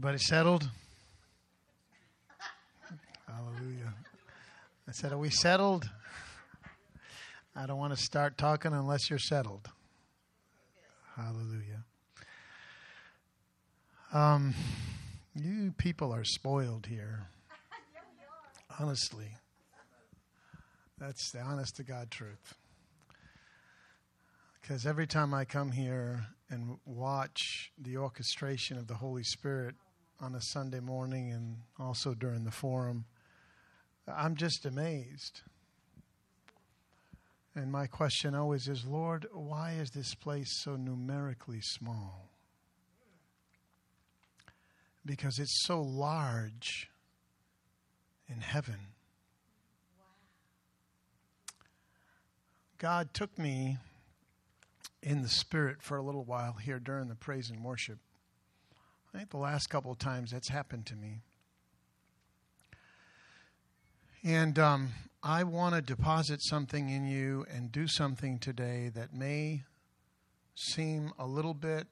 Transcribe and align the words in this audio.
Everybody 0.00 0.24
settled? 0.24 0.70
Hallelujah. 3.28 3.92
I 4.88 4.92
said, 4.92 5.12
Are 5.12 5.18
we 5.18 5.28
settled? 5.28 5.90
I 7.54 7.66
don't 7.66 7.76
want 7.76 7.94
to 7.94 8.02
start 8.02 8.38
talking 8.38 8.72
unless 8.72 9.10
you're 9.10 9.18
settled. 9.18 9.68
Hallelujah. 11.16 11.84
Um, 14.14 14.54
you 15.34 15.74
people 15.76 16.14
are 16.14 16.24
spoiled 16.24 16.86
here. 16.86 17.26
Honestly. 18.78 19.32
That's 20.98 21.30
the 21.30 21.40
honest 21.40 21.76
to 21.76 21.82
God 21.82 22.10
truth. 22.10 22.54
Because 24.62 24.86
every 24.86 25.06
time 25.06 25.34
I 25.34 25.44
come 25.44 25.72
here 25.72 26.24
and 26.48 26.78
watch 26.86 27.70
the 27.76 27.98
orchestration 27.98 28.78
of 28.78 28.86
the 28.86 28.94
Holy 28.94 29.24
Spirit 29.24 29.74
on 30.20 30.34
a 30.34 30.40
Sunday 30.40 30.80
morning 30.80 31.32
and 31.32 31.56
also 31.78 32.14
during 32.14 32.44
the 32.44 32.50
forum, 32.50 33.04
I'm 34.06 34.36
just 34.36 34.66
amazed. 34.66 35.42
And 37.54 37.72
my 37.72 37.86
question 37.86 38.34
always 38.34 38.68
is 38.68 38.84
Lord, 38.84 39.26
why 39.32 39.72
is 39.72 39.90
this 39.90 40.14
place 40.14 40.62
so 40.62 40.76
numerically 40.76 41.60
small? 41.60 42.28
Because 45.04 45.38
it's 45.38 45.64
so 45.64 45.80
large 45.80 46.90
in 48.28 48.40
heaven. 48.40 48.76
God 52.78 53.12
took 53.12 53.38
me 53.38 53.78
in 55.02 55.22
the 55.22 55.28
spirit 55.28 55.82
for 55.82 55.96
a 55.96 56.02
little 56.02 56.24
while 56.24 56.52
here 56.52 56.78
during 56.78 57.08
the 57.08 57.14
praise 57.14 57.50
and 57.50 57.64
worship. 57.64 57.98
I 59.12 59.18
think 59.18 59.30
the 59.30 59.38
last 59.38 59.68
couple 59.68 59.90
of 59.90 59.98
times 59.98 60.30
that's 60.30 60.48
happened 60.48 60.86
to 60.86 60.96
me. 60.96 61.20
And 64.22 64.58
um, 64.58 64.90
I 65.22 65.44
want 65.44 65.74
to 65.74 65.82
deposit 65.82 66.40
something 66.42 66.90
in 66.90 67.06
you 67.06 67.44
and 67.52 67.72
do 67.72 67.88
something 67.88 68.38
today 68.38 68.90
that 68.94 69.12
may 69.12 69.62
seem 70.54 71.12
a 71.18 71.26
little 71.26 71.54
bit 71.54 71.86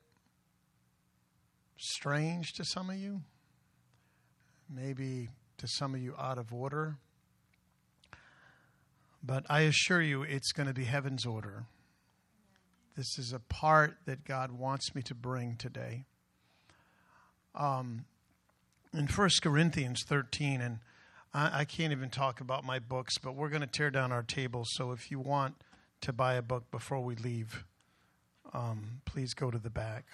strange 1.76 2.52
to 2.52 2.64
some 2.64 2.90
of 2.90 2.96
you, 2.96 3.22
maybe 4.68 5.28
to 5.56 5.66
some 5.66 5.94
of 5.94 6.00
you 6.00 6.14
out 6.18 6.38
of 6.38 6.52
order. 6.52 6.98
But 9.22 9.44
I 9.48 9.62
assure 9.62 10.02
you, 10.02 10.22
it's 10.22 10.52
going 10.52 10.68
to 10.68 10.74
be 10.74 10.84
heaven's 10.84 11.26
order. 11.26 11.64
This 12.96 13.18
is 13.18 13.32
a 13.32 13.40
part 13.40 13.96
that 14.06 14.24
God 14.24 14.52
wants 14.52 14.94
me 14.94 15.02
to 15.02 15.14
bring 15.14 15.56
today. 15.56 16.04
Um, 17.58 18.06
in 18.94 19.06
1 19.06 19.30
Corinthians 19.42 20.02
13, 20.06 20.60
and 20.60 20.78
I, 21.34 21.60
I 21.60 21.64
can't 21.64 21.92
even 21.92 22.08
talk 22.08 22.40
about 22.40 22.64
my 22.64 22.78
books, 22.78 23.18
but 23.18 23.34
we're 23.34 23.50
going 23.50 23.60
to 23.60 23.66
tear 23.66 23.90
down 23.90 24.12
our 24.12 24.22
tables. 24.22 24.68
So 24.72 24.92
if 24.92 25.10
you 25.10 25.18
want 25.18 25.56
to 26.02 26.12
buy 26.12 26.34
a 26.34 26.42
book 26.42 26.70
before 26.70 27.00
we 27.00 27.16
leave, 27.16 27.64
um, 28.52 29.00
please 29.04 29.34
go 29.34 29.50
to 29.50 29.58
the 29.58 29.70
back. 29.70 30.06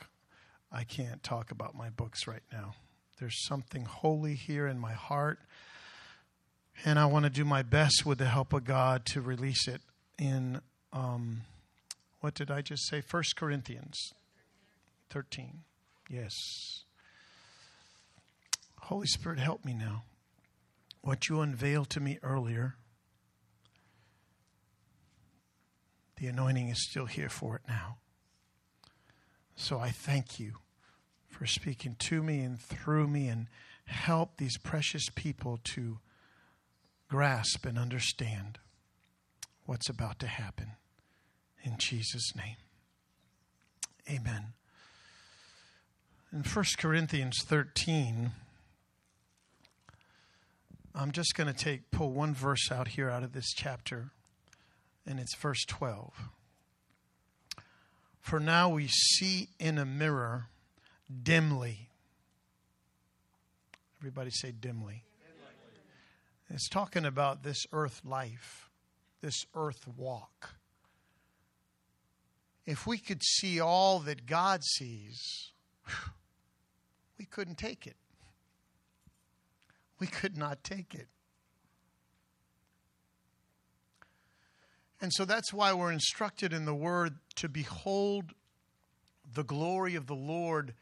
I 0.72 0.84
can't 0.84 1.22
talk 1.22 1.50
about 1.50 1.76
my 1.76 1.90
books 1.90 2.26
right 2.26 2.42
now. 2.50 2.74
There's 3.20 3.46
something 3.46 3.84
holy 3.84 4.34
here 4.34 4.66
in 4.66 4.78
my 4.78 4.92
heart, 4.92 5.38
and 6.84 6.98
I 6.98 7.06
want 7.06 7.24
to 7.24 7.30
do 7.30 7.44
my 7.44 7.62
best 7.62 8.04
with 8.04 8.18
the 8.18 8.26
help 8.26 8.52
of 8.52 8.64
God 8.64 9.06
to 9.06 9.20
release 9.20 9.68
it 9.68 9.82
in. 10.18 10.60
Um, 10.92 11.42
what 12.20 12.34
did 12.34 12.50
I 12.50 12.60
just 12.60 12.88
say? 12.88 13.00
First 13.00 13.36
Corinthians 13.36 14.12
13. 15.10 15.60
Yes. 16.08 16.32
Holy 18.88 19.06
Spirit, 19.06 19.38
help 19.38 19.64
me 19.64 19.72
now. 19.72 20.02
What 21.00 21.30
you 21.30 21.40
unveiled 21.40 21.88
to 21.90 22.00
me 22.00 22.18
earlier, 22.22 22.76
the 26.18 26.26
anointing 26.26 26.68
is 26.68 26.86
still 26.86 27.06
here 27.06 27.30
for 27.30 27.56
it 27.56 27.62
now. 27.66 27.96
So 29.56 29.78
I 29.78 29.88
thank 29.88 30.38
you 30.38 30.56
for 31.30 31.46
speaking 31.46 31.96
to 32.00 32.22
me 32.22 32.40
and 32.40 32.60
through 32.60 33.08
me 33.08 33.28
and 33.28 33.46
help 33.86 34.36
these 34.36 34.58
precious 34.58 35.08
people 35.14 35.58
to 35.64 36.00
grasp 37.08 37.64
and 37.64 37.78
understand 37.78 38.58
what's 39.64 39.88
about 39.88 40.18
to 40.18 40.26
happen. 40.26 40.72
In 41.62 41.78
Jesus' 41.78 42.36
name. 42.36 42.56
Amen. 44.10 44.52
In 46.30 46.42
1 46.42 46.64
Corinthians 46.78 47.38
13, 47.46 48.32
I'm 50.94 51.10
just 51.12 51.34
going 51.34 51.52
to 51.52 51.58
take 51.58 51.90
pull 51.90 52.12
one 52.12 52.34
verse 52.34 52.70
out 52.70 52.88
here 52.88 53.10
out 53.10 53.22
of 53.22 53.32
this 53.32 53.52
chapter, 53.52 54.10
and 55.06 55.18
it's 55.18 55.34
verse 55.36 55.64
12. 55.66 56.12
For 58.20 58.40
now 58.40 58.68
we 58.68 58.88
see 58.88 59.48
in 59.58 59.78
a 59.78 59.84
mirror 59.84 60.46
dimly. 61.22 61.88
Everybody 64.00 64.30
say 64.30 64.52
dimly. 64.52 65.04
It's 66.50 66.68
talking 66.68 67.04
about 67.04 67.42
this 67.42 67.64
earth 67.72 68.02
life, 68.04 68.70
this 69.20 69.44
earth 69.54 69.86
walk 69.96 70.54
if 72.66 72.86
we 72.86 72.98
could 72.98 73.22
see 73.22 73.60
all 73.60 74.00
that 74.00 74.26
God 74.26 74.62
sees, 74.64 75.52
we 77.18 77.24
couldn't 77.26 77.58
take 77.58 77.86
it. 77.86 77.96
We 79.98 80.06
could 80.06 80.36
not 80.36 80.64
take 80.64 80.94
it. 80.94 81.08
And 85.00 85.12
so 85.12 85.24
that's 85.24 85.52
why 85.52 85.72
we're 85.72 85.92
instructed 85.92 86.52
in 86.52 86.64
the 86.64 86.74
word 86.74 87.16
to 87.36 87.48
behold 87.48 88.32
the 89.34 89.44
glory 89.44 89.94
of 89.94 90.06
the 90.06 90.14
Lord 90.14 90.74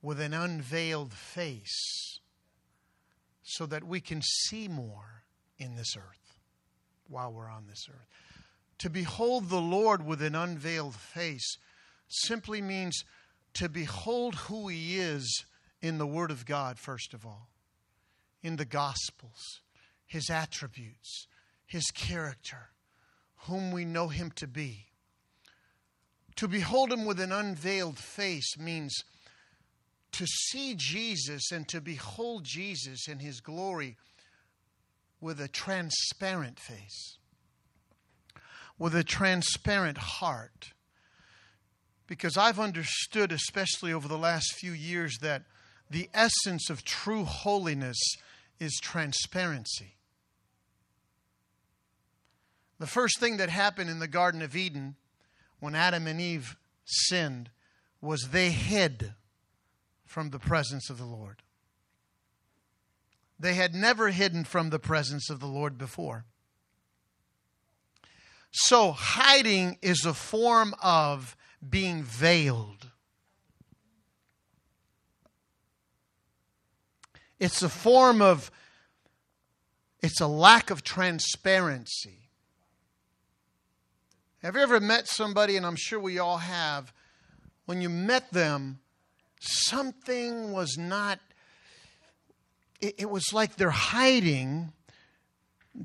with 0.00 0.20
an 0.20 0.32
unveiled 0.32 1.12
face 1.12 2.20
so 3.42 3.66
that 3.66 3.84
we 3.84 4.00
can 4.00 4.22
see 4.22 4.66
more 4.68 5.24
in 5.58 5.74
this 5.74 5.96
earth 5.96 6.36
while 7.08 7.32
we're 7.32 7.50
on 7.50 7.66
this 7.66 7.86
earth. 7.88 8.06
To 8.78 8.90
behold 8.90 9.48
the 9.48 9.60
Lord 9.60 10.04
with 10.04 10.22
an 10.22 10.34
unveiled 10.34 10.94
face 10.94 11.56
simply 12.08 12.60
means 12.60 13.04
to 13.54 13.68
behold 13.68 14.34
who 14.34 14.68
He 14.68 14.98
is 14.98 15.44
in 15.80 15.98
the 15.98 16.06
Word 16.06 16.30
of 16.30 16.44
God, 16.46 16.78
first 16.78 17.14
of 17.14 17.24
all, 17.24 17.48
in 18.46 18.56
the 18.56 18.64
Gospels, 18.64 19.60
His 20.06 20.30
attributes, 20.30 21.26
His 21.66 21.90
character, 21.90 22.70
whom 23.48 23.72
we 23.72 23.84
know 23.84 24.08
Him 24.08 24.30
to 24.36 24.46
be. 24.46 24.86
To 26.36 26.48
behold 26.48 26.92
Him 26.92 27.04
with 27.04 27.20
an 27.20 27.32
unveiled 27.32 27.98
face 27.98 28.58
means 28.58 28.94
to 30.12 30.26
see 30.26 30.74
Jesus 30.76 31.50
and 31.50 31.66
to 31.68 31.80
behold 31.80 32.44
Jesus 32.44 33.08
in 33.08 33.18
His 33.18 33.40
glory 33.40 33.96
with 35.20 35.40
a 35.40 35.48
transparent 35.48 36.60
face 36.60 37.18
with 38.78 38.94
a 38.94 39.04
transparent 39.04 39.98
heart. 39.98 40.72
Because 42.06 42.36
I've 42.36 42.60
understood, 42.60 43.32
especially 43.32 43.92
over 43.92 44.06
the 44.06 44.18
last 44.18 44.54
few 44.54 44.72
years, 44.72 45.18
that 45.22 45.42
the 45.90 46.08
essence 46.14 46.70
of 46.70 46.84
true 46.84 47.24
holiness 47.24 47.96
is 48.58 48.78
transparency. 48.80 49.96
The 52.78 52.86
first 52.86 53.18
thing 53.18 53.38
that 53.38 53.48
happened 53.48 53.90
in 53.90 53.98
the 53.98 54.08
Garden 54.08 54.42
of 54.42 54.54
Eden 54.54 54.96
when 55.60 55.74
Adam 55.74 56.06
and 56.06 56.20
Eve 56.20 56.56
sinned 56.84 57.50
was 58.00 58.28
they 58.30 58.50
hid 58.50 59.14
from 60.04 60.30
the 60.30 60.38
presence 60.38 60.90
of 60.90 60.98
the 60.98 61.04
Lord. 61.04 61.42
They 63.38 63.54
had 63.54 63.74
never 63.74 64.08
hidden 64.08 64.44
from 64.44 64.70
the 64.70 64.78
presence 64.78 65.28
of 65.30 65.40
the 65.40 65.46
Lord 65.46 65.76
before. 65.76 66.24
So, 68.50 68.92
hiding 68.92 69.78
is 69.82 70.06
a 70.06 70.14
form 70.14 70.74
of 70.82 71.36
being 71.68 72.02
veiled. 72.02 72.90
It's 77.38 77.62
a 77.62 77.68
form 77.68 78.22
of, 78.22 78.50
it's 80.02 80.20
a 80.20 80.26
lack 80.26 80.70
of 80.70 80.82
transparency. 80.82 82.30
Have 84.42 84.54
you 84.54 84.62
ever 84.62 84.80
met 84.80 85.08
somebody, 85.08 85.56
and 85.56 85.66
I'm 85.66 85.76
sure 85.76 85.98
we 85.98 86.18
all 86.18 86.38
have, 86.38 86.92
when 87.66 87.80
you 87.80 87.88
met 87.88 88.32
them, 88.32 88.78
something 89.40 90.52
was 90.52 90.76
not, 90.78 91.18
it, 92.80 92.94
it 92.98 93.10
was 93.10 93.32
like 93.32 93.56
they're 93.56 93.70
hiding 93.70 94.72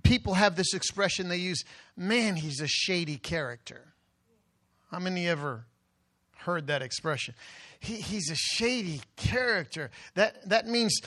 people 0.03 0.36
have 0.36 0.56
this 0.56 0.74
expression 0.74 1.27
they 1.27 1.38
use 1.38 1.63
man, 1.98 2.36
he's 2.36 2.62
a 2.62 2.68
shady 2.68 3.18
character. 3.18 3.94
How 4.89 5.00
many 5.00 5.27
ever 5.27 5.65
heard 6.42 6.68
that 6.68 6.81
expression. 6.81 7.36
He, 7.80 7.95
he's 7.95 8.30
a 8.30 8.36
shady 8.36 9.01
character. 9.15 9.92
That, 10.15 10.48
that 10.50 10.68
means 10.68 11.00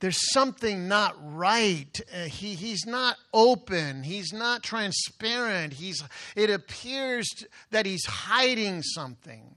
there's 0.00 0.32
something 0.32 0.88
not 0.88 1.14
right. 1.22 2.00
Uh, 2.12 2.24
he, 2.24 2.54
he's 2.54 2.86
not 2.86 3.16
open. 3.32 4.02
He's 4.02 4.32
not 4.32 4.62
transparent. 4.62 5.74
He's, 5.74 6.02
it 6.34 6.50
appears 6.50 7.28
that 7.70 7.86
he's 7.86 8.06
hiding 8.06 8.82
something. 8.82 9.56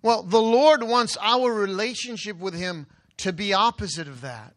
Well, 0.00 0.22
the 0.22 0.40
Lord 0.40 0.84
wants 0.84 1.16
our 1.20 1.52
relationship 1.52 2.38
with 2.38 2.54
Him 2.54 2.86
to 3.18 3.32
be 3.32 3.52
opposite 3.52 4.06
of 4.06 4.20
that, 4.20 4.54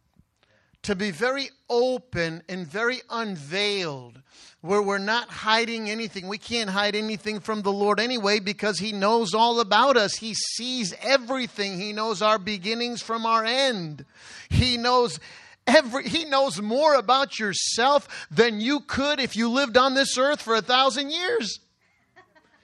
to 0.84 0.96
be 0.96 1.12
very 1.12 1.50
open 1.70 2.42
and 2.50 2.66
very 2.66 3.02
unveiled, 3.10 4.22
where 4.62 4.82
we're 4.82 4.98
not 4.98 5.30
hiding 5.30 5.90
anything. 5.90 6.28
We 6.28 6.38
can't 6.38 6.70
hide 6.70 6.96
anything 6.96 7.40
from 7.40 7.62
the 7.62 7.72
Lord 7.72 8.00
anyway 8.00 8.40
because 8.40 8.80
He 8.80 8.92
knows 8.92 9.34
all 9.34 9.60
about 9.60 9.98
us. 9.98 10.16
He 10.16 10.34
sees 10.34 10.94
everything, 11.02 11.80
He 11.80 11.94
knows 11.94 12.22
our 12.22 12.40
beginnings 12.40 13.02
from 13.02 13.26
our 13.26 13.46
end. 13.46 14.06
He 14.50 14.78
knows. 14.78 15.20
Every, 15.68 16.10
he 16.10 16.26
knows 16.26 16.60
more 16.60 16.96
about 16.96 17.38
yourself 17.38 18.28
than 18.32 18.60
you 18.60 18.80
could 18.80 19.20
if 19.20 19.36
you 19.36 19.48
lived 19.48 19.78
on 19.78 19.94
this 19.94 20.18
earth 20.18 20.42
for 20.42 20.56
a 20.56 20.62
thousand 20.62 21.12
years. 21.12 21.60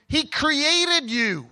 He 0.08 0.26
created 0.26 1.08
you. 1.08 1.46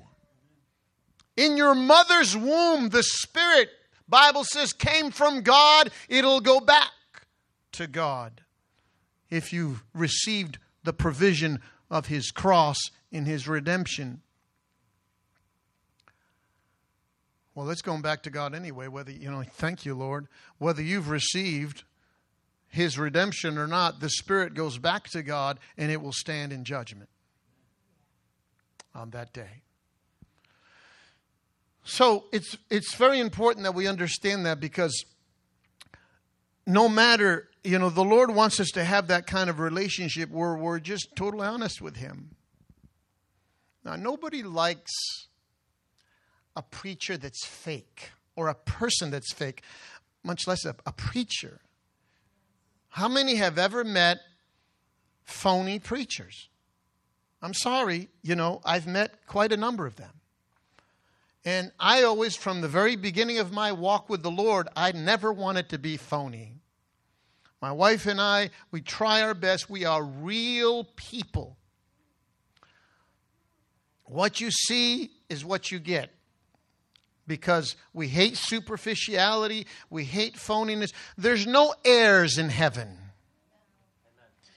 In 1.37 1.57
your 1.57 1.75
mother's 1.75 2.37
womb, 2.37 2.89
the 2.89 3.05
Spirit, 3.05 3.71
Bible 4.09 4.45
says, 4.45 4.73
came 4.73 5.11
from 5.11 5.43
God. 5.43 5.91
It'll 6.09 6.41
go 6.41 6.61
back 6.61 6.91
to 7.73 7.87
God 7.87 8.43
if 9.31 9.53
you've 9.53 9.85
received 9.93 10.59
the 10.85 10.93
provision 10.93 11.61
of 11.91 12.07
His 12.07 12.31
cross 12.31 12.79
in 13.11 13.25
His 13.25 13.49
redemption. 13.49 14.23
Well, 17.55 17.71
it's 17.71 17.83
going 17.83 18.03
back 18.03 18.23
to 18.25 18.31
God 18.31 18.55
anyway, 18.55 18.87
whether, 18.87 19.11
you 19.11 19.31
know, 19.31 19.43
thank 19.43 19.87
you, 19.87 19.95
Lord. 19.95 20.29
Whether 20.59 20.83
you've 20.83 21.09
received 21.09 21.85
His 22.69 22.99
redemption 22.99 23.57
or 23.59 23.67
not, 23.67 24.01
the 24.01 24.11
Spirit 24.11 24.55
goes 24.55 24.79
back 24.79 25.09
to 25.11 25.23
God 25.23 25.59
and 25.77 25.91
it 25.91 26.03
will 26.03 26.13
stand 26.13 26.53
in 26.53 26.65
judgment 26.65 27.09
on 28.95 29.11
that 29.11 29.33
day. 29.33 29.63
So 31.87 32.25
it's, 32.33 32.59
it's 32.69 32.97
very 32.97 33.21
important 33.21 33.63
that 33.63 33.75
we 33.75 33.87
understand 33.87 34.45
that 34.45 34.59
because 34.59 35.05
no 36.67 36.89
matter, 36.89 37.49
you 37.63 37.79
know, 37.79 37.91
the 37.91 38.05
Lord 38.05 38.35
wants 38.35 38.59
us 38.59 38.71
to 38.73 38.83
have 38.83 39.07
that 39.07 39.29
kind 39.29 39.49
of 39.49 39.61
relationship 39.61 40.29
where 40.31 40.57
we're 40.57 40.81
just 40.81 41.15
totally 41.15 41.47
honest 41.47 41.81
with 41.81 41.95
Him. 41.95 42.35
Now, 43.85 43.95
nobody 43.95 44.43
likes 44.43 44.91
a 46.57 46.63
preacher 46.63 47.17
that's 47.17 47.47
fake 47.47 48.11
or 48.35 48.49
a 48.49 48.55
person 48.55 49.13
that's 49.13 49.33
fake, 49.33 49.63
much 50.25 50.49
less 50.49 50.65
a, 50.65 50.75
a 50.87 50.93
preacher. 50.93 51.61
How 52.89 53.07
many 53.07 53.37
have 53.37 53.59
ever 53.59 53.85
met 53.85 54.19
phony 55.23 55.79
preachers? 55.79 56.49
I'm 57.41 57.55
sorry, 57.55 58.09
you 58.23 58.35
know, 58.35 58.61
I've 58.65 58.89
met 58.89 59.25
quite 59.29 59.53
a 59.53 59.57
number 59.57 59.87
of 59.87 59.95
them. 59.95 60.11
And 61.47 61.71
I 61.79 62.03
always, 62.03 62.35
from 62.35 62.61
the 62.61 62.69
very 62.69 62.97
beginning 62.97 63.39
of 63.39 63.53
my 63.53 63.71
walk 63.71 64.09
with 64.11 64.25
the 64.25 64.33
Lord, 64.33 64.67
I 64.75 64.91
never 64.91 65.33
wanted 65.33 65.69
to 65.69 65.79
be 65.79 65.97
phony. 65.97 66.55
My 67.63 67.71
wife 67.71 68.07
and 68.07 68.21
I, 68.21 68.51
we 68.73 68.81
try 68.81 69.23
our 69.23 69.33
best. 69.33 69.71
We 69.71 69.85
are 69.85 70.03
real 70.03 70.89
people. 70.97 71.57
What 74.07 74.41
you 74.41 74.51
see 74.51 75.13
is 75.29 75.45
what 75.45 75.71
you 75.71 75.79
get 75.79 76.11
because 77.29 77.77
we 77.93 78.09
hate 78.09 78.37
superficiality, 78.37 79.69
we 79.89 80.05
hate 80.05 80.35
phoniness. 80.35 80.93
There's 81.17 81.47
no 81.47 81.75
airs 81.85 82.39
in 82.39 82.49
heaven. 82.49 82.89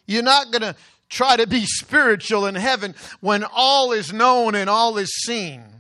You're 0.08 0.24
not 0.24 0.52
going 0.52 0.62
to 0.64 0.76
try 1.08 1.38
to 1.38 1.46
be 1.46 1.66
spiritual 1.66 2.48
in 2.48 2.56
heaven 2.56 2.96
when 3.22 3.44
all 3.44 3.92
is 3.92 4.12
known 4.12 4.56
and 4.56 4.70
all 4.72 4.98
is 4.98 5.12
seen. 5.24 5.79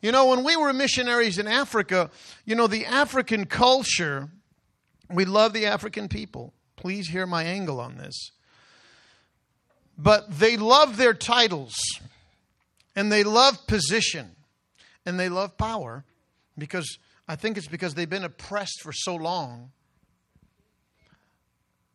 You 0.00 0.12
know, 0.12 0.26
when 0.26 0.44
we 0.44 0.56
were 0.56 0.72
missionaries 0.72 1.38
in 1.38 1.46
Africa, 1.46 2.10
you 2.44 2.54
know, 2.54 2.66
the 2.66 2.86
African 2.86 3.46
culture, 3.46 4.28
we 5.10 5.24
love 5.24 5.52
the 5.52 5.66
African 5.66 6.08
people. 6.08 6.52
Please 6.76 7.08
hear 7.08 7.26
my 7.26 7.44
angle 7.44 7.80
on 7.80 7.96
this. 7.96 8.32
But 9.98 10.38
they 10.38 10.56
love 10.56 10.98
their 10.98 11.14
titles, 11.14 11.74
and 12.94 13.10
they 13.10 13.24
love 13.24 13.66
position, 13.66 14.36
and 15.06 15.18
they 15.18 15.30
love 15.30 15.56
power 15.56 16.04
because 16.58 16.98
I 17.26 17.36
think 17.36 17.56
it's 17.56 17.66
because 17.66 17.94
they've 17.94 18.08
been 18.08 18.24
oppressed 18.24 18.82
for 18.82 18.92
so 18.92 19.16
long 19.16 19.72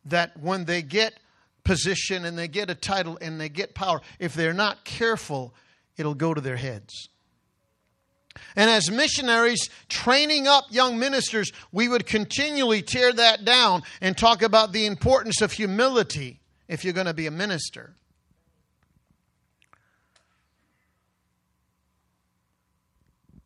that 0.04 0.36
when 0.36 0.64
they 0.64 0.82
get 0.82 1.14
position 1.64 2.24
and 2.24 2.36
they 2.36 2.48
get 2.48 2.70
a 2.70 2.74
title 2.74 3.16
and 3.20 3.40
they 3.40 3.48
get 3.48 3.74
power, 3.74 4.00
if 4.18 4.34
they're 4.34 4.52
not 4.52 4.84
careful, 4.84 5.54
it'll 5.96 6.14
go 6.14 6.34
to 6.34 6.40
their 6.40 6.56
heads. 6.56 7.08
And 8.56 8.70
as 8.70 8.90
missionaries 8.90 9.70
training 9.88 10.46
up 10.46 10.66
young 10.70 10.98
ministers, 10.98 11.52
we 11.72 11.88
would 11.88 12.06
continually 12.06 12.82
tear 12.82 13.12
that 13.12 13.44
down 13.44 13.82
and 14.00 14.16
talk 14.16 14.42
about 14.42 14.72
the 14.72 14.86
importance 14.86 15.40
of 15.40 15.52
humility 15.52 16.40
if 16.68 16.84
you're 16.84 16.94
going 16.94 17.06
to 17.06 17.14
be 17.14 17.26
a 17.26 17.30
minister. 17.30 17.94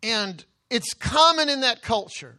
And 0.02 0.44
it's 0.70 0.94
common 0.94 1.48
in 1.48 1.60
that 1.62 1.82
culture 1.82 2.38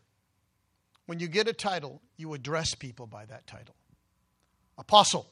when 1.07 1.19
you 1.19 1.27
get 1.27 1.47
a 1.47 1.53
title, 1.53 2.01
you 2.17 2.33
address 2.33 2.75
people 2.75 3.07
by 3.07 3.25
that 3.25 3.47
title 3.47 3.75
Apostle, 4.77 5.27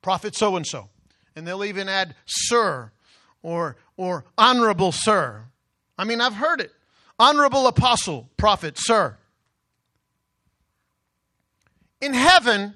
Prophet 0.00 0.34
so 0.34 0.56
and 0.56 0.66
so. 0.66 0.88
And 1.34 1.46
they'll 1.46 1.64
even 1.64 1.88
add 1.88 2.14
Sir 2.24 2.90
or, 3.42 3.76
or 3.96 4.24
Honorable 4.38 4.92
Sir 4.92 5.44
I 5.98 6.04
mean, 6.04 6.20
I've 6.20 6.34
heard 6.34 6.60
it. 6.60 6.72
Honorable 7.18 7.66
apostle, 7.66 8.28
prophet, 8.36 8.74
sir. 8.76 9.16
In 12.00 12.12
heaven, 12.12 12.74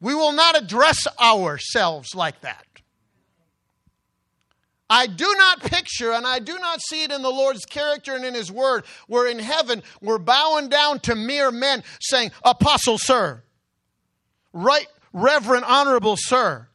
we 0.00 0.14
will 0.14 0.32
not 0.32 0.56
address 0.56 1.06
ourselves 1.20 2.14
like 2.14 2.40
that. 2.40 2.64
I 4.88 5.06
do 5.06 5.32
not 5.38 5.60
picture, 5.60 6.12
and 6.12 6.26
I 6.26 6.40
do 6.40 6.58
not 6.58 6.80
see 6.80 7.04
it 7.04 7.12
in 7.12 7.22
the 7.22 7.30
Lord's 7.30 7.64
character 7.64 8.16
and 8.16 8.24
in 8.24 8.34
His 8.34 8.50
Word, 8.50 8.84
We're 9.06 9.28
in 9.28 9.38
heaven 9.38 9.84
we're 10.00 10.18
bowing 10.18 10.68
down 10.68 10.98
to 11.00 11.14
mere 11.14 11.52
men 11.52 11.84
saying, 12.00 12.32
Apostle, 12.44 12.98
sir. 12.98 13.42
Right, 14.52 14.88
Reverend, 15.12 15.64
Honorable, 15.64 16.16
sir. 16.18 16.66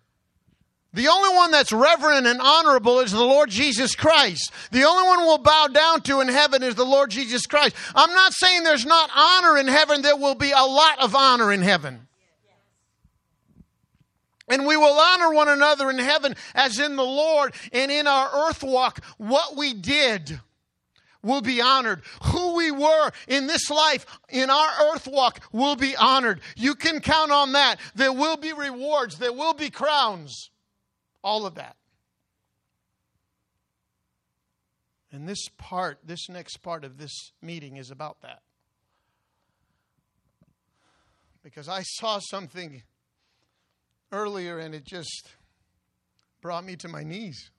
The 0.96 1.10
only 1.10 1.36
one 1.36 1.52
that's 1.52 1.74
reverent 1.74 2.26
and 2.26 2.40
honorable 2.40 3.02
is 3.02 3.12
the 3.12 3.20
Lord 3.20 3.50
Jesus 3.50 3.96
Christ. 3.96 4.50
The 4.72 4.86
only 4.86 5.04
one 5.04 5.20
we'll 5.20 5.40
bow 5.40 5.68
down 5.68 6.00
to 6.04 6.22
in 6.22 6.30
heaven 6.30 6.64
is 6.64 6.76
the 6.76 6.86
Lord 6.86 7.10
Jesus 7.10 7.46
Christ. 7.46 7.76
I'm 7.94 8.14
not 8.14 8.34
saying 8.34 8.64
there's 8.64 8.86
not 8.86 9.10
honor 9.14 9.58
in 9.58 9.68
heaven, 9.68 10.02
there 10.02 10.16
will 10.16 10.36
be 10.36 10.52
a 10.52 10.64
lot 10.64 11.04
of 11.04 11.14
honor 11.14 11.52
in 11.52 11.62
heaven. 11.62 12.08
And 14.48 14.66
we 14.66 14.78
will 14.78 14.98
honor 14.98 15.34
one 15.34 15.50
another 15.50 15.90
in 15.90 15.98
heaven 15.98 16.34
as 16.54 16.80
in 16.80 16.96
the 16.96 17.04
Lord 17.04 17.54
and 17.74 17.92
in 17.92 18.08
our 18.08 18.48
earth 18.48 18.64
walk. 18.64 19.04
What 19.18 19.58
we 19.58 19.74
did 19.74 20.40
will 21.22 21.42
be 21.42 21.60
honored. 21.60 22.04
Who 22.24 22.56
we 22.56 22.72
were 22.72 23.12
in 23.28 23.48
this 23.48 23.70
life, 23.70 24.06
in 24.30 24.50
our 24.50 24.94
earth 24.94 25.08
walk, 25.08 25.42
will 25.52 25.76
be 25.76 25.94
honored. 25.98 26.40
You 26.56 26.74
can 26.74 27.02
count 27.02 27.32
on 27.32 27.52
that. 27.52 27.82
There 27.96 28.14
will 28.14 28.38
be 28.38 28.54
rewards, 28.54 29.18
there 29.18 29.34
will 29.34 29.56
be 29.56 29.70
crowns. 29.70 30.52
All 31.26 31.48
of 31.48 31.56
that. 31.56 31.76
And 35.12 35.28
this 35.28 35.50
part, 35.58 35.98
this 36.06 36.30
next 36.30 36.58
part 36.58 36.86
of 36.86 37.00
this 37.00 37.32
meeting 37.42 37.78
is 37.78 37.90
about 37.90 38.22
that. 38.22 38.44
Because 41.42 41.68
I 41.68 41.82
saw 41.82 42.20
something 42.20 42.84
earlier 44.12 44.60
and 44.60 44.76
it 44.76 44.84
just 44.86 45.32
brought 46.42 46.64
me 46.64 46.76
to 46.76 46.88
my 46.88 47.04
knees. 47.04 47.50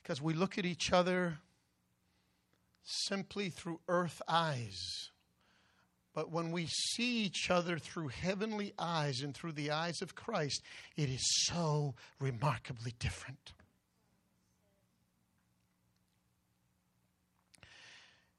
Because 0.00 0.22
we 0.22 0.32
look 0.32 0.58
at 0.58 0.64
each 0.64 0.92
other 0.92 1.38
simply 2.84 3.50
through 3.50 3.80
earth 3.88 4.22
eyes. 4.28 5.10
But 6.16 6.32
when 6.32 6.50
we 6.50 6.66
see 6.66 7.24
each 7.24 7.50
other 7.50 7.78
through 7.78 8.08
heavenly 8.08 8.72
eyes 8.78 9.20
and 9.20 9.34
through 9.34 9.52
the 9.52 9.70
eyes 9.70 10.00
of 10.00 10.14
Christ, 10.14 10.62
it 10.96 11.10
is 11.10 11.20
so 11.44 11.94
remarkably 12.18 12.94
different. 12.98 13.52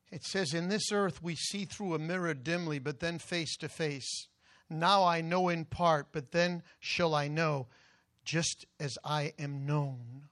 It 0.10 0.24
says, 0.24 0.56
In 0.56 0.70
this 0.70 0.92
earth 0.92 1.22
we 1.22 1.36
see 1.36 1.66
through 1.66 1.94
a 1.94 2.00
mirror 2.00 2.34
dimly, 2.34 2.80
but 2.80 3.00
then 3.00 3.20
face 3.20 3.56
to 3.58 3.70
face. 3.70 4.28
Now 4.72 5.04
I 5.04 5.22
know 5.22 5.50
in 5.50 5.64
part, 5.64 6.08
but 6.12 6.32
then 6.32 6.64
shall 6.80 7.14
I 7.14 7.28
know 7.28 7.68
just 8.26 8.66
as 8.80 8.98
I 9.04 9.34
am 9.38 9.68
known. 9.68 10.24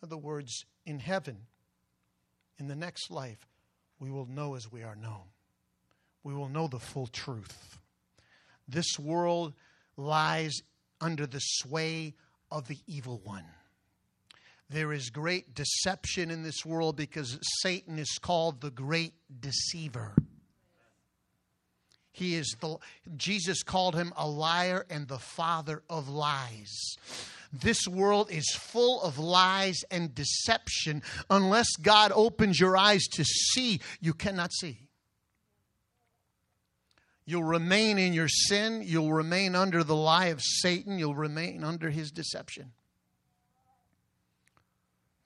In 0.00 0.06
other 0.06 0.16
words, 0.16 0.64
in 0.86 1.00
heaven, 1.00 1.38
in 2.56 2.68
the 2.68 2.76
next 2.76 3.10
life, 3.10 3.48
we 3.98 4.12
will 4.12 4.26
know 4.26 4.54
as 4.54 4.70
we 4.70 4.84
are 4.84 4.94
known. 4.94 5.24
We 6.22 6.34
will 6.34 6.48
know 6.48 6.68
the 6.68 6.78
full 6.78 7.06
truth. 7.06 7.78
This 8.68 8.98
world 8.98 9.54
lies 9.96 10.60
under 11.00 11.26
the 11.26 11.40
sway 11.40 12.14
of 12.50 12.68
the 12.68 12.78
evil 12.86 13.20
one. 13.24 13.46
There 14.68 14.92
is 14.92 15.10
great 15.10 15.54
deception 15.54 16.30
in 16.30 16.42
this 16.42 16.64
world 16.64 16.96
because 16.96 17.38
Satan 17.62 17.98
is 17.98 18.18
called 18.20 18.60
the 18.60 18.70
great 18.70 19.14
deceiver. 19.40 20.14
He 22.12 22.34
is 22.34 22.56
the 22.60 22.76
Jesus 23.16 23.62
called 23.62 23.94
him 23.94 24.12
a 24.16 24.28
liar 24.28 24.86
and 24.90 25.08
the 25.08 25.18
father 25.18 25.82
of 25.88 26.08
lies. 26.08 26.96
This 27.52 27.88
world 27.88 28.30
is 28.30 28.48
full 28.54 29.02
of 29.02 29.18
lies 29.18 29.78
and 29.90 30.14
deception. 30.14 31.02
Unless 31.30 31.68
God 31.82 32.12
opens 32.14 32.60
your 32.60 32.76
eyes 32.76 33.06
to 33.12 33.24
see, 33.24 33.80
you 34.00 34.14
cannot 34.14 34.52
see. 34.52 34.89
You'll 37.30 37.44
remain 37.44 37.96
in 37.96 38.12
your 38.12 38.26
sin. 38.26 38.82
You'll 38.84 39.12
remain 39.12 39.54
under 39.54 39.84
the 39.84 39.94
lie 39.94 40.26
of 40.26 40.42
Satan. 40.42 40.98
You'll 40.98 41.14
remain 41.14 41.62
under 41.62 41.90
his 41.90 42.10
deception. 42.10 42.72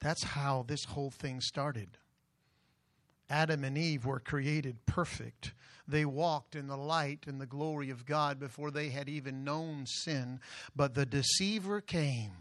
That's 0.00 0.23
how 0.23 0.66
this 0.68 0.84
whole 0.84 1.11
thing 1.11 1.40
started. 1.40 1.96
Adam 3.30 3.64
and 3.64 3.78
Eve 3.78 4.04
were 4.04 4.20
created 4.20 4.84
perfect. 4.84 5.54
They 5.88 6.04
walked 6.04 6.54
in 6.54 6.66
the 6.66 6.76
light 6.76 7.25
and 7.26 7.40
the 7.40 7.46
glory 7.46 7.88
of 7.88 8.04
God 8.04 8.38
before 8.38 8.70
they 8.70 8.90
had 8.90 9.08
even 9.08 9.42
known 9.42 9.87
sin. 9.87 10.40
But 10.76 10.92
the 10.92 11.06
deceiver 11.06 11.80
came 11.80 12.32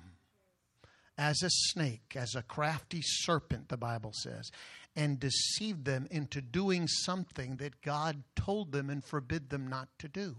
as 1.17 1.41
a 1.41 1.49
snake, 1.49 2.15
as 2.17 2.35
a 2.35 2.41
crafty 2.41 3.01
serpent, 3.01 3.69
the 3.69 3.77
Bible 3.77 4.11
says, 4.13 4.51
and 4.95 5.19
deceived 5.19 5.85
them 5.85 6.07
into 6.11 6.41
doing 6.41 6.87
something 6.87 7.57
that 7.57 7.81
God 7.81 8.23
told 8.35 8.71
them 8.71 8.89
and 8.89 9.03
forbid 9.03 9.49
them 9.49 9.67
not 9.67 9.89
to 9.99 10.07
do. 10.07 10.35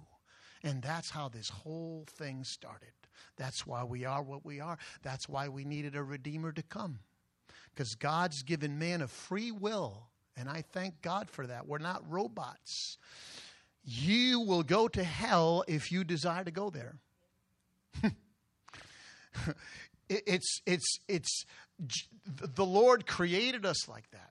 And 0.63 0.83
that's 0.83 1.11
how 1.11 1.29
this 1.29 1.49
whole 1.49 2.07
thing 2.19 2.45
started. 2.45 2.93
That's 3.37 3.67
why 3.67 3.85
we 3.85 4.05
are 4.05 4.23
what 4.23 4.45
we 4.45 4.61
are. 4.61 4.79
That's 5.03 5.29
why 5.29 5.49
we 5.49 5.65
needed 5.65 5.97
a 5.97 6.03
Redeemer 6.03 6.53
to 6.53 6.63
come. 6.63 7.01
Because 7.75 7.95
God's 7.97 8.43
given 8.43 8.79
man 8.79 9.03
a 9.03 9.09
free 9.09 9.51
will 9.51 10.09
and 10.37 10.49
I 10.49 10.63
thank 10.73 11.01
God 11.01 11.31
for 11.31 11.47
that. 11.47 11.67
We're 11.67 11.79
not 11.79 12.03
robots. 12.11 12.99
You 13.85 14.41
will 14.41 14.63
go 14.63 14.89
to 14.89 15.05
hell 15.05 15.65
if 15.69 15.93
you 15.93 16.05
desire 16.05 16.45
to 16.45 16.51
go 16.51 16.71
there. 16.71 16.97
it's, 20.09 20.61
it's, 20.67 20.99
it's, 21.09 21.45
the 22.27 22.65
Lord 22.65 23.07
created 23.07 23.65
us 23.65 23.89
like 23.89 24.11
that. 24.11 24.31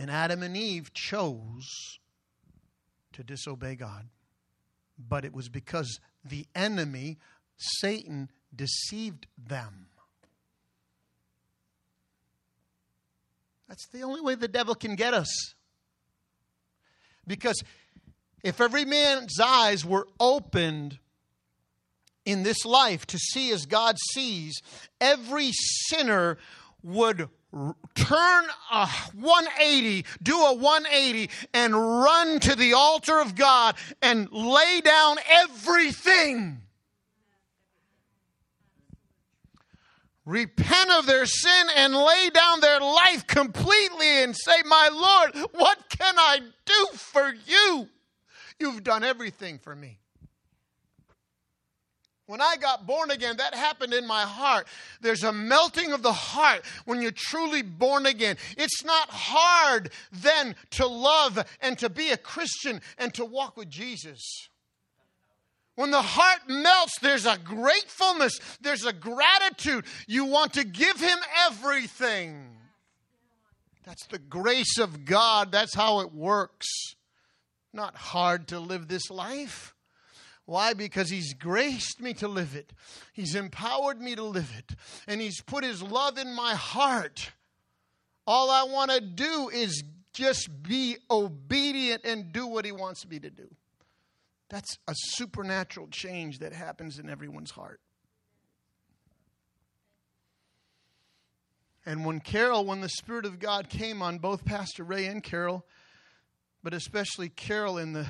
And 0.00 0.10
Adam 0.10 0.42
and 0.42 0.56
Eve 0.56 0.94
chose 0.94 1.98
to 3.12 3.22
disobey 3.22 3.74
God. 3.74 4.08
But 4.98 5.26
it 5.26 5.34
was 5.34 5.50
because 5.50 6.00
the 6.24 6.46
enemy, 6.54 7.18
Satan, 7.58 8.30
deceived 8.56 9.26
them. 9.36 9.88
That's 13.68 13.86
the 13.88 14.00
only 14.00 14.22
way 14.22 14.36
the 14.36 14.48
devil 14.48 14.74
can 14.74 14.94
get 14.94 15.12
us. 15.12 15.28
Because 17.26 17.62
if 18.42 18.58
every 18.58 18.86
man's 18.86 19.38
eyes 19.38 19.84
were 19.84 20.08
opened 20.18 20.98
in 22.24 22.42
this 22.42 22.64
life 22.64 23.06
to 23.08 23.18
see 23.18 23.52
as 23.52 23.66
God 23.66 23.96
sees, 24.14 24.62
every 24.98 25.50
sinner 25.52 26.38
would 26.82 27.28
turn 27.94 28.44
a 28.70 28.86
180, 29.14 30.04
do 30.22 30.36
a 30.36 30.54
180, 30.54 31.30
and 31.52 31.74
run 31.74 32.40
to 32.40 32.54
the 32.54 32.74
altar 32.74 33.18
of 33.18 33.34
God 33.34 33.76
and 34.02 34.30
lay 34.32 34.80
down 34.80 35.16
everything 35.28 36.62
repent 40.30 40.90
of 40.92 41.06
their 41.06 41.26
sin 41.26 41.66
and 41.76 41.94
lay 41.94 42.30
down 42.30 42.60
their 42.60 42.80
life 42.80 43.26
completely 43.26 44.22
and 44.22 44.36
say, 44.36 44.62
My 44.64 44.88
Lord, 44.92 45.50
what 45.52 45.78
can 45.88 46.14
I 46.18 46.40
do 46.64 46.86
for 46.92 47.34
you? 47.46 47.88
You've 48.58 48.84
done 48.84 49.02
everything 49.02 49.58
for 49.58 49.74
me. 49.74 49.99
When 52.30 52.40
I 52.40 52.54
got 52.54 52.86
born 52.86 53.10
again, 53.10 53.38
that 53.38 53.56
happened 53.56 53.92
in 53.92 54.06
my 54.06 54.22
heart. 54.22 54.68
There's 55.00 55.24
a 55.24 55.32
melting 55.32 55.90
of 55.90 56.04
the 56.04 56.12
heart 56.12 56.64
when 56.84 57.02
you're 57.02 57.10
truly 57.10 57.60
born 57.60 58.06
again. 58.06 58.36
It's 58.56 58.84
not 58.84 59.10
hard 59.10 59.90
then 60.12 60.54
to 60.70 60.86
love 60.86 61.44
and 61.60 61.76
to 61.80 61.88
be 61.88 62.10
a 62.10 62.16
Christian 62.16 62.82
and 62.98 63.12
to 63.14 63.24
walk 63.24 63.56
with 63.56 63.68
Jesus. 63.68 64.48
When 65.74 65.90
the 65.90 66.02
heart 66.02 66.42
melts, 66.46 67.00
there's 67.00 67.26
a 67.26 67.36
gratefulness, 67.36 68.38
there's 68.60 68.86
a 68.86 68.92
gratitude. 68.92 69.84
You 70.06 70.26
want 70.26 70.52
to 70.52 70.62
give 70.62 71.00
Him 71.00 71.18
everything. 71.48 72.46
That's 73.82 74.06
the 74.06 74.20
grace 74.20 74.78
of 74.78 75.04
God. 75.04 75.50
That's 75.50 75.74
how 75.74 75.98
it 75.98 76.14
works. 76.14 76.94
Not 77.72 77.96
hard 77.96 78.46
to 78.48 78.60
live 78.60 78.86
this 78.86 79.10
life. 79.10 79.74
Why? 80.50 80.72
Because 80.72 81.10
He's 81.10 81.32
graced 81.32 82.00
me 82.00 82.12
to 82.14 82.26
live 82.26 82.56
it, 82.56 82.72
He's 83.12 83.36
empowered 83.36 84.00
me 84.00 84.16
to 84.16 84.24
live 84.24 84.52
it, 84.58 84.74
and 85.06 85.20
He's 85.20 85.40
put 85.40 85.62
His 85.62 85.80
love 85.80 86.18
in 86.18 86.34
my 86.34 86.56
heart. 86.56 87.30
All 88.26 88.50
I 88.50 88.64
want 88.64 88.90
to 88.90 89.00
do 89.00 89.48
is 89.48 89.84
just 90.12 90.48
be 90.64 90.96
obedient 91.08 92.04
and 92.04 92.32
do 92.32 92.48
what 92.48 92.64
He 92.64 92.72
wants 92.72 93.06
me 93.06 93.20
to 93.20 93.30
do. 93.30 93.48
That's 94.48 94.76
a 94.88 94.94
supernatural 94.96 95.86
change 95.86 96.40
that 96.40 96.52
happens 96.52 96.98
in 96.98 97.08
everyone's 97.08 97.52
heart. 97.52 97.80
And 101.86 102.04
when 102.04 102.18
Carol, 102.18 102.64
when 102.64 102.80
the 102.80 102.88
Spirit 102.88 103.24
of 103.24 103.38
God 103.38 103.68
came 103.68 104.02
on 104.02 104.18
both 104.18 104.44
Pastor 104.44 104.82
Ray 104.82 105.06
and 105.06 105.22
Carol, 105.22 105.64
but 106.64 106.74
especially 106.74 107.28
Carol 107.28 107.78
in 107.78 107.92
the 107.92 108.08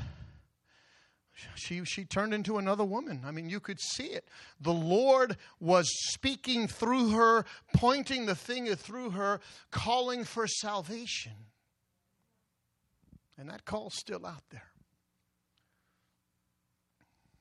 she 1.54 1.84
she 1.84 2.04
turned 2.04 2.34
into 2.34 2.58
another 2.58 2.84
woman. 2.84 3.22
I 3.24 3.30
mean, 3.30 3.48
you 3.48 3.60
could 3.60 3.80
see 3.80 4.06
it. 4.06 4.28
The 4.60 4.72
Lord 4.72 5.36
was 5.58 5.86
speaking 6.12 6.68
through 6.68 7.10
her, 7.10 7.44
pointing 7.74 8.26
the 8.26 8.34
finger 8.34 8.74
through 8.74 9.10
her, 9.10 9.40
calling 9.70 10.24
for 10.24 10.46
salvation. 10.46 11.32
And 13.38 13.48
that 13.48 13.64
call's 13.64 13.94
still 13.96 14.26
out 14.26 14.42
there 14.50 14.70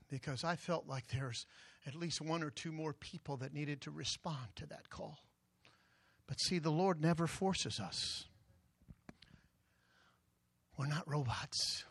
because 0.10 0.44
I 0.44 0.56
felt 0.56 0.88
like 0.88 1.08
there's 1.08 1.46
at 1.86 1.96
least 1.96 2.22
one 2.22 2.44
or 2.44 2.50
two 2.50 2.72
more 2.72 2.94
people 2.94 3.38
that 3.38 3.54
needed 3.54 3.82
to 3.82 3.92
respond 3.92 4.56
to 4.56 4.66
that 4.68 4.90
call. 4.90 5.20
But 6.28 6.40
see, 6.40 6.60
the 6.60 6.72
Lord 6.72 7.02
never 7.02 7.28
forces 7.28 7.80
us. 7.80 8.26
We're 10.78 10.88
not 10.88 11.08
robots. 11.08 11.84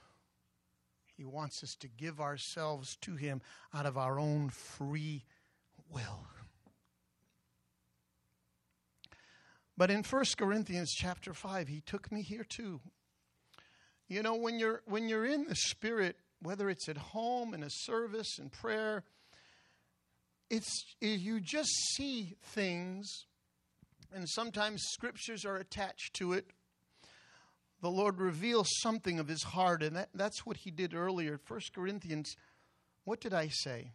He 1.18 1.24
wants 1.24 1.64
us 1.64 1.74
to 1.80 1.88
give 1.88 2.20
ourselves 2.20 2.96
to 3.00 3.16
Him 3.16 3.42
out 3.74 3.86
of 3.86 3.98
our 3.98 4.20
own 4.20 4.50
free 4.50 5.24
will. 5.90 6.20
But 9.76 9.90
in 9.90 10.04
1 10.04 10.24
Corinthians 10.36 10.92
chapter 10.96 11.34
5, 11.34 11.66
he 11.66 11.80
took 11.80 12.12
me 12.12 12.22
here 12.22 12.44
too. 12.44 12.80
You 14.06 14.22
know, 14.22 14.36
when 14.36 14.60
you're 14.60 14.82
when 14.86 15.08
you're 15.08 15.26
in 15.26 15.44
the 15.46 15.56
spirit, 15.56 16.16
whether 16.40 16.70
it's 16.70 16.88
at 16.88 16.96
home 16.96 17.52
in 17.52 17.64
a 17.64 17.70
service 17.70 18.38
in 18.38 18.48
prayer, 18.48 19.02
it's 20.50 20.84
you 21.00 21.40
just 21.40 21.70
see 21.94 22.36
things, 22.42 23.26
and 24.14 24.28
sometimes 24.28 24.82
scriptures 24.84 25.44
are 25.44 25.56
attached 25.56 26.14
to 26.14 26.32
it. 26.32 26.50
The 27.80 27.90
Lord 27.90 28.18
reveals 28.20 28.68
something 28.80 29.18
of 29.18 29.28
His 29.28 29.42
heart, 29.42 29.82
and 29.82 29.96
that, 29.96 30.08
that's 30.14 30.44
what 30.44 30.58
He 30.58 30.70
did 30.70 30.94
earlier. 30.94 31.38
First 31.38 31.72
Corinthians, 31.74 32.34
what 33.04 33.20
did 33.20 33.32
I 33.32 33.48
say? 33.48 33.92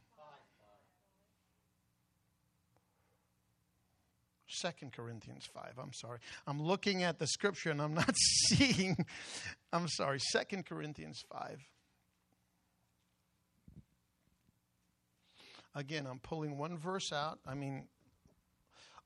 Second 4.48 4.94
Corinthians 4.94 5.48
5. 5.54 5.74
I'm 5.82 5.94
sorry. 5.94 6.20
I'm 6.46 6.62
looking 6.62 7.04
at 7.04 7.18
the 7.18 7.28
scripture 7.28 7.72
and 7.72 7.82
I'm 7.82 7.94
not 7.94 8.14
seeing. 8.48 8.96
I'm 9.72 9.88
sorry. 9.88 10.20
Second 10.20 10.66
Corinthians 10.66 11.24
5. 11.32 11.60
Again, 15.76 16.06
I'm 16.06 16.20
pulling 16.20 16.58
one 16.58 16.78
verse 16.78 17.12
out. 17.12 17.40
I 17.48 17.56
mean, 17.56 17.86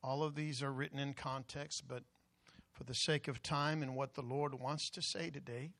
all 0.03 0.23
of 0.23 0.35
these 0.35 0.61
are 0.61 0.71
written 0.71 0.99
in 0.99 1.13
context, 1.13 1.83
but 1.87 2.03
for 2.77 2.83
the 2.83 2.93
sake 2.93 3.27
of 3.27 3.41
time 3.41 3.81
and 3.81 3.95
what 3.95 4.13
the 4.13 4.21
Lord 4.21 4.53
wants 4.53 4.91
to 4.91 5.01
say 5.01 5.31
today, 5.31 5.71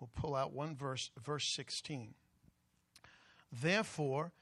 we'll 0.00 0.10
pull 0.16 0.34
out 0.34 0.52
one 0.52 0.74
verse, 0.74 1.10
verse 1.22 1.54
16. 1.54 2.14
Therefore, 3.52 4.32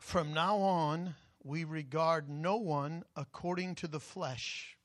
from 0.00 0.34
now 0.34 0.56
on, 0.56 1.14
we 1.44 1.62
regard 1.62 2.28
no 2.28 2.56
one 2.56 3.04
according 3.14 3.76
to 3.76 3.86
the 3.86 4.00
flesh. 4.00 4.76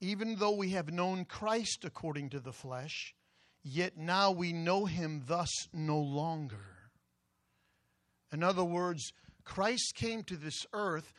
Even 0.00 0.36
though 0.36 0.56
we 0.56 0.70
have 0.70 0.90
known 0.90 1.26
Christ 1.26 1.84
according 1.84 2.30
to 2.30 2.40
the 2.40 2.52
flesh, 2.52 3.14
yet 3.62 3.98
now 3.98 4.30
we 4.30 4.54
know 4.54 4.86
him 4.86 5.24
thus 5.26 5.50
no 5.70 5.98
longer. 5.98 6.78
In 8.32 8.42
other 8.42 8.64
words, 8.64 9.12
Christ 9.44 9.94
came 9.94 10.22
to 10.24 10.36
this 10.36 10.64
earth 10.72 11.12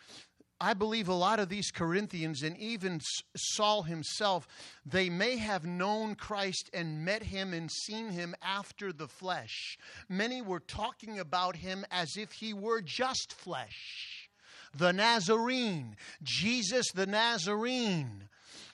I 0.62 0.74
believe 0.74 1.08
a 1.08 1.14
lot 1.14 1.40
of 1.40 1.48
these 1.48 1.72
Corinthians 1.72 2.44
and 2.44 2.58
even 2.58 3.00
Saul 3.36 3.84
himself, 3.84 4.48
they 4.86 5.10
may 5.10 5.38
have 5.38 5.66
known 5.66 6.16
Christ 6.16 6.70
and 6.74 7.06
met 7.06 7.24
him 7.24 7.54
and 7.54 7.72
seen 7.72 8.10
him 8.10 8.36
after 8.42 8.92
the 8.92 9.08
flesh. 9.08 9.78
Many 10.10 10.42
were 10.42 10.60
talking 10.60 11.18
about 11.18 11.56
him 11.56 11.86
as 11.92 12.18
if 12.18 12.34
he 12.34 12.54
were 12.54 12.82
just 12.82 13.34
flesh. 13.34 14.30
The 14.76 14.92
Nazarene, 14.92 15.96
Jesus 16.22 16.92
the 16.94 17.08
Nazarene. 17.08 18.28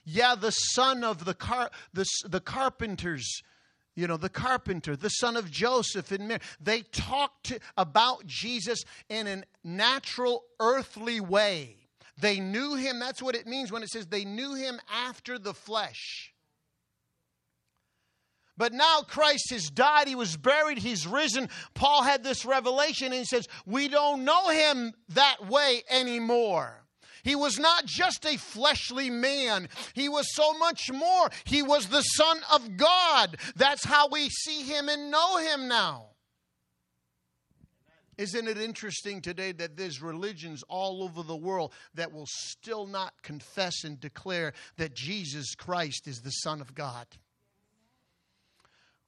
Yeah, 0.04 0.36
the 0.36 0.52
son 0.52 1.04
of 1.04 1.26
the, 1.26 1.34
car, 1.34 1.70
the, 1.94 2.06
the 2.26 2.42
carpenters 2.42 3.42
you 3.96 4.08
know, 4.08 4.18
the 4.18 4.30
carpenter, 4.30 4.96
the 4.96 5.10
son 5.10 5.38
of 5.38 5.50
Joseph 5.50 6.12
and 6.12 6.28
Mary. 6.28 6.42
They 6.60 6.82
talked 6.82 7.58
about 7.78 8.26
Jesus 8.26 8.84
in 9.10 9.28
a 9.28 9.44
natural, 9.64 10.44
earthly 10.60 11.22
way. 11.22 11.78
They 12.18 12.40
knew 12.40 12.76
him. 12.76 13.00
That's 13.00 13.22
what 13.22 13.36
it 13.36 13.48
means 13.48 13.72
when 13.72 13.84
it 13.84 13.90
says 13.90 14.08
they 14.08 14.26
knew 14.26 14.54
him 14.54 14.80
after 14.90 15.38
the 15.40 15.54
flesh. 15.54 16.34
But 18.58 18.72
now 18.72 19.02
Christ 19.02 19.52
has 19.52 19.70
died, 19.70 20.08
he 20.08 20.16
was 20.16 20.38
buried, 20.38 20.78
he's 20.78 21.06
risen. 21.06 21.50
Paul 21.74 22.04
had 22.04 22.24
this 22.24 22.46
revelation 22.46 23.08
and 23.08 23.16
he 23.16 23.26
says, 23.26 23.50
We 23.66 23.90
don't 23.90 24.24
know 24.24 24.50
him 24.50 24.94
that 25.10 25.48
way 25.50 25.84
anymore. 25.90 26.85
He 27.26 27.36
was 27.36 27.58
not 27.58 27.88
just 27.88 28.24
a 28.24 28.38
fleshly 28.38 29.10
man, 29.10 29.68
he 29.96 30.08
was 30.08 30.28
so 30.36 30.54
much 30.54 30.92
more. 30.92 31.30
He 31.44 31.64
was 31.64 31.88
the 31.88 32.04
Son 32.04 32.40
of 32.54 32.78
God. 32.78 33.38
That's 33.56 33.84
how 33.84 34.10
we 34.10 34.30
see 34.30 34.62
him 34.62 34.88
and 34.90 35.10
know 35.10 35.38
him 35.38 35.68
now. 35.68 36.10
Isn't 38.20 38.48
it 38.48 38.60
interesting 38.60 39.22
today 39.22 39.54
that 39.54 39.76
there's 39.76 40.04
religions 40.04 40.64
all 40.70 41.04
over 41.04 41.24
the 41.24 41.36
world 41.36 41.74
that 41.96 42.14
will 42.14 42.28
still 42.28 42.86
not 42.86 43.14
confess 43.24 43.84
and 43.84 44.00
declare 44.00 44.54
that 44.78 44.94
Jesus 44.94 45.56
Christ 45.56 46.08
is 46.08 46.22
the 46.22 46.30
Son 46.30 46.62
of 46.62 46.76
God? 46.76 47.08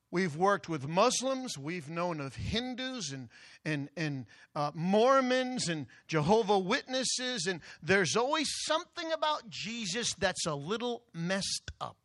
We've 0.10 0.36
worked 0.38 0.70
with 0.70 0.88
Muslims. 0.88 1.58
We've 1.58 1.90
known 1.90 2.22
of 2.22 2.36
Hindus 2.36 3.12
and, 3.12 3.28
and, 3.66 3.90
and 3.98 4.26
uh, 4.56 4.72
Mormons 4.74 5.68
and 5.68 5.88
Jehovah 6.08 6.58
Witnesses. 6.58 7.46
And 7.46 7.60
there's 7.84 8.16
always 8.16 8.48
something 8.66 9.12
about 9.12 9.50
Jesus 9.50 10.14
that's 10.14 10.46
a 10.46 10.56
little 10.56 11.04
messed 11.14 11.72
up. 11.82 11.98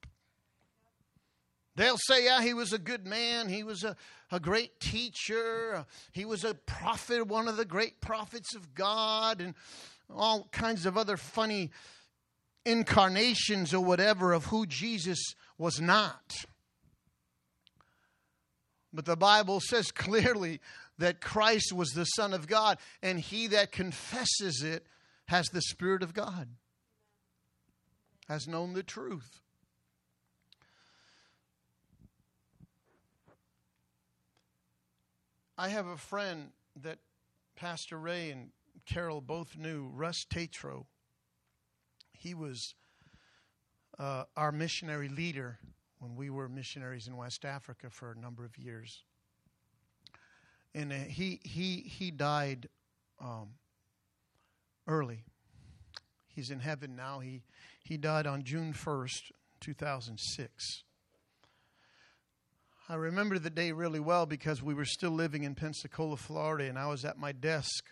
They'll 1.77 1.97
say, 1.97 2.25
yeah, 2.25 2.43
he 2.43 2.55
was 2.55 2.73
a 2.73 2.79
good 2.79 3.07
man. 3.07 3.49
He 3.49 3.63
was 3.63 3.85
a, 3.85 3.97
a 4.31 4.41
great 4.41 4.79
teacher. 4.81 5.87
He 6.11 6.25
was 6.25 6.45
a 6.45 6.55
prophet, 6.55 7.27
one 7.27 7.49
of 7.49 7.57
the 7.57 7.65
great 7.65 8.01
prophets 8.01 8.55
of 8.55 8.75
God, 8.75 9.41
and 9.41 9.55
all 10.11 10.49
kinds 10.53 10.87
of 10.87 10.99
other 10.99 11.17
funny 11.17 11.71
incarnations 12.67 13.73
or 13.73 13.83
whatever 13.83 14.33
of 14.33 14.47
who 14.47 14.67
Jesus 14.67 15.35
was 15.57 15.81
not. 15.81 16.45
But 18.92 19.07
the 19.07 19.16
Bible 19.16 19.61
says 19.61 19.90
clearly 19.90 20.61
that 20.98 21.20
Christ 21.20 21.72
was 21.72 21.90
the 21.90 22.05
Son 22.05 22.35
of 22.35 22.46
God, 22.46 22.78
and 23.02 23.18
he 23.18 23.46
that 23.48 23.72
confesses 23.72 24.62
it 24.62 24.87
has 25.26 25.46
the 25.48 25.62
Spirit 25.62 26.02
of 26.02 26.12
God, 26.12 26.48
has 28.28 28.46
known 28.46 28.74
the 28.74 28.83
truth. 28.83 29.40
I 35.57 35.68
have 35.68 35.87
a 35.87 35.96
friend 35.96 36.50
that 36.83 36.98
Pastor 37.57 37.98
Ray 37.98 38.31
and 38.31 38.50
Carol 38.87 39.20
both 39.20 39.57
knew, 39.57 39.90
Russ 39.94 40.24
Tatro. 40.28 40.87
He 42.12 42.35
was 42.35 42.74
uh, 43.98 44.24
our 44.37 44.52
missionary 44.52 45.09
leader 45.09 45.59
when 46.03 46.17
we 46.17 46.31
were 46.31 46.49
missionaries 46.49 47.07
in 47.07 47.17
West 47.17 47.45
Africa 47.45 47.87
for 47.88 48.11
a 48.11 48.19
number 48.19 48.45
of 48.45 48.59
years. 48.59 49.05
And 50.75 50.93
uh, 50.93 50.97
he, 50.97 51.38
he, 51.45 51.77
he 51.77 52.11
died 52.11 52.69
um, 53.21 53.51
early. 54.88 55.23
He's 56.27 56.51
in 56.51 56.59
heaven 56.59 56.97
now. 56.97 57.21
He, 57.21 57.43
he 57.85 57.97
died 57.97 58.27
on 58.27 58.43
June 58.43 58.73
1st, 58.73 59.31
2006. 59.61 60.83
I 62.88 62.95
remember 62.95 63.38
the 63.38 63.49
day 63.49 63.71
really 63.71 64.01
well 64.01 64.27
because 64.27 64.61
we 64.61 64.75
were 64.75 64.85
still 64.85 65.12
living 65.12 65.45
in 65.45 65.55
Pensacola, 65.55 66.17
Florida, 66.17 66.69
and 66.69 66.77
I 66.77 66.88
was 66.88 67.05
at 67.05 67.17
my 67.17 67.31
desk. 67.31 67.85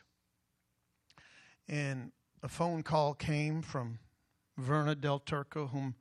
And 1.68 2.10
a 2.42 2.48
phone 2.48 2.82
call 2.82 3.14
came 3.14 3.62
from 3.62 4.00
Verna 4.58 4.96
Del 4.96 5.20
Turco, 5.20 5.68
whom 5.68 5.94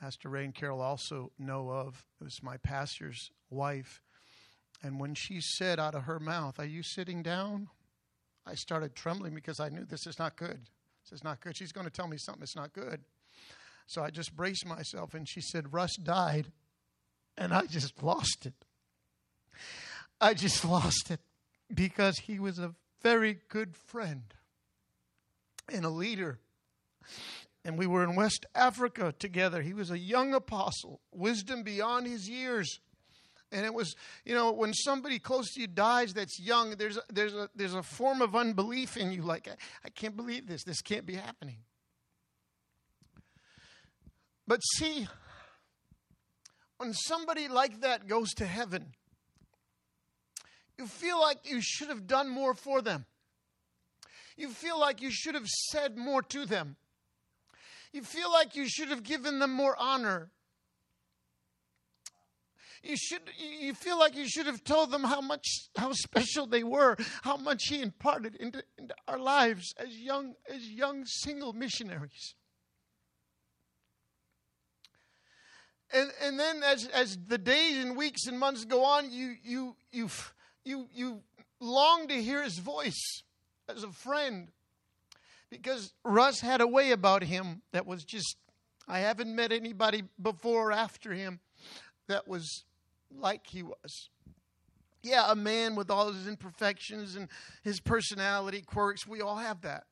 Pastor 0.00 0.28
Ray 0.28 0.44
and 0.44 0.54
Carol 0.54 0.80
also 0.80 1.32
know 1.38 1.70
of. 1.70 2.04
It 2.20 2.24
was 2.24 2.42
my 2.42 2.56
pastor's 2.58 3.30
wife. 3.50 4.00
And 4.82 5.00
when 5.00 5.14
she 5.14 5.40
said 5.40 5.80
out 5.80 5.94
of 5.94 6.04
her 6.04 6.20
mouth, 6.20 6.60
Are 6.60 6.66
you 6.66 6.82
sitting 6.82 7.22
down? 7.22 7.68
I 8.46 8.54
started 8.54 8.94
trembling 8.94 9.34
because 9.34 9.60
I 9.60 9.68
knew 9.68 9.84
this 9.84 10.06
is 10.06 10.18
not 10.18 10.36
good. 10.36 10.60
This 11.04 11.18
is 11.18 11.24
not 11.24 11.40
good. 11.40 11.56
She's 11.56 11.72
going 11.72 11.86
to 11.86 11.92
tell 11.92 12.06
me 12.06 12.16
something 12.16 12.40
that's 12.40 12.56
not 12.56 12.72
good. 12.72 13.00
So 13.86 14.02
I 14.02 14.10
just 14.10 14.36
braced 14.36 14.66
myself 14.66 15.14
and 15.14 15.28
she 15.28 15.40
said, 15.40 15.72
Russ 15.72 15.96
died. 15.96 16.52
And 17.36 17.52
I 17.52 17.66
just 17.66 18.02
lost 18.02 18.46
it. 18.46 18.54
I 20.20 20.34
just 20.34 20.64
lost 20.64 21.10
it 21.10 21.20
because 21.72 22.18
he 22.18 22.38
was 22.38 22.58
a 22.58 22.74
very 23.02 23.38
good 23.48 23.76
friend 23.76 24.22
and 25.72 25.84
a 25.84 25.90
leader 25.90 26.38
and 27.68 27.76
we 27.78 27.86
were 27.86 28.02
in 28.02 28.16
West 28.16 28.46
Africa 28.54 29.14
together. 29.18 29.60
He 29.60 29.74
was 29.74 29.90
a 29.90 29.98
young 29.98 30.32
apostle, 30.32 31.02
wisdom 31.12 31.62
beyond 31.62 32.06
his 32.06 32.26
years. 32.26 32.80
And 33.52 33.66
it 33.66 33.74
was, 33.74 33.94
you 34.24 34.34
know, 34.34 34.52
when 34.52 34.72
somebody 34.72 35.18
close 35.18 35.52
to 35.52 35.60
you 35.60 35.66
dies 35.66 36.14
that's 36.14 36.40
young, 36.40 36.76
there's 36.76 36.96
a, 36.96 37.02
there's 37.12 37.34
a, 37.34 37.50
there's 37.54 37.74
a 37.74 37.82
form 37.82 38.22
of 38.22 38.34
unbelief 38.34 38.96
in 38.96 39.12
you 39.12 39.20
like, 39.20 39.48
I, 39.48 39.56
I 39.84 39.90
can't 39.90 40.16
believe 40.16 40.46
this. 40.46 40.64
This 40.64 40.80
can't 40.80 41.04
be 41.04 41.16
happening. 41.16 41.58
But 44.46 44.60
see, 44.60 45.06
when 46.78 46.94
somebody 46.94 47.48
like 47.48 47.82
that 47.82 48.06
goes 48.06 48.30
to 48.36 48.46
heaven, 48.46 48.94
you 50.78 50.86
feel 50.86 51.20
like 51.20 51.40
you 51.44 51.60
should 51.60 51.90
have 51.90 52.06
done 52.06 52.30
more 52.30 52.54
for 52.54 52.80
them. 52.80 53.04
You 54.38 54.48
feel 54.48 54.80
like 54.80 55.02
you 55.02 55.10
should 55.10 55.34
have 55.34 55.46
said 55.70 55.98
more 55.98 56.22
to 56.22 56.46
them. 56.46 56.76
You 57.92 58.02
feel 58.02 58.30
like 58.30 58.54
you 58.54 58.68
should 58.68 58.88
have 58.88 59.02
given 59.02 59.38
them 59.38 59.52
more 59.52 59.76
honor. 59.78 60.30
You 62.82 62.96
should 62.96 63.22
you 63.38 63.74
feel 63.74 63.98
like 63.98 64.14
you 64.14 64.28
should 64.28 64.46
have 64.46 64.62
told 64.62 64.90
them 64.90 65.02
how 65.02 65.20
much 65.20 65.68
how 65.76 65.92
special 65.92 66.46
they 66.46 66.62
were, 66.62 66.96
how 67.22 67.36
much 67.36 67.64
he 67.68 67.82
imparted 67.82 68.36
into, 68.36 68.62
into 68.78 68.94
our 69.08 69.18
lives 69.18 69.74
as 69.78 69.98
young 69.98 70.34
as 70.48 70.68
young 70.70 71.04
single 71.04 71.52
missionaries. 71.52 72.34
And 75.92 76.10
and 76.22 76.38
then 76.38 76.62
as 76.62 76.86
as 76.88 77.18
the 77.26 77.38
days 77.38 77.82
and 77.84 77.96
weeks 77.96 78.26
and 78.26 78.38
months 78.38 78.64
go 78.64 78.84
on, 78.84 79.10
you 79.10 79.34
you 79.42 79.76
you 79.90 80.08
you 80.64 80.88
you 80.92 81.22
long 81.60 82.06
to 82.08 82.22
hear 82.22 82.42
his 82.44 82.58
voice 82.58 83.22
as 83.68 83.82
a 83.82 83.90
friend 83.90 84.52
because 85.50 85.92
Russ 86.04 86.40
had 86.40 86.60
a 86.60 86.66
way 86.66 86.92
about 86.92 87.22
him 87.22 87.62
that 87.72 87.86
was 87.86 88.04
just, 88.04 88.36
I 88.86 89.00
haven't 89.00 89.34
met 89.34 89.52
anybody 89.52 90.04
before 90.20 90.70
or 90.70 90.72
after 90.72 91.12
him 91.12 91.40
that 92.08 92.28
was 92.28 92.64
like 93.10 93.46
he 93.46 93.62
was. 93.62 94.10
Yeah, 95.02 95.30
a 95.30 95.36
man 95.36 95.74
with 95.74 95.90
all 95.90 96.12
his 96.12 96.26
imperfections 96.26 97.14
and 97.16 97.28
his 97.62 97.80
personality 97.80 98.62
quirks, 98.62 99.06
we 99.06 99.20
all 99.20 99.36
have 99.36 99.62
that. 99.62 99.84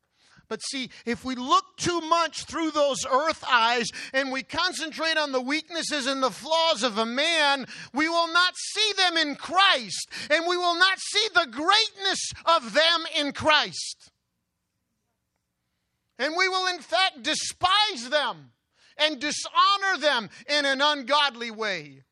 But 0.48 0.62
see, 0.62 0.90
if 1.04 1.24
we 1.24 1.34
look 1.34 1.76
too 1.76 2.00
much 2.02 2.44
through 2.44 2.70
those 2.70 3.04
earth 3.10 3.44
eyes 3.50 3.88
and 4.12 4.30
we 4.30 4.42
concentrate 4.42 5.16
on 5.16 5.32
the 5.32 5.40
weaknesses 5.40 6.06
and 6.06 6.22
the 6.22 6.30
flaws 6.30 6.82
of 6.82 6.98
a 6.98 7.06
man, 7.06 7.66
we 7.92 8.08
will 8.08 8.32
not 8.32 8.54
see 8.56 8.92
them 8.96 9.16
in 9.16 9.34
Christ 9.34 10.08
and 10.30 10.46
we 10.46 10.56
will 10.56 10.78
not 10.78 10.98
see 11.00 11.26
the 11.34 11.48
greatness 11.50 12.30
of 12.44 12.74
them 12.74 13.06
in 13.16 13.32
Christ. 13.32 14.12
And 16.18 16.34
we 16.36 16.48
will, 16.48 16.66
in 16.68 16.80
fact, 16.80 17.22
despise 17.22 18.08
them 18.08 18.52
and 18.96 19.20
dishonor 19.20 19.98
them 20.00 20.30
in 20.48 20.64
an 20.64 20.80
ungodly 20.80 21.50
way. 21.50 22.02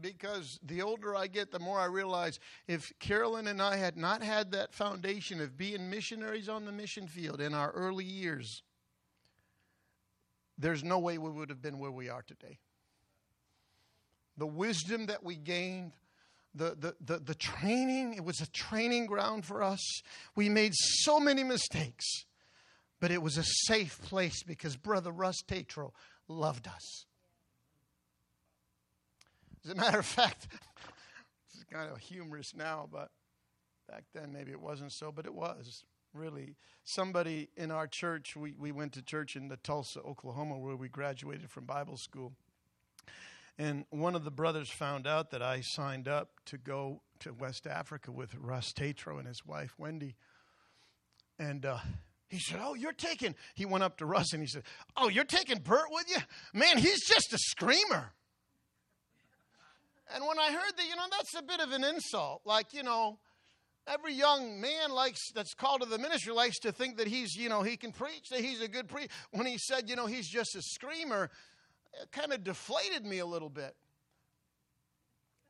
Because 0.00 0.58
the 0.62 0.82
older 0.82 1.16
I 1.16 1.28
get, 1.28 1.50
the 1.50 1.58
more 1.58 1.78
I 1.78 1.86
realize 1.86 2.38
if 2.66 2.92
Carolyn 2.98 3.46
and 3.46 3.62
I 3.62 3.76
had 3.76 3.96
not 3.96 4.22
had 4.22 4.52
that 4.52 4.74
foundation 4.74 5.40
of 5.40 5.56
being 5.56 5.88
missionaries 5.88 6.48
on 6.48 6.66
the 6.66 6.72
mission 6.72 7.06
field 7.06 7.40
in 7.40 7.54
our 7.54 7.70
early 7.70 8.04
years, 8.04 8.62
there's 10.58 10.84
no 10.84 10.98
way 10.98 11.16
we 11.16 11.30
would 11.30 11.48
have 11.48 11.62
been 11.62 11.78
where 11.78 11.90
we 11.90 12.08
are 12.08 12.22
today. 12.22 12.58
The 14.36 14.46
wisdom 14.46 15.06
that 15.06 15.22
we 15.22 15.36
gained, 15.36 15.92
the, 16.54 16.76
the, 16.78 16.94
the, 17.04 17.18
the, 17.18 17.34
training, 17.34 18.14
it 18.14 18.24
was 18.24 18.40
a 18.40 18.50
training 18.50 19.06
ground 19.06 19.44
for 19.44 19.62
us. 19.62 20.02
We 20.34 20.48
made 20.48 20.72
so 20.74 21.20
many 21.20 21.44
mistakes, 21.44 22.04
but 23.00 23.10
it 23.10 23.22
was 23.22 23.38
a 23.38 23.44
safe 23.44 24.00
place 24.02 24.42
because 24.42 24.76
Brother 24.76 25.12
Russ 25.12 25.42
Tatro 25.46 25.92
loved 26.28 26.66
us. 26.66 27.04
As 29.64 29.70
a 29.70 29.74
matter 29.74 29.98
of 29.98 30.06
fact, 30.06 30.48
it's 31.48 31.64
kind 31.64 31.90
of 31.90 31.98
humorous 31.98 32.54
now, 32.54 32.88
but 32.90 33.10
back 33.88 34.04
then 34.14 34.32
maybe 34.32 34.50
it 34.50 34.60
wasn't 34.60 34.92
so, 34.92 35.12
but 35.12 35.26
it 35.26 35.34
was 35.34 35.84
really. 36.12 36.56
Somebody 36.84 37.48
in 37.56 37.70
our 37.70 37.86
church, 37.86 38.36
we, 38.36 38.54
we 38.58 38.72
went 38.72 38.92
to 38.92 39.02
church 39.02 39.36
in 39.36 39.48
the 39.48 39.56
Tulsa, 39.56 40.00
Oklahoma, 40.00 40.58
where 40.58 40.76
we 40.76 40.88
graduated 40.88 41.50
from 41.50 41.64
Bible 41.64 41.96
school. 41.96 42.32
And 43.58 43.84
one 43.90 44.14
of 44.14 44.24
the 44.24 44.30
brothers 44.30 44.70
found 44.70 45.06
out 45.06 45.30
that 45.30 45.42
I 45.42 45.60
signed 45.60 46.08
up 46.08 46.30
to 46.46 46.58
go 46.58 47.02
to 47.20 47.32
West 47.32 47.66
Africa 47.66 48.10
with 48.10 48.34
Russ 48.34 48.72
Tatro 48.72 49.18
and 49.18 49.28
his 49.28 49.46
wife, 49.46 49.74
Wendy. 49.78 50.16
And 51.38 51.64
uh, 51.64 51.78
he 52.28 52.38
said, 52.40 52.58
Oh, 52.60 52.74
you're 52.74 52.92
taking, 52.92 53.34
he 53.54 53.64
went 53.64 53.84
up 53.84 53.98
to 53.98 54.06
Russ 54.06 54.32
and 54.32 54.42
he 54.42 54.48
said, 54.48 54.62
Oh, 54.96 55.08
you're 55.08 55.24
taking 55.24 55.58
Bert 55.58 55.86
with 55.90 56.08
you? 56.08 56.16
Man, 56.52 56.78
he's 56.78 57.06
just 57.06 57.32
a 57.32 57.38
screamer. 57.38 58.12
And 60.14 60.24
when 60.26 60.38
I 60.38 60.50
heard 60.52 60.76
that, 60.76 60.88
you 60.88 60.96
know, 60.96 61.06
that's 61.10 61.34
a 61.36 61.42
bit 61.42 61.60
of 61.60 61.72
an 61.72 61.84
insult. 61.84 62.42
Like, 62.44 62.74
you 62.74 62.82
know, 62.82 63.18
every 63.86 64.14
young 64.14 64.60
man 64.60 64.90
likes 64.90 65.20
that's 65.34 65.54
called 65.54 65.82
to 65.82 65.88
the 65.88 65.98
ministry 65.98 66.32
likes 66.32 66.58
to 66.60 66.72
think 66.72 66.98
that 66.98 67.06
he's, 67.06 67.34
you 67.34 67.48
know, 67.48 67.62
he 67.62 67.76
can 67.76 67.92
preach, 67.92 68.28
that 68.30 68.40
he's 68.40 68.60
a 68.60 68.68
good 68.68 68.88
preacher. 68.88 69.08
When 69.30 69.46
he 69.46 69.58
said, 69.58 69.88
you 69.88 69.96
know, 69.96 70.06
he's 70.06 70.28
just 70.28 70.54
a 70.56 70.62
screamer, 70.62 71.30
it 72.02 72.12
kind 72.12 72.32
of 72.32 72.44
deflated 72.44 73.04
me 73.04 73.18
a 73.18 73.26
little 73.26 73.48
bit. 73.48 73.74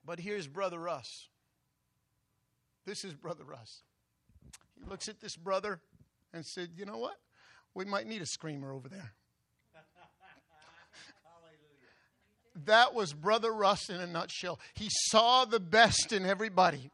But 0.04 0.20
here's 0.20 0.46
Brother 0.46 0.78
Russ. 0.78 1.28
This 2.84 3.04
is 3.04 3.14
Brother 3.14 3.44
Russ. 3.44 3.82
He 4.78 4.88
looks 4.88 5.08
at 5.08 5.20
this 5.20 5.36
brother 5.36 5.80
and 6.32 6.44
said, 6.44 6.70
You 6.76 6.84
know 6.84 6.98
what? 6.98 7.16
We 7.74 7.84
might 7.84 8.06
need 8.06 8.22
a 8.22 8.26
screamer 8.26 8.72
over 8.72 8.88
there. 8.88 9.12
that 12.66 12.94
was 12.94 13.12
Brother 13.12 13.52
Russ 13.52 13.88
in 13.88 13.96
a 14.00 14.06
nutshell. 14.06 14.60
He 14.74 14.88
saw 14.90 15.44
the 15.44 15.60
best 15.60 16.12
in 16.12 16.24
everybody. 16.24 16.90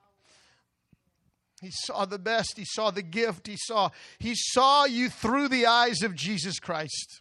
He 1.60 1.70
saw 1.70 2.06
the 2.06 2.18
best. 2.18 2.54
He 2.56 2.64
saw 2.64 2.90
the 2.90 3.02
gift. 3.02 3.46
He 3.46 3.56
saw 3.58 3.90
he 4.18 4.32
saw 4.34 4.86
you 4.86 5.10
through 5.10 5.48
the 5.48 5.66
eyes 5.66 6.02
of 6.02 6.14
Jesus 6.14 6.58
Christ. 6.58 7.20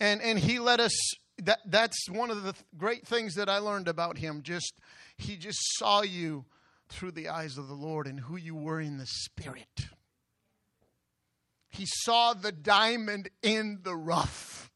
And 0.00 0.20
and 0.22 0.38
he 0.38 0.58
let 0.58 0.80
us 0.80 0.96
that 1.42 1.60
that's 1.66 2.08
one 2.08 2.30
of 2.30 2.42
the 2.42 2.54
great 2.76 3.06
things 3.06 3.34
that 3.34 3.48
I 3.48 3.58
learned 3.58 3.88
about 3.88 4.18
him. 4.18 4.42
Just 4.42 4.74
he 5.16 5.36
just 5.36 5.58
saw 5.78 6.02
you 6.02 6.46
through 6.88 7.12
the 7.12 7.28
eyes 7.28 7.56
of 7.56 7.68
the 7.68 7.74
Lord 7.74 8.06
and 8.06 8.18
who 8.20 8.36
you 8.36 8.54
were 8.54 8.80
in 8.80 8.98
the 8.98 9.06
spirit. 9.06 9.88
He 11.68 11.86
saw 11.86 12.34
the 12.34 12.52
diamond 12.52 13.30
in 13.42 13.78
the 13.82 13.94
rough. 13.94 14.70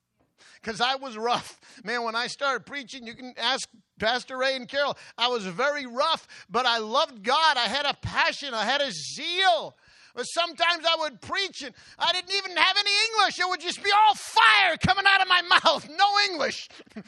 Because 0.63 0.81
I 0.81 0.95
was 0.95 1.19
rough. 1.19 1.61
Man, 1.85 2.05
when 2.05 2.15
I 2.15 2.29
started 2.29 2.65
preaching, 2.65 3.07
you 3.07 3.15
can 3.15 3.35
ask 3.37 3.69
Pastor 3.99 4.39
Ray 4.39 4.57
and 4.57 4.67
Carol, 4.67 4.97
I 5.19 5.29
was 5.29 5.45
very 5.45 5.85
rough, 5.85 6.27
but 6.49 6.65
I 6.65 6.79
loved 6.79 7.23
God. 7.23 7.57
I 7.59 7.69
had 7.69 7.85
a 7.85 7.95
passion, 7.95 8.55
I 8.55 8.65
had 8.65 8.81
a 8.81 8.91
zeal. 8.91 9.77
But 10.15 10.25
sometimes 10.25 10.85
I 10.85 10.97
would 11.01 11.21
preach 11.21 11.63
and 11.63 11.75
I 11.99 12.13
didn't 12.13 12.33
even 12.33 12.57
have 12.57 12.77
any 12.79 12.91
English. 13.11 13.39
It 13.39 13.49
would 13.49 13.61
just 13.61 13.83
be 13.83 13.91
all 13.91 14.15
fire 14.15 14.77
coming 14.77 15.05
out 15.07 15.21
of 15.21 15.29
my 15.29 15.43
mouth. 15.65 15.89
No 15.89 16.07
English. 16.31 16.69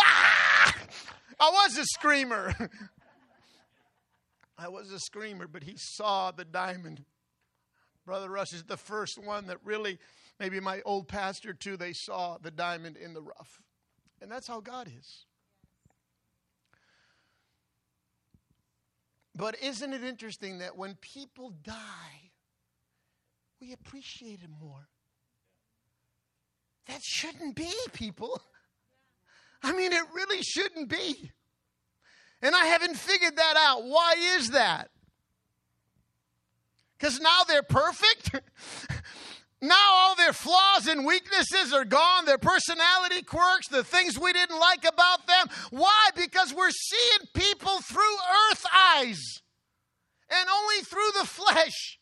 ah! 0.00 0.76
I 1.38 1.50
was 1.50 1.78
a 1.78 1.84
screamer. 1.84 2.54
I 4.58 4.68
was 4.68 4.92
a 4.92 4.98
screamer, 4.98 5.46
but 5.46 5.62
he 5.62 5.74
saw 5.76 6.32
the 6.32 6.44
diamond. 6.44 7.04
Brother 8.04 8.28
Russ 8.28 8.52
is 8.52 8.64
the 8.64 8.76
first 8.76 9.18
one 9.22 9.46
that 9.46 9.58
really, 9.64 9.98
maybe 10.38 10.60
my 10.60 10.82
old 10.84 11.08
pastor 11.08 11.54
too, 11.54 11.76
they 11.76 11.92
saw 11.92 12.36
the 12.36 12.50
diamond 12.50 12.96
in 12.96 13.14
the 13.14 13.22
rough. 13.22 13.62
And 14.20 14.30
that's 14.30 14.48
how 14.48 14.60
God 14.60 14.90
is. 14.98 15.24
But 19.34 19.56
isn't 19.62 19.92
it 19.92 20.02
interesting 20.02 20.58
that 20.58 20.76
when 20.76 20.96
people 20.96 21.54
die, 21.62 22.29
we 23.60 23.72
appreciate 23.72 24.40
him 24.40 24.54
more. 24.60 24.88
That 26.86 27.02
shouldn't 27.02 27.54
be, 27.54 27.72
people. 27.92 28.40
I 29.62 29.72
mean, 29.72 29.92
it 29.92 30.02
really 30.14 30.42
shouldn't 30.42 30.88
be. 30.88 31.30
And 32.42 32.54
I 32.54 32.66
haven't 32.66 32.96
figured 32.96 33.36
that 33.36 33.54
out. 33.56 33.84
Why 33.84 34.14
is 34.36 34.50
that? 34.50 34.90
Because 36.98 37.20
now 37.20 37.42
they're 37.46 37.62
perfect? 37.62 38.30
now 39.62 39.90
all 39.92 40.14
their 40.14 40.32
flaws 40.32 40.86
and 40.86 41.04
weaknesses 41.04 41.72
are 41.72 41.84
gone, 41.84 42.24
their 42.24 42.38
personality 42.38 43.22
quirks, 43.22 43.68
the 43.68 43.84
things 43.84 44.18
we 44.18 44.32
didn't 44.32 44.58
like 44.58 44.84
about 44.86 45.26
them. 45.26 45.46
Why? 45.70 46.08
Because 46.16 46.54
we're 46.54 46.70
seeing 46.70 47.28
people 47.34 47.80
through 47.82 48.16
earth 48.50 48.64
eyes 48.74 49.42
and 50.30 50.48
only 50.48 50.82
through 50.82 51.10
the 51.18 51.26
flesh. 51.26 51.99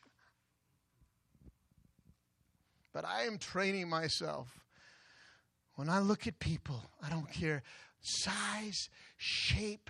But 2.98 3.04
I 3.04 3.26
am 3.26 3.38
training 3.38 3.88
myself. 3.88 4.58
When 5.76 5.88
I 5.88 6.00
look 6.00 6.26
at 6.26 6.40
people, 6.40 6.82
I 7.00 7.08
don't 7.08 7.32
care 7.32 7.62
size, 8.00 8.88
shape, 9.16 9.88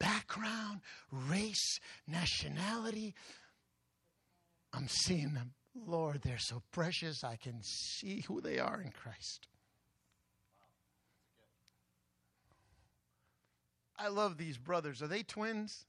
background, 0.00 0.80
race, 1.12 1.78
nationality. 2.08 3.14
I'm 4.72 4.88
seeing 4.88 5.34
them. 5.34 5.52
Lord, 5.86 6.22
they're 6.22 6.36
so 6.36 6.62
precious. 6.72 7.22
I 7.22 7.36
can 7.36 7.62
see 7.62 8.24
who 8.26 8.40
they 8.40 8.58
are 8.58 8.82
in 8.84 8.90
Christ. 8.90 9.46
I 13.96 14.08
love 14.08 14.36
these 14.36 14.58
brothers. 14.58 15.00
Are 15.00 15.06
they 15.06 15.22
twins? 15.22 15.86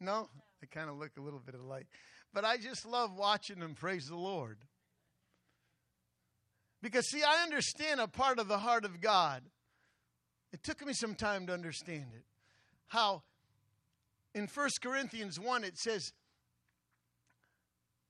No? 0.00 0.30
They 0.62 0.68
kind 0.68 0.88
of 0.88 0.96
look 0.96 1.18
a 1.18 1.20
little 1.20 1.42
bit 1.44 1.54
alike. 1.54 1.88
But 2.32 2.46
I 2.46 2.56
just 2.56 2.86
love 2.86 3.14
watching 3.14 3.58
them 3.58 3.74
praise 3.74 4.08
the 4.08 4.16
Lord. 4.16 4.56
Because, 6.82 7.08
see, 7.08 7.22
I 7.22 7.42
understand 7.42 8.00
a 8.00 8.06
part 8.06 8.38
of 8.38 8.48
the 8.48 8.58
heart 8.58 8.84
of 8.84 9.00
God. 9.00 9.42
It 10.52 10.62
took 10.62 10.84
me 10.86 10.92
some 10.92 11.14
time 11.14 11.46
to 11.46 11.52
understand 11.52 12.06
it. 12.14 12.24
How 12.86 13.22
in 14.34 14.46
1 14.46 14.68
Corinthians 14.80 15.38
1 15.38 15.64
it 15.64 15.76
says, 15.76 16.12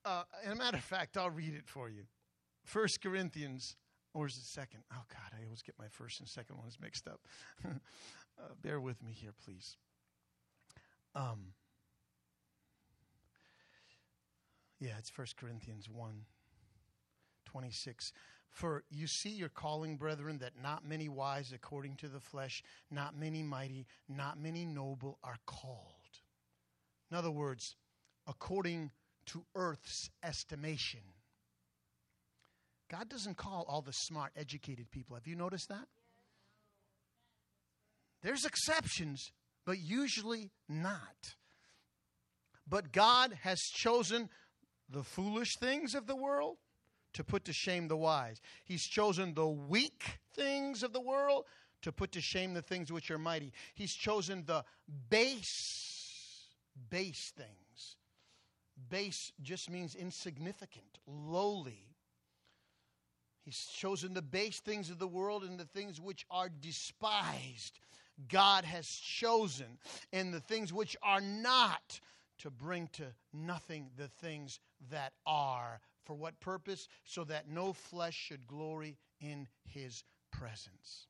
uh, 0.05 0.23
as 0.45 0.53
a 0.53 0.55
matter 0.55 0.77
of 0.77 0.85
fact, 0.85 1.17
I'll 1.17 1.31
read 1.31 1.55
it 1.55 1.67
for 1.67 1.89
you. 1.89 2.05
1 2.73 2.87
Corinthians, 3.03 3.77
or 4.15 4.27
is 4.27 4.37
it 4.37 4.45
second? 4.45 4.81
Oh, 4.93 5.03
God, 5.09 5.39
I 5.39 5.45
always 5.45 5.63
get 5.63 5.75
my 5.79 5.89
first 5.91 6.21
and 6.21 6.29
second 6.29 6.59
ones 6.59 6.77
mixed 6.81 7.09
up. 7.09 7.21
uh, 7.67 7.71
bear 8.63 8.81
with 8.81 9.03
me 9.03 9.13
here, 9.13 9.33
please. 9.45 9.77
Um, 11.15 11.53
yeah, 14.79 14.93
it's 14.99 15.11
1 15.17 15.27
Corinthians 15.37 15.89
1 15.89 16.25
26. 17.47 18.13
For 18.51 18.83
you 18.91 19.07
see 19.07 19.31
your 19.31 19.49
calling, 19.49 19.97
brethren, 19.97 20.39
that 20.39 20.61
not 20.61 20.85
many 20.85 21.09
wise 21.09 21.53
according 21.53 21.97
to 21.97 22.09
the 22.09 22.21
flesh, 22.21 22.63
not 22.91 23.17
many 23.17 23.43
mighty, 23.43 23.87
not 24.09 24.41
many 24.41 24.65
noble 24.65 25.19
are 25.23 25.39
called. 25.47 25.95
In 27.11 27.17
other 27.17 27.31
words, 27.31 27.77
according 28.27 28.91
to 29.27 29.45
earth's 29.55 30.11
estimation. 30.23 31.01
God 32.91 33.09
doesn't 33.09 33.37
call 33.37 33.67
all 33.69 33.83
the 33.83 33.93
smart, 33.93 34.33
educated 34.37 34.91
people. 34.91 35.15
Have 35.15 35.27
you 35.27 35.37
noticed 35.37 35.69
that? 35.69 35.87
There's 38.23 38.45
exceptions, 38.45 39.33
but 39.65 39.79
usually 39.79 40.51
not. 40.69 41.37
But 42.67 42.93
God 42.93 43.39
has 43.43 43.61
chosen 43.61 44.29
the 44.89 45.03
foolish 45.03 45.57
things 45.59 45.95
of 45.95 46.07
the 46.07 46.17
world 46.17 46.57
to 47.15 47.25
put 47.25 47.45
to 47.47 47.53
shame 47.53 47.89
the 47.89 47.97
wise. 47.97 48.41
He's 48.65 48.85
chosen 48.85 49.35
the 49.35 49.49
weak 49.49 50.19
things 50.35 50.83
of 50.83 50.93
the 50.93 51.01
world 51.01 51.45
to 51.83 51.93
put 51.93 52.13
to 52.13 52.21
shame 52.21 52.55
the 52.55 52.63
things 52.63 52.93
which 52.93 53.11
are 53.11 53.19
mighty. 53.19 53.53
He's 53.75 53.95
chosen 53.95 54.45
the 54.47 54.65
base, 55.11 56.47
base 56.91 57.33
things. 57.37 57.97
Base 58.89 59.33
just 59.43 59.71
means 59.71 59.95
insignificant, 59.95 60.99
lowly. 61.07 61.85
He's 63.45 63.67
chosen 63.67 64.15
the 64.15 64.23
base 64.23 64.61
things 64.61 64.91
of 64.91 64.99
the 64.99 65.09
world 65.09 65.43
and 65.43 65.59
the 65.59 65.65
things 65.65 66.01
which 66.01 66.27
are 66.31 66.49
despised. 66.49 67.81
God 68.29 68.65
has 68.65 68.89
chosen, 68.89 69.79
and 70.13 70.35
the 70.35 70.41
things 70.41 70.73
which 70.73 70.97
are 71.03 71.21
not, 71.21 72.01
to 72.39 72.51
bring 72.51 72.89
to 72.93 73.05
nothing 73.33 73.91
the 73.97 74.09
things 74.09 74.61
that 74.91 75.13
are. 75.27 75.81
For 76.09 76.15
what 76.15 76.41
purpose? 76.41 76.89
So 77.05 77.23
that 77.25 77.51
no 77.51 77.75
flesh 77.75 78.15
should 78.15 78.47
glory 78.47 78.97
in 79.21 79.47
his 79.63 80.05
presence. 80.33 81.07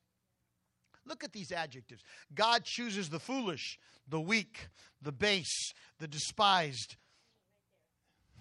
Look 1.06 1.22
at 1.22 1.32
these 1.32 1.52
adjectives. 1.52 2.02
God 2.34 2.64
chooses 2.64 3.08
the 3.08 3.20
foolish, 3.20 3.78
the 4.08 4.20
weak, 4.20 4.68
the 5.00 5.12
base, 5.12 5.72
the 6.00 6.08
despised. 6.08 6.96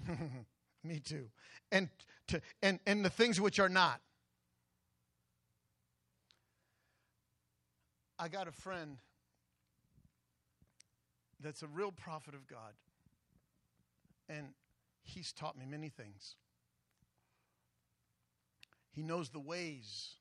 Me 0.83 0.99
too. 0.99 1.27
And, 1.71 1.89
to, 2.29 2.41
and, 2.63 2.79
and 2.87 3.05
the 3.05 3.11
things 3.11 3.39
which 3.39 3.59
are 3.59 3.69
not. 3.69 4.01
I 8.17 8.29
got 8.29 8.47
a 8.47 8.51
friend 8.51 8.97
that's 11.39 11.61
a 11.61 11.67
real 11.67 11.91
prophet 11.91 12.33
of 12.33 12.47
God. 12.47 12.73
And 14.27 14.47
he's 15.03 15.31
taught 15.31 15.55
me 15.55 15.65
many 15.67 15.89
things. 15.89 16.35
He 18.97 19.03
knows 19.03 19.29
the 19.29 19.39
ways, 19.39 20.15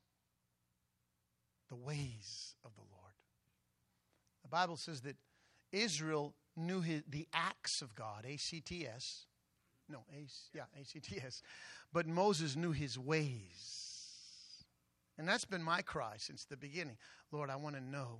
the 1.70 1.76
ways 1.76 2.54
of 2.62 2.74
the 2.74 2.82
Lord. 2.82 3.14
The 4.42 4.50
Bible 4.50 4.76
says 4.76 5.00
that 5.00 5.16
Israel 5.72 6.34
knew 6.56 6.82
his, 6.82 7.02
the 7.08 7.26
acts 7.32 7.80
of 7.80 7.94
God, 7.94 8.26
A 8.28 8.36
C 8.36 8.60
T 8.60 8.86
S. 8.86 9.24
No, 9.88 10.00
A, 10.14 10.26
yeah, 10.52 10.64
A 10.78 10.84
C 10.84 11.00
T 11.00 11.16
S. 11.24 11.40
But 11.90 12.06
Moses 12.06 12.54
knew 12.54 12.72
his 12.72 12.98
ways. 12.98 14.64
And 15.16 15.26
that's 15.26 15.46
been 15.46 15.62
my 15.62 15.80
cry 15.80 16.16
since 16.18 16.44
the 16.44 16.58
beginning. 16.58 16.98
Lord, 17.32 17.48
I 17.48 17.56
want 17.56 17.76
to 17.76 17.80
know 17.80 18.18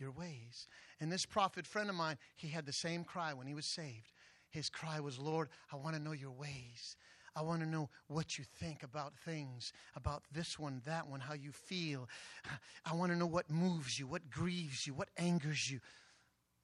your 0.00 0.10
ways. 0.10 0.66
And 1.00 1.12
this 1.12 1.24
prophet 1.24 1.64
friend 1.64 1.88
of 1.88 1.94
mine, 1.94 2.16
he 2.34 2.48
had 2.48 2.66
the 2.66 2.72
same 2.72 3.04
cry 3.04 3.34
when 3.34 3.46
he 3.46 3.54
was 3.54 3.66
saved. 3.66 4.10
His 4.50 4.68
cry 4.68 4.98
was, 4.98 5.16
Lord, 5.20 5.48
I 5.72 5.76
want 5.76 5.94
to 5.94 6.02
know 6.02 6.10
your 6.10 6.32
ways. 6.32 6.96
I 7.34 7.42
want 7.42 7.62
to 7.62 7.68
know 7.68 7.88
what 8.08 8.36
you 8.38 8.44
think 8.60 8.82
about 8.82 9.14
things, 9.24 9.72
about 9.96 10.22
this 10.32 10.58
one, 10.58 10.82
that 10.84 11.08
one, 11.08 11.20
how 11.20 11.34
you 11.34 11.52
feel. 11.52 12.08
I 12.84 12.94
want 12.94 13.12
to 13.12 13.18
know 13.18 13.26
what 13.26 13.50
moves 13.50 13.98
you, 13.98 14.06
what 14.06 14.30
grieves 14.30 14.86
you, 14.86 14.94
what 14.94 15.08
angers 15.16 15.70
you. 15.70 15.80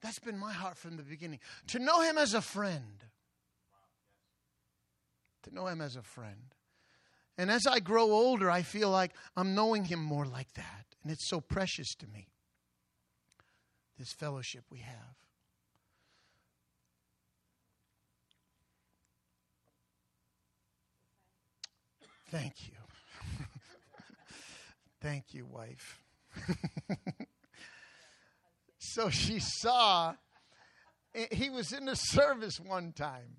That's 0.01 0.19
been 0.19 0.37
my 0.37 0.53
heart 0.53 0.77
from 0.77 0.97
the 0.97 1.03
beginning. 1.03 1.39
To 1.67 1.79
know 1.79 2.01
him 2.01 2.17
as 2.17 2.33
a 2.33 2.41
friend. 2.41 3.03
To 5.43 5.53
know 5.53 5.67
him 5.67 5.81
as 5.81 5.95
a 5.95 6.01
friend. 6.01 6.55
And 7.37 7.49
as 7.49 7.65
I 7.65 7.79
grow 7.79 8.11
older, 8.11 8.51
I 8.51 8.61
feel 8.61 8.89
like 8.89 9.13
I'm 9.35 9.55
knowing 9.55 9.85
him 9.85 10.03
more 10.03 10.25
like 10.25 10.53
that. 10.53 10.85
And 11.03 11.11
it's 11.11 11.29
so 11.29 11.39
precious 11.39 11.95
to 11.95 12.07
me, 12.07 12.27
this 13.97 14.11
fellowship 14.11 14.65
we 14.69 14.79
have. 14.79 15.15
Thank 22.31 22.67
you. 22.67 22.73
Thank 25.01 25.33
you, 25.33 25.45
wife. 25.45 25.99
so 28.77 29.09
she 29.09 29.39
saw, 29.39 30.13
eh, 31.15 31.25
he 31.31 31.49
was 31.49 31.73
in 31.73 31.85
the 31.85 31.95
service 31.95 32.59
one 32.59 32.91
time, 32.91 33.37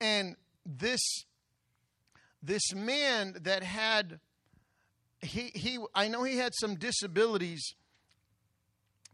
and 0.00 0.36
this 0.64 1.00
this 2.40 2.72
man 2.72 3.34
that 3.40 3.64
had 3.64 4.20
he 5.20 5.50
he 5.54 5.78
I 5.94 6.06
know 6.06 6.22
he 6.22 6.36
had 6.36 6.52
some 6.54 6.76
disabilities 6.76 7.74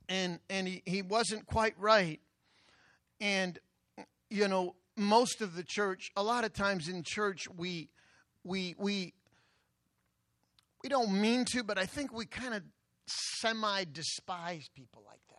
and 0.08 0.40
and 0.50 0.68
he, 0.68 0.82
he 0.84 1.00
wasn't 1.00 1.46
quite 1.46 1.74
right 1.78 2.20
and 3.20 3.58
you 4.28 4.46
know 4.48 4.74
most 4.96 5.40
of 5.40 5.56
the 5.56 5.62
church 5.62 6.10
a 6.16 6.22
lot 6.22 6.44
of 6.44 6.52
times 6.52 6.88
in 6.88 7.02
church 7.02 7.48
we 7.56 7.88
we 8.44 8.74
we 8.78 9.14
we 10.82 10.88
don't 10.88 11.12
mean 11.12 11.44
to, 11.46 11.64
but 11.64 11.78
I 11.78 11.86
think 11.86 12.12
we 12.12 12.26
kind 12.26 12.54
of 12.54 12.62
semi 13.06 13.84
despise 13.84 14.68
people 14.74 15.02
like 15.06 15.20
that. 15.28 15.34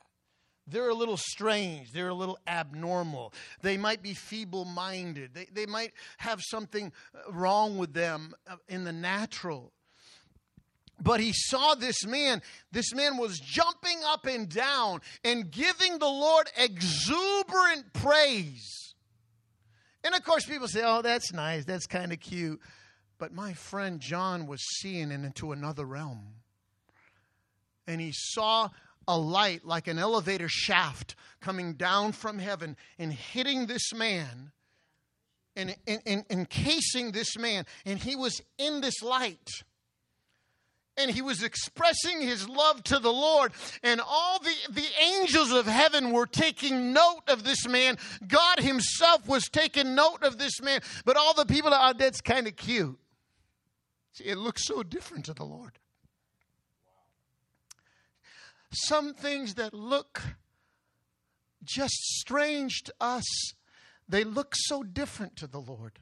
They're 0.67 0.89
a 0.89 0.95
little 0.95 1.17
strange. 1.17 1.91
They're 1.91 2.09
a 2.09 2.13
little 2.13 2.39
abnormal. 2.47 3.33
They 3.61 3.77
might 3.77 4.01
be 4.01 4.15
feeble 4.15 4.65
minded. 4.65 5.35
They, 5.35 5.47
they 5.51 5.67
might 5.67 5.93
have 6.17 6.41
something 6.41 6.91
uh, 7.13 7.31
wrong 7.31 7.77
with 7.77 7.93
them 7.93 8.33
uh, 8.49 8.55
in 8.67 8.83
the 8.83 8.91
natural. 8.91 9.71
But 10.99 11.19
he 11.19 11.33
saw 11.33 11.75
this 11.75 12.05
man. 12.05 12.41
This 12.71 12.93
man 12.93 13.17
was 13.17 13.39
jumping 13.39 13.99
up 14.07 14.25
and 14.25 14.49
down 14.49 15.01
and 15.23 15.51
giving 15.51 15.99
the 15.99 16.07
Lord 16.07 16.49
exuberant 16.57 17.93
praise. 17.93 18.95
And 20.03 20.15
of 20.15 20.23
course, 20.23 20.45
people 20.45 20.67
say, 20.67 20.81
oh, 20.83 21.01
that's 21.01 21.33
nice. 21.33 21.65
That's 21.65 21.85
kind 21.85 22.11
of 22.11 22.19
cute. 22.19 22.59
But 23.17 23.34
my 23.34 23.54
friend 23.54 23.99
John 23.99 24.47
was 24.47 24.62
seeing 24.80 25.12
it 25.12 25.23
into 25.23 25.51
another 25.51 25.86
realm. 25.86 26.36
And 27.88 28.01
he 28.01 28.12
saw 28.13 28.69
a 29.08 29.17
light 29.17 29.65
like 29.65 29.88
an 29.88 29.99
elevator 29.99 30.49
shaft 30.49 31.15
coming 31.39 31.73
down 31.73 32.12
from 32.12 32.39
heaven 32.39 32.75
and 32.97 33.13
hitting 33.13 33.67
this 33.67 33.93
man 33.93 34.51
and, 35.56 35.75
and, 35.88 36.01
and 36.06 36.25
encasing 36.30 37.12
this 37.12 37.38
man. 37.38 37.65
And 37.86 37.99
he 37.99 38.15
was 38.15 38.41
in 38.58 38.82
this 38.82 39.01
light 39.01 39.49
and 40.97 41.12
he 41.12 41.21
was 41.21 41.43
expressing 41.43 42.21
his 42.21 42.47
love 42.47 42.84
to 42.86 42.99
the 42.99 43.12
Lord. 43.12 43.51
And 43.84 44.01
all 44.01 44.39
the, 44.39 44.54
the 44.69 44.88
angels 45.01 45.51
of 45.51 45.65
heaven 45.65 46.12
were 46.12 46.25
taking 46.25 46.93
note 46.93 47.23
of 47.28 47.43
this 47.43 47.67
man. 47.67 47.97
God 48.28 48.60
himself 48.60 49.28
was 49.28 49.49
taking 49.49 49.95
note 49.95 50.23
of 50.23 50.38
this 50.38 50.62
man. 50.62 50.82
But 51.04 51.17
all 51.17 51.34
the 51.34 51.45
people, 51.45 51.71
oh, 51.73 51.93
that's 51.97 52.21
kind 52.21 52.47
of 52.47 52.56
cute. 52.56 52.97
See, 54.15 54.23
it 54.23 54.38
looks 54.38 54.65
so 54.65 54.82
different 54.82 55.25
to 55.25 55.34
the 55.34 55.43
Lord. 55.43 55.78
Some 58.71 59.13
things 59.13 59.56
that 59.56 59.73
look 59.73 60.21
just 61.65 61.95
strange 62.17 62.84
to 62.84 62.93
us, 63.01 63.25
they 64.08 64.23
look 64.23 64.54
so 64.56 64.84
different 64.84 65.36
to 65.38 65.47
the 65.47 65.60
Lord. 65.60 65.99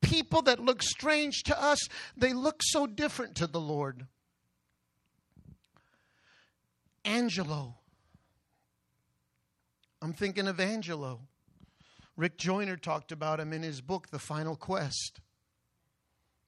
People 0.00 0.40
that 0.42 0.60
look 0.60 0.82
strange 0.82 1.42
to 1.42 1.62
us, 1.62 1.78
they 2.16 2.32
look 2.32 2.62
so 2.62 2.86
different 2.86 3.34
to 3.36 3.46
the 3.46 3.60
Lord. 3.60 4.06
Angelo. 7.04 7.74
I'm 10.00 10.14
thinking 10.14 10.48
of 10.48 10.58
Angelo. 10.58 11.20
Rick 12.16 12.38
Joyner 12.38 12.78
talked 12.78 13.12
about 13.12 13.40
him 13.40 13.52
in 13.52 13.62
his 13.62 13.82
book, 13.82 14.08
The 14.08 14.18
Final 14.18 14.56
Quest. 14.56 15.20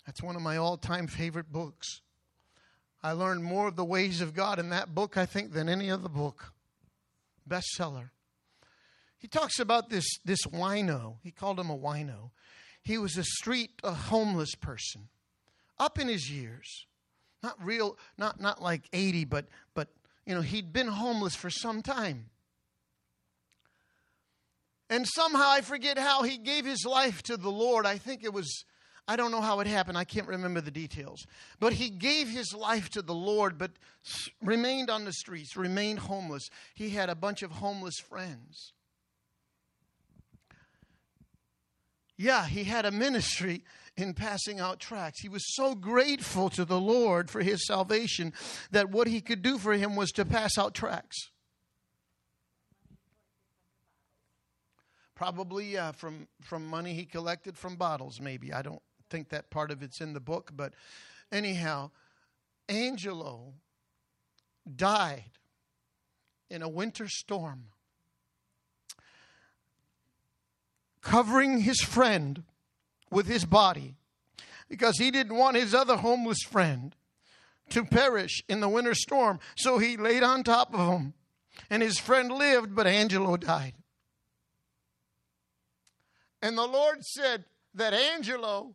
That's 0.07 0.23
one 0.23 0.37
of 0.37 0.43
my 0.43 0.57
all 0.57 0.77
time 0.77 1.07
favorite 1.07 1.53
books. 1.53 2.01
I 3.03 3.13
learned 3.13 3.43
more 3.43 3.69
of 3.69 3.77
the 3.77 3.85
ways 3.85 4.21
of 4.21 4.35
God 4.35 4.59
in 4.59 4.71
that 4.71 4.95
book, 4.95 5.17
I 5.17 5.27
think, 5.27 5.53
than 5.53 5.69
any 5.69 5.91
other 5.91 6.09
book. 6.09 6.53
Bestseller. 7.49 8.11
He 9.19 9.29
talks 9.29 9.59
about 9.59 9.89
this, 9.89 10.07
this 10.25 10.43
wino. 10.47 11.17
He 11.23 11.31
called 11.31 11.59
him 11.59 11.71
a 11.71 11.77
wino. 11.77 12.31
He 12.83 12.99
was 12.99 13.17
a 13.17 13.25
street, 13.25 13.71
a 13.85 13.93
homeless 13.93 14.55
person, 14.57 15.09
up 15.79 15.99
in 15.99 16.09
his 16.09 16.31
years. 16.31 16.87
Not 17.43 17.57
real, 17.65 17.97
not, 18.19 18.41
not 18.41 18.63
like 18.63 18.89
80, 18.93 19.25
but, 19.25 19.47
but, 19.75 19.89
you 20.27 20.35
know, 20.35 20.41
he'd 20.41 20.73
been 20.73 20.89
homeless 20.89 21.35
for 21.35 21.51
some 21.51 21.83
time. 21.83 22.31
And 24.91 25.07
somehow, 25.09 25.49
I 25.49 25.61
forget 25.61 25.99
how, 25.99 26.23
he 26.23 26.37
gave 26.37 26.65
his 26.65 26.85
life 26.85 27.23
to 27.25 27.37
the 27.37 27.51
Lord. 27.51 27.87
I 27.87 27.99
think 27.99 28.23
it 28.23 28.33
was 28.33 28.65
I 29.09 29.17
don't 29.17 29.33
know 29.33 29.41
how 29.41 29.61
it 29.61 29.67
happened. 29.67 29.99
I 29.99 30.05
can't 30.05 30.29
remember 30.29 30.61
the 30.61 30.71
details. 30.71 31.27
But 31.59 31.73
he 31.73 31.91
gave 31.91 32.29
his 32.29 32.55
life 32.55 32.89
to 32.91 33.03
the 33.03 33.15
Lord, 33.15 33.59
but 33.59 33.73
remained 34.41 34.91
on 34.91 35.05
the 35.05 35.13
streets, 35.13 35.57
remained 35.57 35.99
homeless. 36.01 36.49
He 36.75 36.91
had 36.91 37.11
a 37.11 37.15
bunch 37.15 37.43
of 37.43 37.51
homeless 37.51 37.99
friends. 37.99 38.73
Yeah, 42.17 42.47
he 42.47 42.65
had 42.65 42.85
a 42.85 42.93
ministry 42.93 43.65
in 43.97 44.15
passing 44.15 44.61
out 44.61 44.79
tracts. 44.79 45.21
He 45.21 45.29
was 45.29 45.57
so 45.57 45.75
grateful 45.75 46.49
to 46.51 46.65
the 46.65 46.81
Lord 46.81 47.29
for 47.29 47.43
his 47.43 47.67
salvation 47.67 48.33
that 48.71 48.91
what 48.91 49.09
he 49.09 49.21
could 49.21 49.43
do 49.43 49.59
for 49.59 49.73
him 49.73 49.97
was 49.97 50.13
to 50.13 50.25
pass 50.25 50.57
out 50.57 50.75
tracts. 50.75 51.31
Probably, 55.17 55.73
yeah, 55.73 55.93
from, 55.93 56.29
from 56.41 56.67
money 56.67 56.95
he 56.95 57.05
collected 57.05 57.59
from 57.59 57.77
bottles, 57.77 58.21
maybe. 58.21 58.53
I 58.53 58.63
don't 58.63 58.83
think 59.13 59.29
that 59.29 59.51
part 59.51 59.71
of 59.71 59.83
it's 59.83 60.01
in 60.01 60.15
the 60.15 60.21
book, 60.21 60.51
but 60.57 60.73
anyhow, 61.31 61.91
Angelo 62.69 63.53
died 64.75 65.31
in 66.49 66.63
a 66.63 66.69
winter 66.69 67.07
storm, 67.09 67.67
covering 71.03 71.61
his 71.61 71.81
friend 71.81 72.45
with 73.11 73.27
his 73.27 73.45
body. 73.45 73.97
because 74.73 74.97
he 74.97 75.11
didn't 75.11 75.37
want 75.37 75.55
his 75.55 75.75
other 75.75 75.97
homeless 75.97 76.43
friend 76.49 76.97
to 77.69 77.85
perish 77.85 78.43
in 78.49 78.61
the 78.61 78.69
winter 78.71 78.95
storm. 78.95 79.39
So 79.55 79.77
he 79.77 79.99
laid 79.99 80.23
on 80.23 80.43
top 80.43 80.73
of 80.73 80.89
him. 80.89 81.13
And 81.69 81.83
his 81.83 81.99
friend 81.99 82.33
lived, 82.33 82.75
but 82.75 82.87
Angelo 82.87 83.37
died. 83.37 83.75
And 86.41 86.57
the 86.57 86.67
Lord 86.67 87.05
said 87.05 87.45
that 87.75 87.93
Angelo 87.93 88.75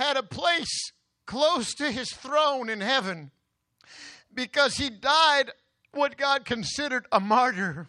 had 0.00 0.16
a 0.16 0.22
place 0.22 0.92
close 1.26 1.74
to 1.74 1.90
his 1.90 2.10
throne 2.10 2.70
in 2.70 2.80
heaven 2.80 3.30
because 4.32 4.76
he 4.76 4.88
died 4.88 5.50
what 5.92 6.16
God 6.16 6.46
considered 6.46 7.06
a 7.12 7.20
martyr. 7.20 7.86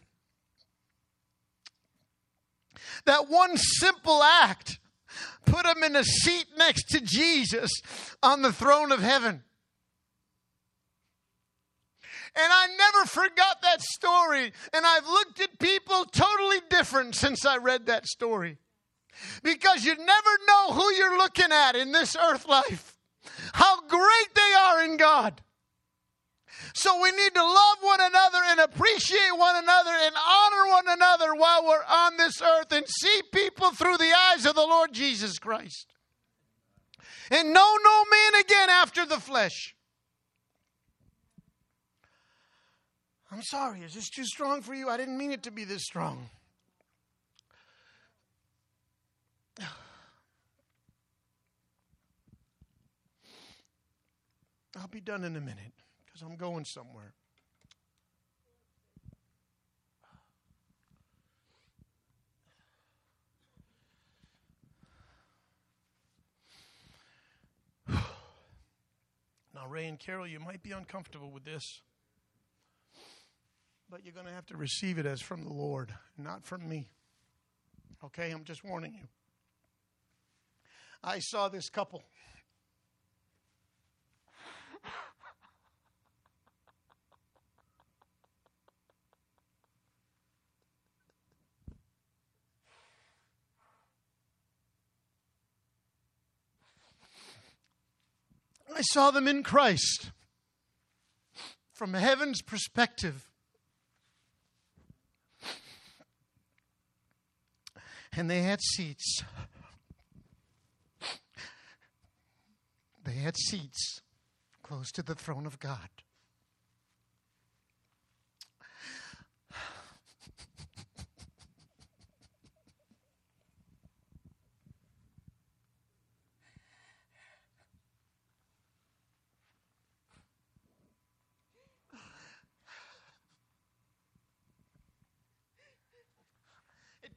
That 3.06 3.30
one 3.30 3.56
simple 3.56 4.22
act 4.22 4.80
put 5.46 5.66
him 5.66 5.84
in 5.84 5.96
a 5.96 6.04
seat 6.04 6.48
next 6.58 6.90
to 6.90 7.00
Jesus 7.00 7.72
on 8.22 8.42
the 8.42 8.52
throne 8.52 8.92
of 8.92 9.02
heaven. 9.02 9.44
And 12.36 12.52
I 12.52 12.68
never 12.78 13.06
forgot 13.06 13.62
that 13.62 13.82
story. 13.82 14.52
And 14.74 14.86
I've 14.86 15.08
looked 15.08 15.40
at 15.40 15.60
people 15.60 16.06
totally 16.06 16.60
different 16.70 17.16
since 17.16 17.46
I 17.46 17.58
read 17.58 17.86
that 17.86 18.06
story. 18.06 18.58
Because 19.44 19.86
you 19.86 19.96
never 19.96 20.30
know 20.48 20.74
who 20.74 20.92
you're 20.94 21.18
looking 21.18 21.52
at 21.52 21.76
in 21.76 21.92
this 21.92 22.16
earth 22.16 22.48
life, 22.48 22.98
how 23.54 23.82
great 23.88 24.36
they 24.36 24.54
are 24.60 24.84
in 24.84 24.98
God. 24.98 25.42
So 26.74 27.02
we 27.02 27.12
need 27.12 27.34
to 27.36 27.44
love 27.44 27.78
one 27.82 28.00
another 28.02 28.40
and 28.46 28.60
appreciate 28.62 29.32
one 29.36 29.56
another 29.62 29.92
and 29.92 30.16
honor 30.16 30.70
one 30.70 30.86
another 30.88 31.36
while 31.36 31.66
we're 31.66 31.84
on 31.90 32.18
this 32.18 32.42
earth 32.42 32.72
and 32.72 32.86
see 32.88 33.22
people 33.34 33.72
through 33.72 33.98
the 33.98 34.14
eyes 34.32 34.46
of 34.46 34.56
the 34.56 34.62
Lord 34.62 34.94
Jesus 34.94 35.38
Christ. 35.38 35.94
And 37.30 37.54
know 37.54 37.78
no 37.84 38.06
man 38.12 38.42
again 38.42 38.70
after 38.70 39.06
the 39.06 39.20
flesh. 39.20 39.76
I'm 43.32 43.42
sorry, 43.42 43.82
is 43.82 43.94
this 43.94 44.10
too 44.10 44.26
strong 44.26 44.62
for 44.62 44.74
you? 44.74 44.90
I 44.90 44.98
didn't 44.98 45.18
mean 45.18 45.32
it 45.32 45.44
to 45.44 45.52
be 45.52 45.64
this 45.64 45.84
strong. 45.84 46.30
I'll 54.82 54.88
be 54.88 55.00
done 55.00 55.24
in 55.24 55.36
a 55.36 55.40
minute 55.40 55.74
because 56.04 56.24
I'm 56.24 56.36
going 56.36 56.66
somewhere. 56.66 57.14
Now, 69.54 69.68
Ray 69.68 69.86
and 69.86 70.00
Carol, 70.00 70.26
you 70.26 70.40
might 70.40 70.64
be 70.64 70.72
uncomfortable 70.72 71.30
with 71.30 71.46
this, 71.46 71.82
but 73.88 74.04
you're 74.04 74.14
going 74.16 74.26
to 74.26 74.34
have 74.34 74.48
to 74.48 74.58
receive 74.58 74.98
it 74.98 75.06
as 75.06 75.22
from 75.22 75.44
the 75.44 75.54
Lord, 75.54 75.94
not 76.18 76.44
from 76.44 76.68
me. 76.68 76.90
Okay, 78.04 78.32
I'm 78.32 78.46
just 78.46 78.64
warning 78.64 78.96
you. 78.96 79.08
I 81.04 81.20
saw 81.20 81.50
this 81.50 81.70
couple 81.70 82.02
I 98.82 98.84
saw 98.84 99.12
them 99.12 99.28
in 99.28 99.44
Christ 99.44 100.10
from 101.72 101.94
heaven's 101.94 102.42
perspective. 102.42 103.30
And 108.18 108.28
they 108.28 108.42
had 108.42 108.60
seats. 108.60 109.22
They 113.04 113.12
had 113.12 113.38
seats 113.38 114.02
close 114.64 114.92
to 114.94 115.04
the 115.04 115.14
throne 115.14 115.46
of 115.46 115.60
God. 115.60 115.90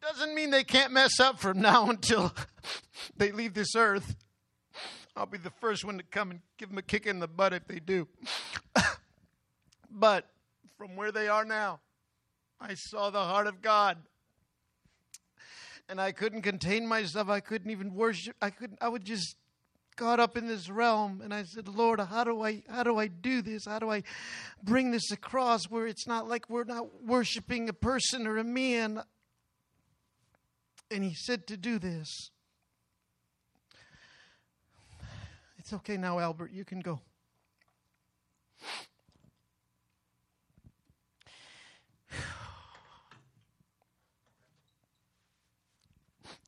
Doesn't 0.05 0.35
mean 0.35 0.51
they 0.51 0.65
can't 0.65 0.93
mess 0.93 1.19
up 1.19 1.39
from 1.39 1.61
now 1.63 1.89
until 1.91 2.35
they 3.17 3.33
leave 3.33 3.55
this 3.55 3.75
earth. 3.77 4.17
I'll 5.17 5.27
be 5.27 5.39
the 5.39 5.53
first 5.61 5.85
one 5.85 5.99
to 5.99 6.05
come 6.05 6.31
and 6.33 6.41
give 6.59 6.71
them 6.71 6.79
a 6.79 6.83
kick 6.83 7.07
in 7.07 7.21
the 7.21 7.29
butt 7.29 7.53
if 7.53 7.67
they 7.69 7.79
do. 7.79 8.09
but 9.91 10.27
from 10.77 10.97
where 10.97 11.13
they 11.13 11.29
are 11.29 11.45
now, 11.45 11.81
I 12.61 12.75
saw 12.75 13.11
the 13.11 13.23
heart 13.23 13.47
of 13.47 13.63
God. 13.63 13.99
And 15.89 16.01
I 16.01 16.13
couldn't 16.13 16.43
contain 16.43 16.87
myself. 16.87 17.29
I 17.29 17.41
couldn't 17.41 17.71
even 17.71 17.95
worship. 17.95 18.35
I 18.41 18.51
couldn't 18.51 18.79
I 18.81 18.89
would 18.89 19.05
just 19.05 19.37
got 19.97 20.19
up 20.19 20.37
in 20.37 20.49
this 20.49 20.69
realm 20.69 21.21
and 21.23 21.33
I 21.33 21.45
said, 21.45 21.69
Lord, 21.69 22.01
how 22.01 22.25
do 22.25 22.43
I 22.43 22.63
how 22.69 22.83
do 22.83 22.99
I 22.99 23.07
do 23.07 23.43
this? 23.43 23.67
How 23.67 23.79
do 23.79 23.91
I 23.91 24.03
bring 24.63 24.91
this 24.91 25.11
across 25.13 25.65
where 25.65 25.87
it's 25.87 26.07
not 26.07 26.27
like 26.27 26.49
we're 26.49 26.65
not 26.65 27.05
worshiping 27.05 27.69
a 27.69 27.75
person 27.75 28.27
or 28.27 28.39
a 28.39 28.45
man? 28.45 29.03
And 30.91 31.05
he 31.05 31.15
said 31.15 31.47
to 31.49 31.57
do 31.57 31.79
this. 31.79 32.31
It's 35.59 35.73
okay 35.73 35.97
now, 35.97 36.19
Albert. 36.19 36.53
You 36.53 36.65
can 36.65 36.81
go. 36.81 37.01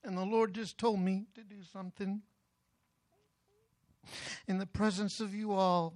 And 0.05 0.17
the 0.17 0.25
Lord 0.25 0.55
just 0.55 0.79
told 0.79 1.01
me 1.01 1.25
to 1.35 1.43
do 1.43 1.57
something 1.73 2.23
in 4.47 4.59
the 4.59 4.67
presence 4.67 5.19
of 5.19 5.35
you 5.35 5.53
all. 5.53 5.95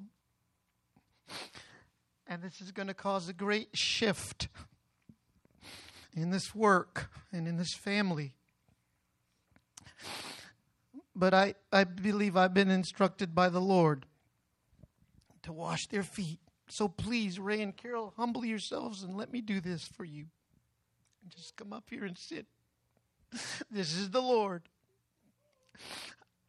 And 2.26 2.42
this 2.42 2.60
is 2.60 2.72
going 2.72 2.88
to 2.88 2.94
cause 2.94 3.28
a 3.28 3.32
great 3.32 3.68
shift 3.74 4.48
in 6.14 6.30
this 6.30 6.54
work 6.54 7.10
and 7.32 7.46
in 7.46 7.56
this 7.56 7.74
family. 7.74 8.34
But 11.14 11.34
I, 11.34 11.54
I 11.72 11.84
believe 11.84 12.36
I've 12.36 12.54
been 12.54 12.70
instructed 12.70 13.34
by 13.34 13.48
the 13.48 13.60
Lord 13.60 14.06
to 15.42 15.52
wash 15.52 15.86
their 15.88 16.02
feet. 16.02 16.40
So 16.68 16.88
please, 16.88 17.38
Ray 17.38 17.60
and 17.62 17.76
Carol, 17.76 18.14
humble 18.16 18.44
yourselves 18.44 19.02
and 19.02 19.16
let 19.16 19.32
me 19.32 19.40
do 19.40 19.60
this 19.60 19.84
for 19.84 20.04
you. 20.04 20.26
Just 21.28 21.56
come 21.56 21.72
up 21.72 21.84
here 21.90 22.04
and 22.04 22.16
sit. 22.16 22.46
This 23.70 23.96
is 23.96 24.10
the 24.10 24.20
Lord. 24.20 24.62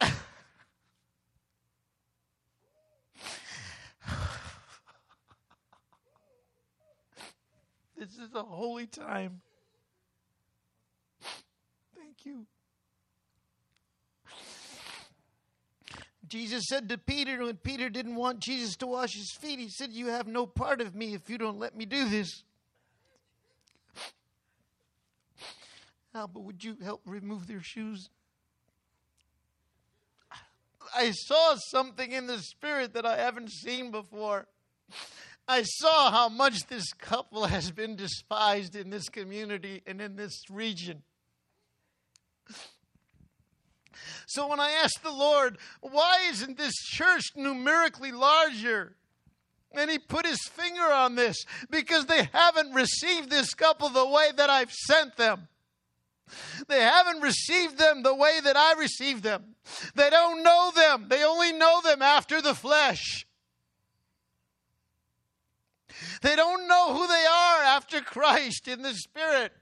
this 7.96 8.10
is 8.18 8.34
a 8.34 8.42
holy 8.42 8.88
time. 8.88 9.40
You. 12.24 12.46
Jesus 16.28 16.64
said 16.66 16.88
to 16.88 16.96
Peter 16.96 17.44
when 17.44 17.56
Peter 17.56 17.90
didn't 17.90 18.16
want 18.16 18.40
Jesus 18.40 18.74
to 18.76 18.86
wash 18.86 19.14
his 19.14 19.32
feet, 19.32 19.58
he 19.58 19.68
said, 19.68 19.92
You 19.92 20.06
have 20.06 20.26
no 20.26 20.46
part 20.46 20.80
of 20.80 20.94
me 20.94 21.12
if 21.12 21.28
you 21.28 21.36
don't 21.36 21.58
let 21.58 21.76
me 21.76 21.84
do 21.84 22.08
this. 22.08 22.44
Albert, 26.14 26.40
would 26.40 26.64
you 26.64 26.76
help 26.82 27.02
remove 27.04 27.46
their 27.46 27.62
shoes? 27.62 28.08
I 30.94 31.10
saw 31.10 31.56
something 31.70 32.12
in 32.12 32.26
the 32.26 32.38
spirit 32.38 32.94
that 32.94 33.06
I 33.06 33.16
haven't 33.16 33.50
seen 33.50 33.90
before. 33.90 34.46
I 35.48 35.62
saw 35.62 36.10
how 36.10 36.28
much 36.28 36.66
this 36.66 36.92
couple 36.92 37.46
has 37.46 37.70
been 37.70 37.96
despised 37.96 38.76
in 38.76 38.90
this 38.90 39.08
community 39.08 39.82
and 39.86 40.00
in 40.00 40.16
this 40.16 40.44
region. 40.50 41.02
So 44.26 44.48
when 44.48 44.60
I 44.60 44.70
asked 44.70 45.02
the 45.02 45.12
Lord, 45.12 45.58
why 45.80 46.26
isn't 46.28 46.58
this 46.58 46.74
church 46.74 47.32
numerically 47.36 48.12
larger? 48.12 48.96
And 49.74 49.90
he 49.90 49.98
put 49.98 50.26
his 50.26 50.42
finger 50.42 50.92
on 50.92 51.14
this 51.14 51.44
because 51.70 52.06
they 52.06 52.28
haven't 52.32 52.74
received 52.74 53.30
this 53.30 53.54
couple 53.54 53.88
the 53.88 54.06
way 54.06 54.30
that 54.36 54.50
I've 54.50 54.72
sent 54.72 55.16
them. 55.16 55.48
They 56.68 56.80
haven't 56.80 57.20
received 57.20 57.78
them 57.78 58.02
the 58.02 58.14
way 58.14 58.38
that 58.42 58.56
I 58.56 58.74
received 58.74 59.22
them. 59.22 59.56
They 59.94 60.10
don't 60.10 60.42
know 60.42 60.72
them. 60.74 61.06
They 61.08 61.24
only 61.24 61.52
know 61.52 61.80
them 61.82 62.02
after 62.02 62.40
the 62.40 62.54
flesh. 62.54 63.26
They 66.22 66.36
don't 66.36 66.68
know 66.68 66.94
who 66.94 67.06
they 67.06 67.26
are 67.26 67.62
after 67.64 68.00
Christ 68.00 68.68
in 68.68 68.82
the 68.82 68.94
Spirit. 68.94 69.52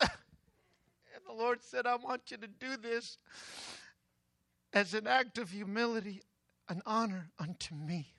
and 0.00 0.10
the 1.25 1.25
Lord 1.36 1.62
said, 1.62 1.86
I 1.86 1.96
want 1.96 2.30
you 2.30 2.36
to 2.38 2.46
do 2.46 2.76
this 2.76 3.18
as 4.72 4.94
an 4.94 5.06
act 5.06 5.38
of 5.38 5.50
humility, 5.50 6.22
an 6.68 6.82
honor 6.86 7.30
unto 7.38 7.74
me. 7.74 8.14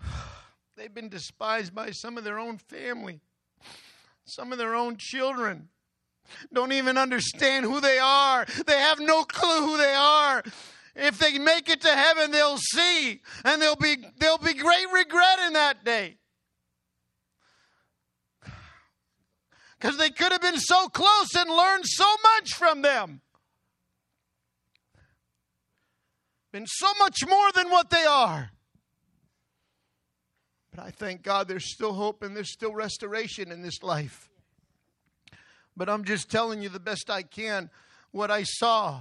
They've 0.76 0.92
been 0.92 1.08
despised 1.08 1.74
by 1.74 1.90
some 1.90 2.18
of 2.18 2.24
their 2.24 2.38
own 2.38 2.58
family, 2.58 3.20
some 4.24 4.52
of 4.52 4.58
their 4.58 4.74
own 4.74 4.96
children. 4.98 5.68
Don't 6.52 6.72
even 6.72 6.98
understand 6.98 7.64
who 7.64 7.80
they 7.80 7.98
are. 7.98 8.46
They 8.66 8.78
have 8.78 9.00
no 9.00 9.24
clue 9.24 9.66
who 9.66 9.76
they 9.78 9.94
are. 9.94 10.42
If 10.94 11.18
they 11.18 11.38
make 11.38 11.68
it 11.68 11.80
to 11.82 11.94
heaven, 11.94 12.30
they'll 12.32 12.58
see, 12.58 13.20
and 13.44 13.62
there'll 13.62 13.76
be 13.76 13.96
there'll 14.18 14.38
be 14.38 14.54
great 14.54 14.92
regret 14.92 15.38
in 15.46 15.52
that 15.52 15.84
day. 15.84 16.18
Because 19.78 19.96
they 19.96 20.10
could 20.10 20.32
have 20.32 20.42
been 20.42 20.58
so 20.58 20.88
close 20.88 21.34
and 21.36 21.48
learned 21.48 21.84
so 21.86 22.06
much 22.34 22.54
from 22.54 22.82
them. 22.82 23.20
Been 26.50 26.66
so 26.66 26.88
much 26.98 27.26
more 27.28 27.52
than 27.52 27.70
what 27.70 27.90
they 27.90 28.04
are. 28.04 28.50
But 30.74 30.84
I 30.84 30.90
thank 30.90 31.22
God 31.22 31.46
there's 31.46 31.72
still 31.72 31.92
hope 31.92 32.22
and 32.22 32.34
there's 32.34 32.52
still 32.52 32.74
restoration 32.74 33.52
in 33.52 33.62
this 33.62 33.82
life. 33.82 34.28
But 35.76 35.88
I'm 35.88 36.04
just 36.04 36.30
telling 36.30 36.62
you 36.62 36.68
the 36.68 36.80
best 36.80 37.10
I 37.10 37.22
can 37.22 37.70
what 38.10 38.30
I 38.30 38.42
saw. 38.42 39.00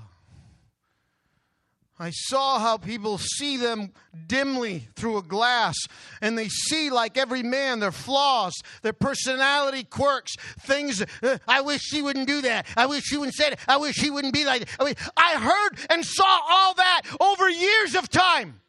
I 2.00 2.12
saw 2.12 2.60
how 2.60 2.78
people 2.78 3.18
see 3.18 3.58
them 3.58 3.92
dimly 4.28 4.88
through 4.96 5.18
a 5.18 5.24
glass, 5.24 5.76
and 6.22 6.38
they 6.38 6.48
see, 6.48 6.92
like 6.92 7.18
every 7.18 7.42
man, 7.42 7.80
their 7.80 7.92
flaws, 7.92 8.54
their 8.84 8.94
personality 8.94 9.84
quirks, 9.84 10.36
things. 10.60 11.04
Uh, 11.24 11.40
I 11.48 11.62
wish 11.62 11.82
she 11.82 12.04
wouldn't 12.04 12.28
do 12.28 12.42
that. 12.42 12.68
I 12.78 12.86
wish 12.86 13.04
she 13.06 13.18
wouldn't 13.18 13.36
say 13.36 13.48
it. 13.48 13.60
I 13.68 13.78
wish 13.78 13.96
she 13.96 14.12
wouldn't 14.12 14.34
be 14.34 14.46
like 14.46 14.66
that. 14.66 14.76
I, 14.80 14.86
mean, 14.86 14.96
I 15.18 15.38
heard 15.40 15.80
and 15.90 16.06
saw 16.06 16.40
all 16.48 16.76
that 16.76 17.02
over 17.20 17.50
years 17.50 17.96
of 17.96 18.10
time 18.10 18.62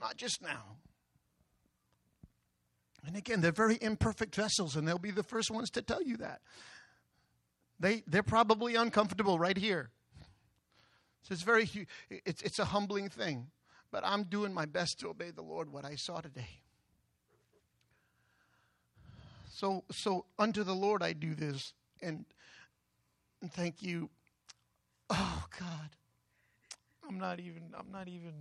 not 0.00 0.16
just 0.16 0.42
now. 0.42 0.76
And 3.06 3.16
again, 3.16 3.40
they're 3.40 3.52
very 3.52 3.78
imperfect 3.80 4.34
vessels, 4.34 4.76
and 4.76 4.86
they'll 4.86 4.98
be 4.98 5.10
the 5.10 5.22
first 5.22 5.50
ones 5.50 5.70
to 5.70 5.82
tell 5.82 6.02
you 6.02 6.16
that. 6.18 6.40
They, 7.78 8.02
they're 8.06 8.22
probably 8.22 8.74
uncomfortable 8.74 9.38
right 9.38 9.56
here. 9.56 9.90
So 11.22 11.32
it's 11.32 11.42
very, 11.42 11.68
it's, 12.10 12.42
it's 12.42 12.58
a 12.58 12.64
humbling 12.64 13.08
thing. 13.08 13.48
But 13.90 14.04
I'm 14.04 14.24
doing 14.24 14.54
my 14.54 14.66
best 14.66 15.00
to 15.00 15.08
obey 15.08 15.30
the 15.30 15.42
Lord, 15.42 15.72
what 15.72 15.84
I 15.84 15.96
saw 15.96 16.20
today. 16.20 16.60
So, 19.52 19.84
so 19.90 20.24
unto 20.38 20.62
the 20.62 20.74
Lord 20.74 21.02
I 21.02 21.12
do 21.12 21.34
this, 21.34 21.74
and, 22.00 22.24
and 23.42 23.52
thank 23.52 23.82
you. 23.82 24.08
Oh 25.10 25.44
God, 25.58 25.90
I'm 27.06 27.18
not 27.18 27.40
even, 27.40 27.74
I'm 27.76 27.90
not 27.92 28.08
even 28.08 28.32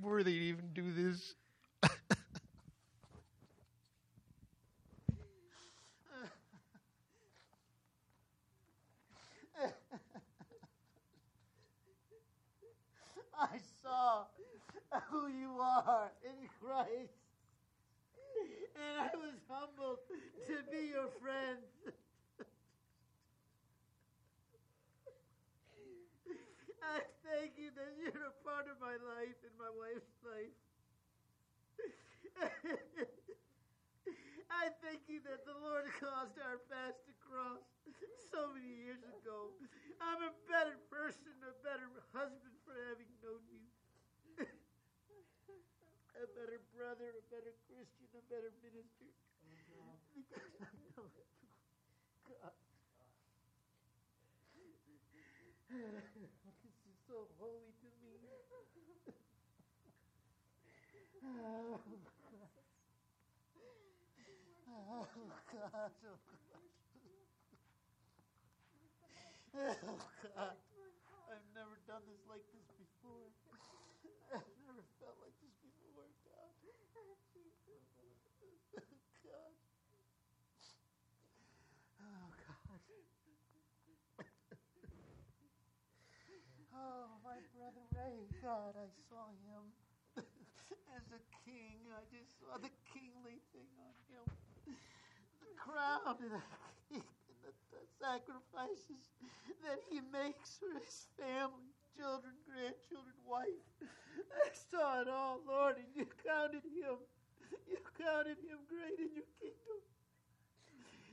worthy 0.00 0.38
to 0.38 0.44
even 0.44 0.68
do 0.74 0.92
this. 0.92 1.34
I 13.42 13.58
saw 13.82 14.22
who 15.10 15.26
you 15.26 15.58
are 15.58 16.12
in 16.22 16.48
Christ, 16.62 17.18
and 18.78 18.94
I 19.02 19.10
was 19.18 19.34
humbled 19.50 19.98
to 20.46 20.62
be 20.70 20.94
your 20.94 21.10
friend. 21.20 21.58
I 26.82 27.00
thank 27.26 27.58
you 27.58 27.70
that 27.74 27.90
you're 27.98 28.30
a 28.30 28.36
part 28.46 28.70
of 28.70 28.78
my 28.80 28.94
life 28.94 29.34
and 29.42 29.58
my 29.58 29.70
wife's 29.74 30.14
life. 30.22 30.54
I 34.52 34.68
thank 34.84 35.08
you 35.08 35.24
that 35.24 35.48
the 35.48 35.56
Lord 35.64 35.88
caused 35.96 36.36
our 36.44 36.60
paths 36.68 37.00
to 37.08 37.14
cross 37.24 37.64
so 38.30 38.52
many 38.52 38.68
years 38.84 39.00
ago. 39.00 39.56
I'm 39.98 40.20
a 40.28 40.32
better 40.46 40.76
person, 40.92 41.32
a 41.40 41.56
better 41.64 41.88
husband 42.12 42.52
for 42.68 42.76
having 42.92 43.08
known 43.24 43.40
you. 43.48 43.64
a 46.22 46.26
better 46.36 46.60
brother, 46.76 47.16
a 47.16 47.24
better 47.32 47.56
Christian, 47.66 48.06
a 48.12 48.22
better 48.28 48.52
minister. 48.60 49.08
Because 50.12 50.52
I 50.60 50.68
know 50.92 51.08
God. 52.28 52.52
so 57.08 57.26
holy 57.40 57.72
to 57.80 57.88
me. 58.04 58.12
Oh. 61.24 61.80
Oh, 65.52 65.58
God. 65.68 65.92
Oh, 69.54 70.00
God. 70.24 70.56
I've 71.28 71.48
never 71.54 71.76
done 71.86 72.02
this 72.08 72.24
like 72.28 72.44
this 72.52 72.68
before. 72.80 73.28
I've 74.32 74.60
never 74.64 74.84
felt 75.00 75.16
like 75.20 75.36
this 75.44 75.52
before, 75.60 76.08
God. 76.24 76.56
God. 79.24 79.52
Oh, 82.00 82.28
God. 82.32 82.80
Oh, 86.72 87.20
my 87.22 87.38
brother 87.52 87.84
Ray, 87.92 88.26
God, 88.42 88.74
I 88.76 88.88
saw 89.08 89.28
him 89.44 89.64
as 90.96 91.06
a 91.12 91.20
king. 91.44 91.84
I 91.92 92.00
just 92.08 92.40
saw 92.40 92.56
the 92.58 92.72
kingly 92.92 93.38
thing 93.52 93.68
on 93.78 93.91
crown 95.62 96.18
and 96.18 96.34
the, 96.34 96.42
the, 96.90 97.52
the 97.70 97.82
sacrifices 98.02 99.14
that 99.62 99.78
he 99.86 100.02
makes 100.10 100.58
for 100.58 100.74
his 100.82 101.06
family, 101.14 101.70
children, 101.94 102.34
grandchildren, 102.42 103.14
wife. 103.22 103.62
I 104.42 104.50
saw 104.50 105.00
it 105.00 105.08
all, 105.08 105.38
Lord, 105.46 105.78
and 105.78 105.86
you 105.94 106.10
counted 106.26 106.66
him. 106.66 106.98
You 107.70 107.78
counted 107.94 108.42
him 108.42 108.58
great 108.66 108.98
in 108.98 109.14
your 109.14 109.28
kingdom. 109.38 109.80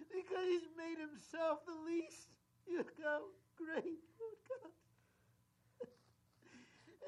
Because 0.09 0.47
he's 0.49 0.71
made 0.73 0.97
himself 0.97 1.61
the 1.69 1.77
least. 1.85 2.33
You 2.65 2.81
count 2.97 3.29
great, 3.53 4.01
Lord 4.17 4.39
God. 4.49 4.73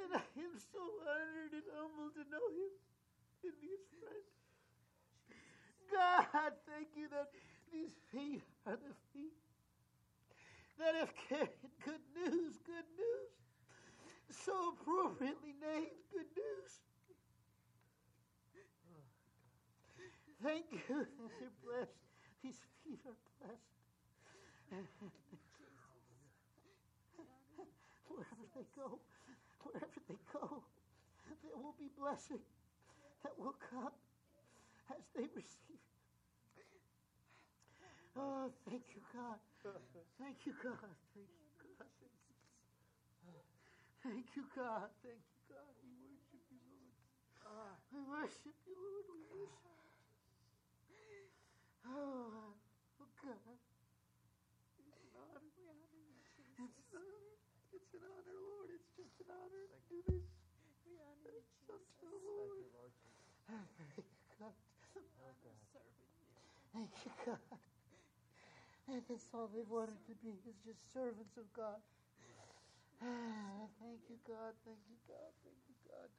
And 0.04 0.10
I 0.20 0.26
am 0.46 0.56
so 0.58 0.84
honored 1.06 1.54
and 1.58 1.68
humbled 1.74 2.14
to 2.20 2.24
know 2.30 2.46
him 2.54 2.72
and 3.46 3.56
be 3.62 3.72
his 3.72 3.88
friend. 3.98 4.41
God, 5.92 6.54
thank 6.68 6.88
you 6.96 7.08
that 7.10 7.28
these 7.72 7.92
feet 8.12 8.42
are 8.66 8.80
the 8.80 8.96
feet 9.14 9.36
that 10.80 10.96
have 10.96 11.14
carried 11.30 11.50
good 11.86 12.02
news, 12.16 12.58
good 12.66 12.88
news. 12.98 13.32
So 14.32 14.74
appropriately 14.74 15.54
named 15.60 15.92
good 16.12 16.32
news. 16.36 16.72
Thank 20.42 20.66
you 20.72 20.80
that 20.90 21.32
they're 21.40 21.60
blessed. 21.62 22.00
These 22.42 22.58
feet 22.84 23.00
are 23.06 23.20
blessed. 23.38 23.62
Wherever 28.08 28.46
they 28.56 28.66
go, 28.76 29.00
wherever 29.64 30.00
they 30.10 30.18
go, 30.34 30.64
there 31.44 31.58
will 31.62 31.76
be 31.78 31.90
blessing 32.00 32.40
that 33.24 33.38
will 33.38 33.56
come 33.70 33.92
as 34.92 35.06
they 35.16 35.28
receive. 35.36 35.80
Oh, 38.16 38.52
thank 38.68 38.84
you, 38.92 39.02
God. 39.16 39.40
Thank 40.20 40.44
you, 40.44 40.54
God. 40.60 40.76
Thank 41.08 41.36
you, 41.40 41.64
God. 41.72 41.88
Thank 44.04 44.28
you, 44.36 44.44
God. 44.52 44.92
Thank 45.00 45.24
you, 45.32 45.40
God. 45.48 45.72
We 45.80 45.96
worship 46.04 46.44
you, 46.52 46.60
Lord. 47.46 47.80
We 47.92 48.00
worship 48.04 48.58
you, 48.68 48.76
Lord. 48.76 49.08
We 49.16 49.24
worship 49.32 49.80
you. 50.92 51.32
Oh, 51.88 52.52
oh 53.00 53.12
God. 53.24 53.38
It's 53.48 54.84
an 54.84 54.92
honor. 55.16 55.40
It's 56.60 56.80
an 56.92 57.00
honor. 57.00 57.40
It's 57.72 57.94
an 57.96 58.04
honor, 58.04 58.38
Lord. 58.44 58.70
It's 58.76 58.92
just 59.00 59.16
an 59.24 59.32
honor 59.32 59.66
to 59.72 59.80
do 59.88 60.04
this. 60.04 60.28
We 60.84 61.00
honor 61.00 61.32
you, 61.32 61.48
Jesus. 61.64 61.84
Lord. 62.04 62.52
Thank 66.74 66.92
you, 67.06 67.12
And 68.88 69.02
that's 69.10 69.28
all 69.34 69.48
they 69.54 69.64
wanted 69.64 70.00
to 70.08 70.16
be 70.24 70.36
is 70.48 70.56
just 70.66 70.94
servants 70.94 71.38
of 71.38 71.52
God. 71.54 71.82
Ah, 73.02 73.68
thank 73.82 74.02
you, 74.10 74.18
God. 74.28 74.54
Thank 74.66 74.80
you, 74.90 74.98
God. 75.08 75.32
Thank 75.44 75.58
you, 75.68 75.76
God. 75.90 76.10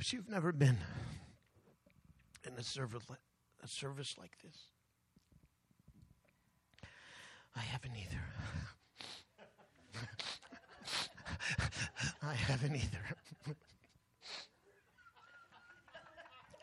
Perhaps 0.00 0.14
you've 0.14 0.30
never 0.30 0.50
been 0.50 0.78
in 2.46 2.54
a 2.54 2.62
service, 2.62 3.02
a 3.62 3.68
service 3.68 4.14
like 4.18 4.32
this. 4.42 4.56
I 7.54 7.60
haven't 7.60 7.92
either. 7.94 8.22
I 12.22 12.32
haven't 12.32 12.76
either. 12.76 13.54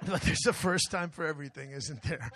but 0.08 0.22
there's 0.24 0.48
a 0.48 0.54
first 0.54 0.90
time 0.90 1.12
for 1.12 1.28
everything, 1.28 1.70
isn't 1.70 2.02
there? 2.02 2.32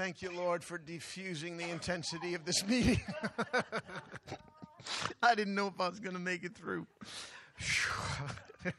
Thank 0.00 0.22
you, 0.22 0.32
Lord, 0.34 0.64
for 0.64 0.78
diffusing 0.78 1.58
the 1.58 1.68
intensity 1.68 2.32
of 2.32 2.46
this 2.46 2.66
meeting. 2.66 3.02
I 5.22 5.34
didn't 5.34 5.54
know 5.54 5.66
if 5.66 5.78
I 5.78 5.90
was 5.90 6.00
going 6.00 6.14
to 6.14 6.18
make 6.18 6.42
it 6.42 6.56
through. 6.56 6.86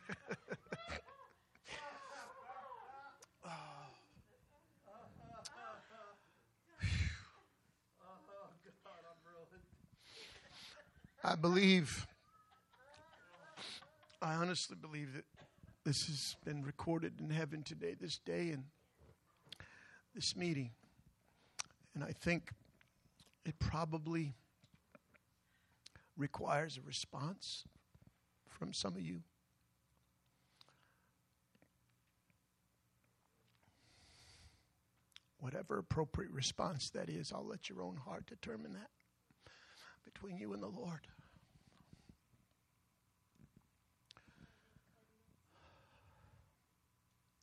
I 11.24 11.36
believe, 11.36 12.08
I 14.24 14.34
honestly 14.34 14.76
believe 14.76 15.14
that 15.14 15.26
this 15.86 16.08
has 16.08 16.36
been 16.44 16.64
recorded 16.64 17.20
in 17.20 17.30
heaven 17.30 17.62
today, 17.62 17.96
this 18.02 18.18
day, 18.18 18.50
and 18.50 18.64
this 20.16 20.36
meeting. 20.36 20.72
And 21.94 22.04
I 22.04 22.12
think 22.12 22.52
it 23.46 23.60
probably 23.60 24.36
requires 26.16 26.78
a 26.78 26.82
response 26.82 27.64
from 28.48 28.74
some 28.74 28.96
of 28.96 29.02
you. 29.02 29.22
Whatever 35.40 35.80
appropriate 35.80 36.32
response 36.32 36.92
that 36.92 37.10
is, 37.10 37.32
I'll 37.32 37.48
let 37.48 37.68
your 37.68 37.82
own 37.82 37.98
heart 37.98 38.28
determine 38.28 38.74
that 38.74 38.90
between 40.06 40.38
you 40.38 40.54
and 40.54 40.62
the 40.62 40.68
Lord. 40.68 41.08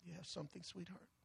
You 0.05 0.15
have 0.15 0.27
something, 0.27 0.63
sweetheart? 0.63 1.18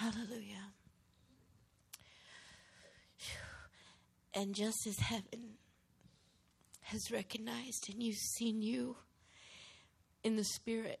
Hallelujah. 0.00 0.72
And 4.32 4.54
just 4.54 4.86
as 4.86 4.98
heaven 4.98 5.58
has 6.84 7.10
recognized 7.12 7.86
and 7.92 8.02
you've 8.02 8.16
seen 8.16 8.62
you 8.62 8.96
in 10.24 10.36
the 10.36 10.44
spirit, 10.44 11.00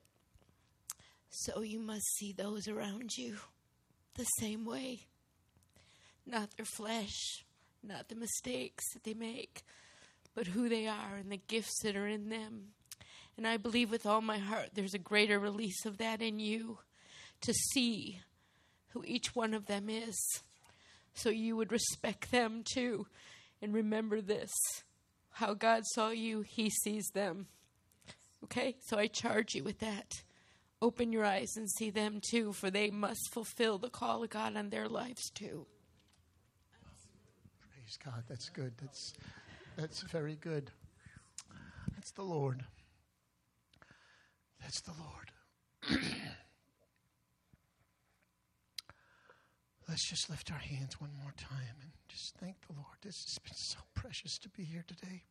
so 1.30 1.62
you 1.62 1.80
must 1.80 2.04
see 2.18 2.34
those 2.34 2.68
around 2.68 3.12
you 3.16 3.38
the 4.16 4.26
same 4.38 4.66
way. 4.66 5.06
Not 6.26 6.50
their 6.58 6.66
flesh, 6.66 7.16
not 7.82 8.10
the 8.10 8.16
mistakes 8.16 8.84
that 8.92 9.04
they 9.04 9.14
make, 9.14 9.62
but 10.34 10.48
who 10.48 10.68
they 10.68 10.86
are 10.86 11.16
and 11.18 11.32
the 11.32 11.40
gifts 11.48 11.80
that 11.84 11.96
are 11.96 12.06
in 12.06 12.28
them. 12.28 12.72
And 13.38 13.46
I 13.46 13.56
believe 13.56 13.90
with 13.90 14.04
all 14.04 14.20
my 14.20 14.36
heart 14.36 14.72
there's 14.74 14.92
a 14.92 14.98
greater 14.98 15.38
release 15.38 15.86
of 15.86 15.96
that 15.96 16.20
in 16.20 16.38
you 16.38 16.80
to 17.40 17.54
see 17.54 18.20
who 18.90 19.02
each 19.04 19.34
one 19.34 19.54
of 19.54 19.66
them 19.66 19.88
is. 19.88 20.18
So 21.14 21.30
you 21.30 21.56
would 21.56 21.72
respect 21.72 22.30
them 22.30 22.62
too. 22.64 23.06
And 23.62 23.74
remember 23.74 24.20
this 24.20 24.50
how 25.32 25.54
God 25.54 25.82
saw 25.94 26.10
you, 26.10 26.42
He 26.42 26.70
sees 26.70 27.06
them. 27.14 27.46
Okay? 28.44 28.76
So 28.86 28.98
I 28.98 29.06
charge 29.06 29.54
you 29.54 29.64
with 29.64 29.78
that. 29.78 30.22
Open 30.82 31.12
your 31.12 31.24
eyes 31.24 31.56
and 31.56 31.70
see 31.70 31.90
them 31.90 32.20
too, 32.30 32.52
for 32.52 32.70
they 32.70 32.90
must 32.90 33.32
fulfill 33.32 33.78
the 33.78 33.90
call 33.90 34.24
of 34.24 34.30
God 34.30 34.56
on 34.56 34.70
their 34.70 34.88
lives 34.88 35.30
too. 35.34 35.66
Praise 37.60 37.98
God. 38.02 38.24
That's 38.28 38.48
good. 38.48 38.72
That's 38.80 39.12
that's 39.76 40.02
very 40.02 40.36
good. 40.36 40.70
That's 41.94 42.12
the 42.12 42.22
Lord. 42.22 42.64
That's 44.60 44.80
the 44.82 44.92
Lord. 44.92 46.02
Let's 49.90 50.08
just 50.08 50.30
lift 50.30 50.52
our 50.52 50.58
hands 50.58 51.00
one 51.00 51.10
more 51.20 51.32
time 51.36 51.74
and 51.82 51.90
just 52.08 52.36
thank 52.36 52.54
the 52.60 52.74
Lord. 52.74 52.96
This 53.02 53.24
has 53.24 53.38
been 53.38 53.56
so 53.56 53.80
precious 53.92 54.38
to 54.38 54.48
be 54.48 54.62
here 54.62 54.84
today. 54.86 55.24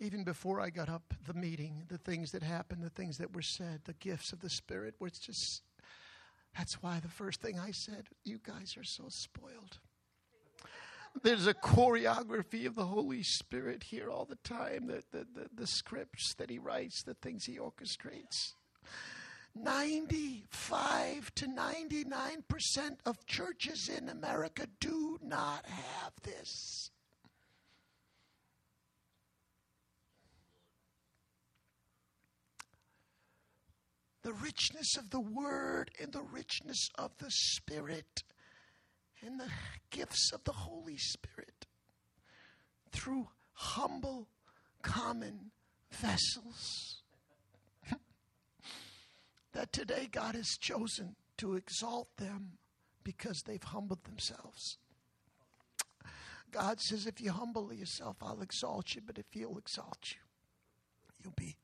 Even 0.00 0.24
before 0.24 0.62
I 0.62 0.70
got 0.70 0.88
up, 0.88 1.12
the 1.26 1.34
meeting, 1.34 1.82
the 1.88 1.98
things 1.98 2.32
that 2.32 2.42
happened, 2.42 2.82
the 2.82 2.88
things 2.88 3.18
that 3.18 3.36
were 3.36 3.42
said, 3.42 3.82
the 3.84 3.92
gifts 3.92 4.32
of 4.32 4.40
the 4.40 4.48
Spirit 4.48 4.94
were 4.98 5.10
just. 5.10 5.62
That's 6.56 6.82
why 6.82 7.00
the 7.00 7.08
first 7.08 7.42
thing 7.42 7.58
I 7.58 7.72
said, 7.72 8.06
you 8.24 8.40
guys 8.42 8.76
are 8.78 8.84
so 8.84 9.04
spoiled. 9.10 9.78
There's 11.22 11.46
a 11.46 11.52
choreography 11.52 12.64
of 12.64 12.76
the 12.76 12.86
Holy 12.86 13.22
Spirit 13.22 13.82
here 13.82 14.08
all 14.08 14.24
the 14.24 14.36
time, 14.36 14.86
the, 14.86 15.02
the, 15.12 15.26
the, 15.34 15.48
the 15.54 15.66
scripts 15.66 16.34
that 16.36 16.48
He 16.48 16.58
writes, 16.58 17.02
the 17.02 17.12
things 17.12 17.44
He 17.44 17.58
orchestrates. 17.58 18.54
95 19.54 21.34
to 21.36 21.46
99% 21.46 22.96
of 23.06 23.26
churches 23.26 23.88
in 23.88 24.08
America 24.08 24.66
do 24.80 25.18
not 25.22 25.64
have 25.66 26.12
this. 26.22 26.90
the 34.24 34.32
richness 34.32 34.96
of 34.96 35.10
the 35.10 35.20
Word 35.20 35.90
and 36.00 36.10
the 36.12 36.22
richness 36.22 36.88
of 36.96 37.10
the 37.18 37.30
Spirit 37.30 38.24
and 39.20 39.38
the 39.38 39.50
gifts 39.90 40.32
of 40.32 40.42
the 40.44 40.52
Holy 40.52 40.96
Spirit 40.96 41.66
through 42.90 43.28
humble, 43.52 44.28
common 44.82 45.50
vessels. 45.92 47.02
That 49.54 49.72
today 49.72 50.08
God 50.10 50.34
has 50.34 50.58
chosen 50.58 51.16
to 51.38 51.54
exalt 51.54 52.08
them 52.18 52.58
because 53.02 53.42
they've 53.42 53.62
humbled 53.62 54.04
themselves. 54.04 54.78
God 56.50 56.80
says, 56.80 57.06
if 57.06 57.20
you 57.20 57.32
humble 57.32 57.72
yourself, 57.72 58.16
I'll 58.22 58.42
exalt 58.42 58.94
you, 58.94 59.00
but 59.04 59.18
if 59.18 59.26
you'll 59.32 59.58
exalt 59.58 60.12
you, 60.12 60.18
you'll 61.22 61.32
be 61.36 61.56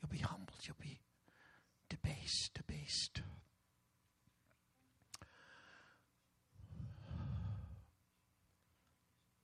you'll 0.00 0.08
be 0.10 0.18
humbled, 0.18 0.58
you'll 0.62 0.76
be 0.80 1.00
debased, 1.88 2.54
debased. 2.54 3.22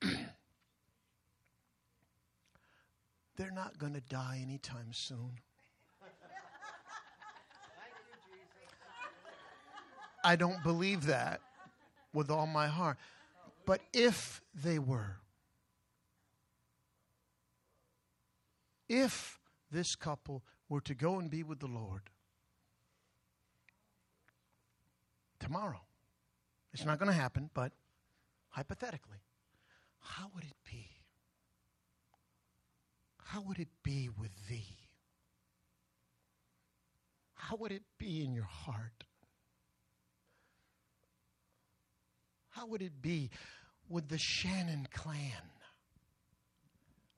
They're 3.37 3.51
not 3.53 3.79
going 3.79 3.95
to 3.95 4.01
die 4.01 4.41
anytime 4.43 4.93
soon. 4.93 5.39
I 10.25 10.37
don't 10.37 10.63
believe 10.63 11.07
that 11.07 11.41
with 12.13 12.31
all 12.31 12.47
my 12.47 12.67
heart. 12.67 12.97
But 13.65 13.81
if 13.93 14.41
they 14.55 14.79
were, 14.79 15.17
if 18.89 19.39
this 19.71 19.97
couple 19.97 20.43
were 20.69 20.81
to 20.83 20.95
go 20.95 21.19
and 21.19 21.31
be 21.31 21.43
with 21.43 21.61
the 21.61 21.67
Lord 21.67 22.03
tomorrow, 25.39 25.81
it's 26.73 26.85
not 26.85 26.99
going 26.99 27.11
to 27.11 27.17
happen, 27.17 27.51
but 27.55 27.73
hypothetically, 28.51 29.19
how 30.01 30.31
would 30.35 30.45
it 30.45 30.57
be? 30.65 30.89
How 33.25 33.41
would 33.43 33.59
it 33.59 33.69
be 33.83 34.09
with 34.09 34.49
thee? 34.49 34.77
How 37.35 37.57
would 37.57 37.73
it 37.73 37.83
be 37.99 38.25
in 38.25 38.35
your 38.35 38.45
heart? 38.45 39.05
How 42.53 42.67
would 42.67 42.83
it 42.83 43.03
be 43.03 43.31
with 43.89 44.09
the 44.09 44.19
Shannon 44.19 44.87
clan, 44.93 45.51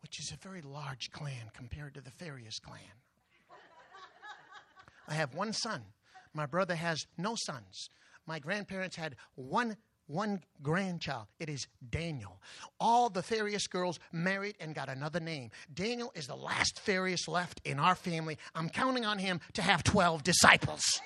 which 0.03 0.19
is 0.19 0.33
a 0.33 0.37
very 0.37 0.63
large 0.63 1.11
clan 1.11 1.51
compared 1.53 1.95
to 1.95 2.01
the 2.01 2.11
Farias 2.11 2.59
clan? 2.59 2.81
I 5.09 5.15
have 5.15 5.35
one 5.35 5.53
son. 5.53 5.83
My 6.33 6.47
brother 6.47 6.75
has 6.75 7.07
no 7.19 7.35
sons. 7.37 7.91
My 8.27 8.39
grandparents 8.39 8.97
had 8.97 9.17
one 9.35 9.77
one 10.07 10.43
grandchild. 10.63 11.27
It 11.41 11.49
is 11.49 11.67
Daniel. 11.91 12.39
All 12.79 13.09
the 13.09 13.23
Farias 13.23 13.67
girls 13.67 13.99
married 14.13 14.55
and 14.61 14.75
got 14.75 14.91
another 14.91 15.19
name. 15.19 15.51
Daniel 15.73 16.13
is 16.15 16.27
the 16.27 16.37
last 16.37 16.79
Farias 16.81 17.27
left 17.27 17.61
in 17.65 17.79
our 17.79 17.95
family. 17.95 18.37
I'm 18.55 18.69
counting 18.69 19.07
on 19.07 19.19
him 19.19 19.41
to 19.55 19.63
have 19.63 19.83
12 19.83 20.23
disciples 20.23 21.01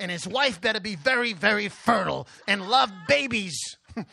and 0.00 0.10
his 0.10 0.26
wife 0.26 0.60
better 0.60 0.80
be 0.80 0.96
very, 0.96 1.32
very 1.34 1.68
fertile 1.68 2.26
and 2.48 2.68
love 2.68 2.90
babies. 3.06 3.76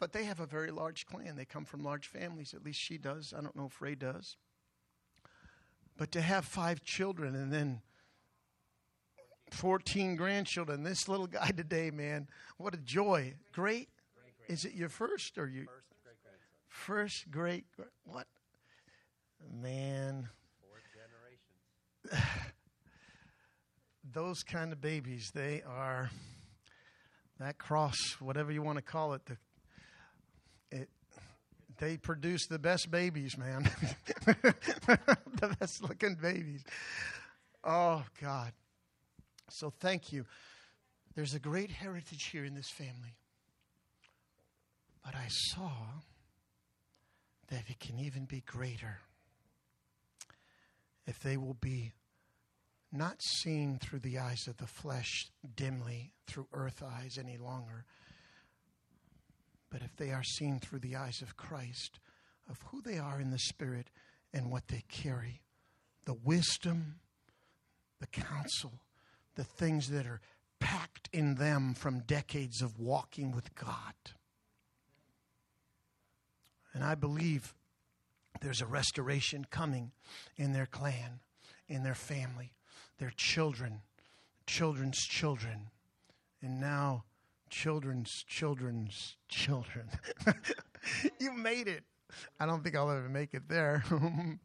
but 0.00 0.12
they 0.12 0.24
have 0.24 0.40
a 0.40 0.46
very 0.46 0.70
large 0.70 1.06
clan. 1.06 1.36
They 1.36 1.44
come 1.44 1.66
from 1.66 1.84
large 1.84 2.08
families. 2.08 2.54
At 2.54 2.64
least 2.64 2.80
she 2.80 2.96
does. 2.96 3.34
I 3.36 3.42
don't 3.42 3.54
know 3.54 3.66
if 3.66 3.80
Ray 3.82 3.94
does. 3.94 4.36
But 5.98 6.10
to 6.12 6.20
have 6.22 6.44
five 6.46 6.82
children 6.82 7.34
and 7.34 7.52
then 7.52 7.82
14 9.50 10.16
grandchildren, 10.16 10.82
this 10.82 11.08
little 11.08 11.26
guy 11.26 11.50
today, 11.50 11.90
man, 11.90 12.28
what 12.56 12.74
a 12.74 12.78
joy. 12.78 13.34
Great. 13.52 13.90
Is 14.48 14.64
it 14.64 14.72
your 14.74 14.88
first 14.88 15.38
or 15.38 15.48
you? 15.48 15.66
First 15.66 15.95
great, 17.30 17.64
what? 18.04 18.26
Man. 19.60 20.28
Fourth 20.60 20.82
generation. 22.10 22.24
Those 24.12 24.42
kind 24.42 24.72
of 24.72 24.80
babies, 24.80 25.30
they 25.34 25.62
are, 25.66 26.10
that 27.38 27.58
cross, 27.58 27.96
whatever 28.20 28.52
you 28.52 28.62
want 28.62 28.76
to 28.78 28.82
call 28.82 29.14
it, 29.14 29.22
the, 29.26 29.36
it 30.70 30.88
they 31.78 31.96
produce 31.96 32.46
the 32.46 32.58
best 32.58 32.90
babies, 32.90 33.36
man. 33.36 33.70
the 34.26 35.56
best 35.58 35.82
looking 35.82 36.14
babies. 36.14 36.64
Oh, 37.64 38.04
God. 38.20 38.52
So 39.50 39.70
thank 39.80 40.12
you. 40.12 40.24
There's 41.14 41.34
a 41.34 41.40
great 41.40 41.70
heritage 41.70 42.28
here 42.30 42.44
in 42.44 42.54
this 42.54 42.70
family. 42.70 43.16
But 45.04 45.14
I 45.14 45.26
saw 45.28 45.70
that 47.48 47.64
it 47.68 47.80
can 47.80 47.98
even 47.98 48.24
be 48.24 48.40
greater 48.40 48.98
if 51.06 51.20
they 51.20 51.36
will 51.36 51.56
be 51.60 51.92
not 52.92 53.20
seen 53.22 53.78
through 53.78 54.00
the 54.00 54.18
eyes 54.18 54.46
of 54.48 54.56
the 54.56 54.66
flesh 54.66 55.28
dimly, 55.54 56.12
through 56.26 56.46
earth 56.52 56.82
eyes 56.82 57.18
any 57.18 57.36
longer, 57.36 57.84
but 59.70 59.82
if 59.82 59.94
they 59.96 60.12
are 60.12 60.22
seen 60.22 60.58
through 60.58 60.78
the 60.80 60.96
eyes 60.96 61.20
of 61.22 61.36
Christ, 61.36 61.98
of 62.48 62.62
who 62.68 62.80
they 62.80 62.98
are 62.98 63.20
in 63.20 63.30
the 63.30 63.38
Spirit 63.38 63.90
and 64.32 64.50
what 64.50 64.68
they 64.68 64.84
carry, 64.88 65.42
the 66.04 66.14
wisdom, 66.14 67.00
the 68.00 68.06
counsel, 68.06 68.80
the 69.34 69.44
things 69.44 69.88
that 69.88 70.06
are 70.06 70.20
packed 70.60 71.08
in 71.12 71.34
them 71.34 71.74
from 71.74 72.00
decades 72.00 72.62
of 72.62 72.78
walking 72.78 73.32
with 73.32 73.54
God. 73.54 73.94
And 76.76 76.84
I 76.84 76.94
believe 76.94 77.54
there's 78.42 78.60
a 78.60 78.66
restoration 78.66 79.46
coming 79.50 79.92
in 80.36 80.52
their 80.52 80.66
clan, 80.66 81.20
in 81.68 81.82
their 81.82 81.94
family, 81.94 82.52
their 82.98 83.14
children, 83.16 83.80
children's 84.46 84.98
children, 84.98 85.70
and 86.42 86.60
now 86.60 87.04
children's 87.48 88.10
children's 88.28 89.16
children. 89.26 89.88
you 91.18 91.32
made 91.32 91.66
it. 91.66 91.82
I 92.38 92.44
don't 92.44 92.62
think 92.62 92.76
I'll 92.76 92.90
ever 92.90 93.08
make 93.08 93.32
it 93.32 93.48
there. 93.48 93.82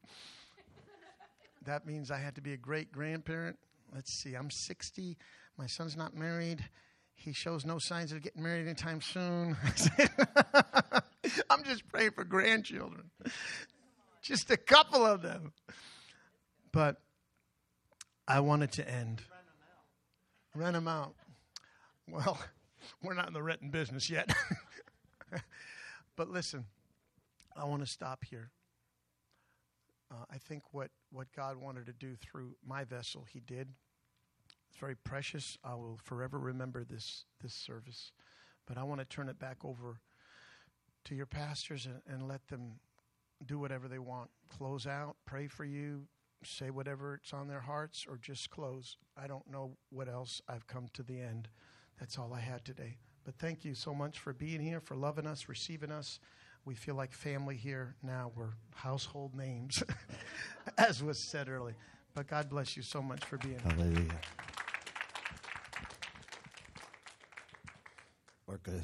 that 1.66 1.86
means 1.86 2.12
I 2.12 2.18
had 2.18 2.36
to 2.36 2.42
be 2.42 2.54
a 2.54 2.58
great 2.58 2.94
grandparent. 2.94 3.60
Let's 3.94 4.14
see, 4.14 4.36
I'm 4.36 4.50
60. 4.50 5.18
My 5.58 5.68
son's 5.68 5.98
not 5.98 6.16
married. 6.16 6.64
He 7.14 7.34
shows 7.34 7.66
no 7.66 7.78
signs 7.78 8.14
of 8.14 8.22
getting 8.22 8.42
married 8.42 8.68
anytime 8.68 9.02
soon. 9.02 9.58
I'm 11.50 11.64
just 11.64 11.88
praying 11.88 12.12
for 12.12 12.24
grandchildren, 12.24 13.12
just 14.22 14.50
a 14.52 14.58
couple 14.58 15.06
of 15.06 15.22
them. 15.22 15.54
But 16.72 17.02
I 18.28 18.40
wanted 18.40 18.72
to 18.74 18.90
end. 18.90 19.22
Rent 20.56 20.74
them 20.74 20.88
out. 20.88 21.16
Well, 22.10 22.40
we're 23.04 23.14
not 23.14 23.28
in 23.28 23.34
the 23.34 23.44
renting 23.44 23.72
business 23.72 24.10
yet. 24.10 24.34
but 26.16 26.30
listen, 26.30 26.66
I 27.56 27.66
want 27.66 27.82
to 27.82 27.88
stop 27.88 28.24
here. 28.24 28.52
Uh, 30.12 30.26
I 30.30 30.38
think 30.38 30.64
what, 30.72 30.90
what 31.12 31.28
God 31.36 31.58
wanted 31.58 31.86
to 31.86 31.94
do 31.94 32.16
through 32.16 32.56
my 32.66 32.84
vessel, 32.84 33.26
He 33.32 33.40
did. 33.40 33.70
It's 34.70 34.80
very 34.80 34.96
precious. 34.96 35.58
I 35.64 35.76
will 35.76 36.00
forever 36.04 36.40
remember 36.40 36.84
this 36.84 37.26
this 37.42 37.54
service. 37.54 38.12
But 38.66 38.78
I 38.78 38.84
want 38.84 39.02
to 39.02 39.06
turn 39.06 39.28
it 39.28 39.38
back 39.38 39.58
over 39.66 40.00
to 41.06 41.16
your 41.16 41.26
pastors 41.26 41.86
and, 41.86 42.02
and 42.08 42.28
let 42.28 42.48
them 42.48 42.80
do 43.46 43.60
whatever 43.60 43.88
they 43.88 44.00
want. 44.00 44.30
Close 44.50 44.86
out, 44.86 45.16
pray 45.26 45.48
for 45.48 45.66
you, 45.66 46.06
say 46.44 46.70
whatever 46.70 47.16
it's 47.16 47.34
on 47.34 47.48
their 47.48 47.60
hearts, 47.62 48.06
or 48.08 48.18
just 48.18 48.50
close. 48.50 48.98
I 49.18 49.28
don't 49.28 49.50
know 49.50 49.78
what 49.90 50.08
else. 50.08 50.42
I've 50.48 50.68
come 50.68 50.88
to 50.94 51.04
the 51.04 51.20
end. 51.20 51.48
That's 52.00 52.18
all 52.18 52.34
I 52.34 52.40
had 52.40 52.66
today. 52.66 52.98
But 53.24 53.36
thank 53.36 53.64
you 53.64 53.76
so 53.76 53.94
much 53.94 54.20
for 54.20 54.34
being 54.34 54.60
here, 54.60 54.80
for 54.80 54.96
loving 54.96 55.28
us, 55.28 55.48
receiving 55.48 55.92
us. 55.92 56.20
We 56.66 56.76
feel 56.76 56.96
like 56.96 57.14
family 57.14 57.56
here 57.56 57.96
now. 58.04 58.32
We're 58.36 58.54
household 58.76 59.36
names, 59.36 59.84
as 60.78 61.04
was 61.04 61.20
said 61.20 61.50
earlier. 61.50 61.76
But 62.14 62.28
God 62.28 62.50
bless 62.50 62.76
you 62.76 62.84
so 62.84 63.02
much 63.02 63.24
for 63.26 63.38
being 63.38 63.60
here. 63.60 63.74
Hallelujah. 63.74 64.20
We're 68.48 68.58
good. 68.58 68.84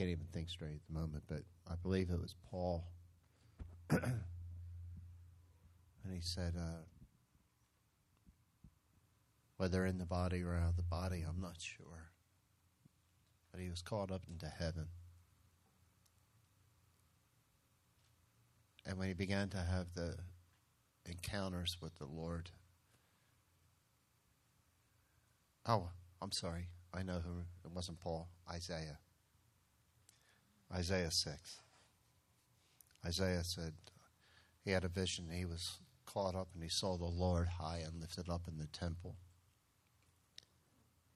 Can't 0.00 0.12
even 0.12 0.28
think 0.32 0.48
straight 0.48 0.76
at 0.76 0.86
the 0.88 0.98
moment, 0.98 1.22
but 1.28 1.42
I 1.70 1.74
believe 1.74 2.08
it 2.08 2.18
was 2.18 2.34
Paul. 2.50 2.86
and 3.90 4.22
he 6.10 6.22
said, 6.22 6.54
uh, 6.58 6.84
whether 9.58 9.84
in 9.84 9.98
the 9.98 10.06
body 10.06 10.42
or 10.42 10.56
out 10.56 10.70
of 10.70 10.76
the 10.76 10.82
body, 10.82 11.22
I'm 11.28 11.42
not 11.42 11.56
sure. 11.60 12.12
But 13.52 13.60
he 13.60 13.68
was 13.68 13.82
caught 13.82 14.10
up 14.10 14.22
into 14.26 14.46
heaven. 14.46 14.86
And 18.86 18.96
when 18.96 19.08
he 19.08 19.14
began 19.14 19.50
to 19.50 19.58
have 19.58 19.88
the 19.94 20.16
encounters 21.04 21.76
with 21.82 21.98
the 21.98 22.06
Lord, 22.06 22.48
oh, 25.66 25.90
I'm 26.22 26.32
sorry. 26.32 26.68
I 26.94 27.02
know 27.02 27.20
who 27.22 27.40
it 27.66 27.70
wasn't 27.74 28.00
Paul, 28.00 28.30
Isaiah. 28.50 28.98
Isaiah 30.72 31.10
6. 31.10 31.60
Isaiah 33.04 33.44
said 33.44 33.72
he 34.64 34.70
had 34.70 34.84
a 34.84 34.88
vision. 34.88 35.28
He 35.32 35.44
was 35.44 35.78
caught 36.06 36.34
up 36.34 36.48
and 36.54 36.62
he 36.62 36.68
saw 36.68 36.96
the 36.96 37.04
Lord 37.04 37.48
high 37.48 37.82
and 37.84 38.00
lifted 38.00 38.28
up 38.28 38.42
in 38.46 38.58
the 38.58 38.66
temple. 38.66 39.16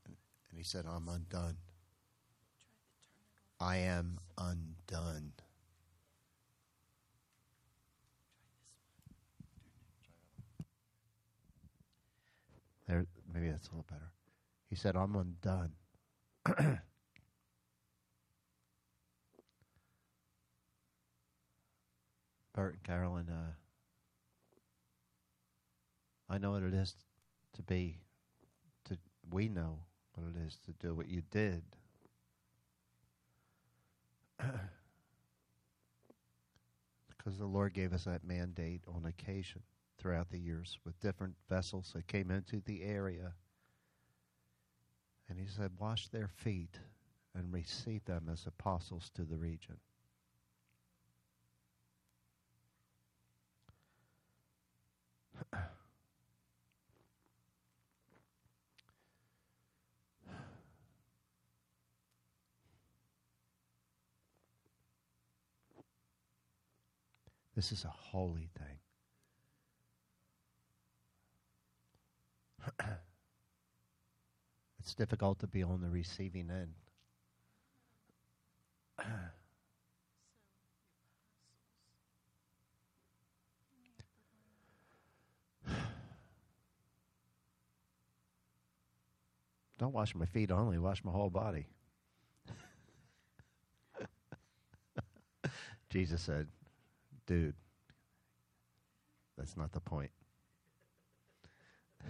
And, 0.06 0.16
he 0.56 0.62
said, 0.62 0.84
I'm 0.86 1.08
undone. 1.08 1.56
I 3.60 3.76
am 3.78 4.18
undone. 4.38 5.32
There, 12.86 13.06
maybe 13.32 13.50
that's 13.50 13.68
a 13.68 13.70
little 13.70 13.86
better. 13.90 14.12
He 14.68 14.76
said, 14.76 14.96
I'm 14.96 15.16
undone. 15.16 15.72
Bert 22.54 22.74
and 22.74 22.82
Carolyn, 22.84 23.28
uh, 23.28 23.52
I 26.28 26.38
know 26.38 26.52
what 26.52 26.62
it 26.62 26.72
is 26.72 26.94
to 27.54 27.62
be, 27.62 27.98
to 28.84 28.96
we 29.30 29.48
know 29.48 29.80
what 30.14 30.28
it 30.28 30.36
is 30.46 30.56
to 30.66 30.72
do 30.74 30.94
what 30.94 31.08
you 31.08 31.22
did. 31.30 31.62
because 37.18 37.38
the 37.38 37.46
Lord 37.46 37.72
gave 37.72 37.92
us 37.92 38.04
that 38.04 38.24
mandate 38.24 38.82
on 38.86 39.06
occasion 39.06 39.62
throughout 39.98 40.30
the 40.30 40.38
years 40.38 40.78
with 40.84 41.00
different 41.00 41.34
vessels 41.48 41.92
that 41.94 42.06
came 42.06 42.30
into 42.30 42.60
the 42.60 42.82
area. 42.82 43.32
And 45.28 45.38
he 45.38 45.46
said, 45.46 45.72
Wash 45.78 46.08
their 46.08 46.28
feet 46.28 46.78
and 47.34 47.52
receive 47.52 48.04
them 48.04 48.28
as 48.30 48.46
apostles 48.46 49.10
to 49.14 49.22
the 49.22 49.36
region. 49.36 49.76
This 67.54 67.70
is 67.70 67.84
a 67.84 67.88
holy 67.88 68.50
thing. 68.58 68.78
it's 74.80 74.94
difficult 74.94 75.38
to 75.38 75.46
be 75.46 75.62
on 75.62 75.80
the 75.80 75.88
receiving 75.88 76.50
end. 76.50 76.74
Don't 89.84 89.92
wash 89.92 90.14
my 90.14 90.24
feet 90.24 90.50
only, 90.50 90.78
wash 90.78 91.04
my 91.04 91.12
whole 91.12 91.28
body. 91.28 91.66
Jesus 95.90 96.22
said, 96.22 96.46
dude, 97.26 97.52
that's 99.36 99.58
not 99.58 99.72
the 99.72 99.80
point. 99.80 100.10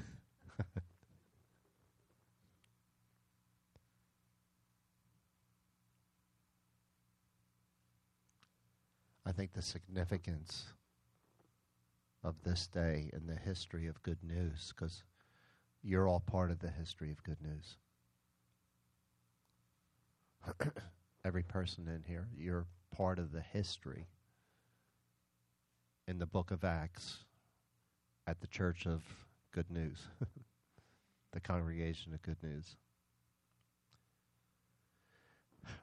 I 9.26 9.32
think 9.32 9.52
the 9.52 9.62
significance 9.62 10.66
of 12.22 12.36
this 12.44 12.68
day 12.68 13.10
in 13.12 13.26
the 13.26 13.34
history 13.34 13.88
of 13.88 14.00
good 14.04 14.22
news, 14.22 14.72
because 14.76 15.02
you're 15.84 16.08
all 16.08 16.20
part 16.20 16.50
of 16.50 16.58
the 16.60 16.70
history 16.70 17.10
of 17.10 17.22
good 17.22 17.36
news. 17.42 17.76
Every 21.24 21.42
person 21.42 21.86
in 21.88 22.02
here, 22.06 22.26
you're 22.36 22.66
part 22.96 23.18
of 23.18 23.32
the 23.32 23.42
history 23.42 24.06
in 26.08 26.18
the 26.18 26.26
book 26.26 26.50
of 26.50 26.64
Acts 26.64 27.18
at 28.26 28.40
the 28.40 28.46
Church 28.46 28.86
of 28.86 29.02
Good 29.52 29.70
News, 29.70 30.08
the 31.32 31.40
congregation 31.40 32.14
of 32.14 32.22
Good 32.22 32.42
News. 32.42 32.76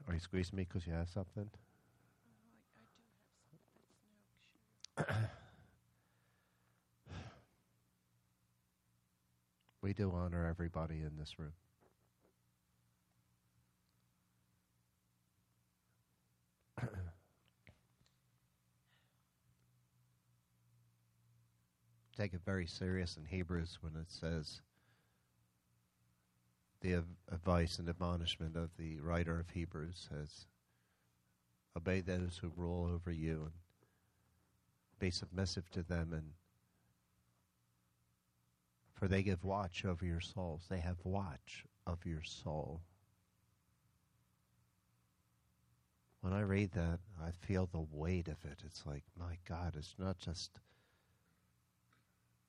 Are 0.08 0.14
you 0.14 0.20
squeezing 0.20 0.58
me 0.58 0.66
because 0.68 0.88
you 0.88 0.94
have 0.94 1.10
something? 1.10 1.50
we 9.82 9.94
do 9.94 10.12
honor 10.14 10.46
everybody 10.46 11.02
in 11.02 11.18
this 11.18 11.40
room. 11.40 11.54
Take 22.18 22.34
it 22.34 22.42
very 22.46 22.68
serious 22.68 23.18
in 23.18 23.26
Hebrews 23.26 23.80
when 23.82 23.96
it 23.96 24.12
says 24.12 24.62
the 26.82 27.04
advice 27.32 27.80
and 27.80 27.90
admonishment 27.90 28.56
of 28.56 28.70
the 28.78 29.00
writer 29.00 29.40
of 29.40 29.50
Hebrews 29.50 30.10
says, 30.10 30.46
Obey 31.78 32.02
those 32.02 32.40
who 32.42 32.52
rule 32.56 32.90
over 32.94 33.12
you 33.12 33.44
and 33.44 33.52
be 35.00 35.10
submissive 35.10 35.70
to 35.72 35.82
them 35.84 36.12
and 36.14 36.34
for 39.02 39.08
they 39.08 39.24
give 39.24 39.44
watch 39.44 39.84
over 39.84 40.06
your 40.06 40.20
souls. 40.20 40.68
They 40.70 40.78
have 40.78 40.98
watch 41.04 41.66
of 41.88 42.06
your 42.06 42.22
soul. 42.22 42.82
When 46.22 46.34
I 46.34 46.42
read 46.42 46.72
that, 46.74 47.00
I 47.20 47.32
feel 47.32 47.66
the 47.66 47.88
weight 47.92 48.28
of 48.28 48.38
it. 48.46 48.62
It's 48.64 48.86
like, 48.86 49.02
my 49.18 49.40
God, 49.50 49.74
it's 49.76 49.96
not 49.98 50.20
just 50.20 50.52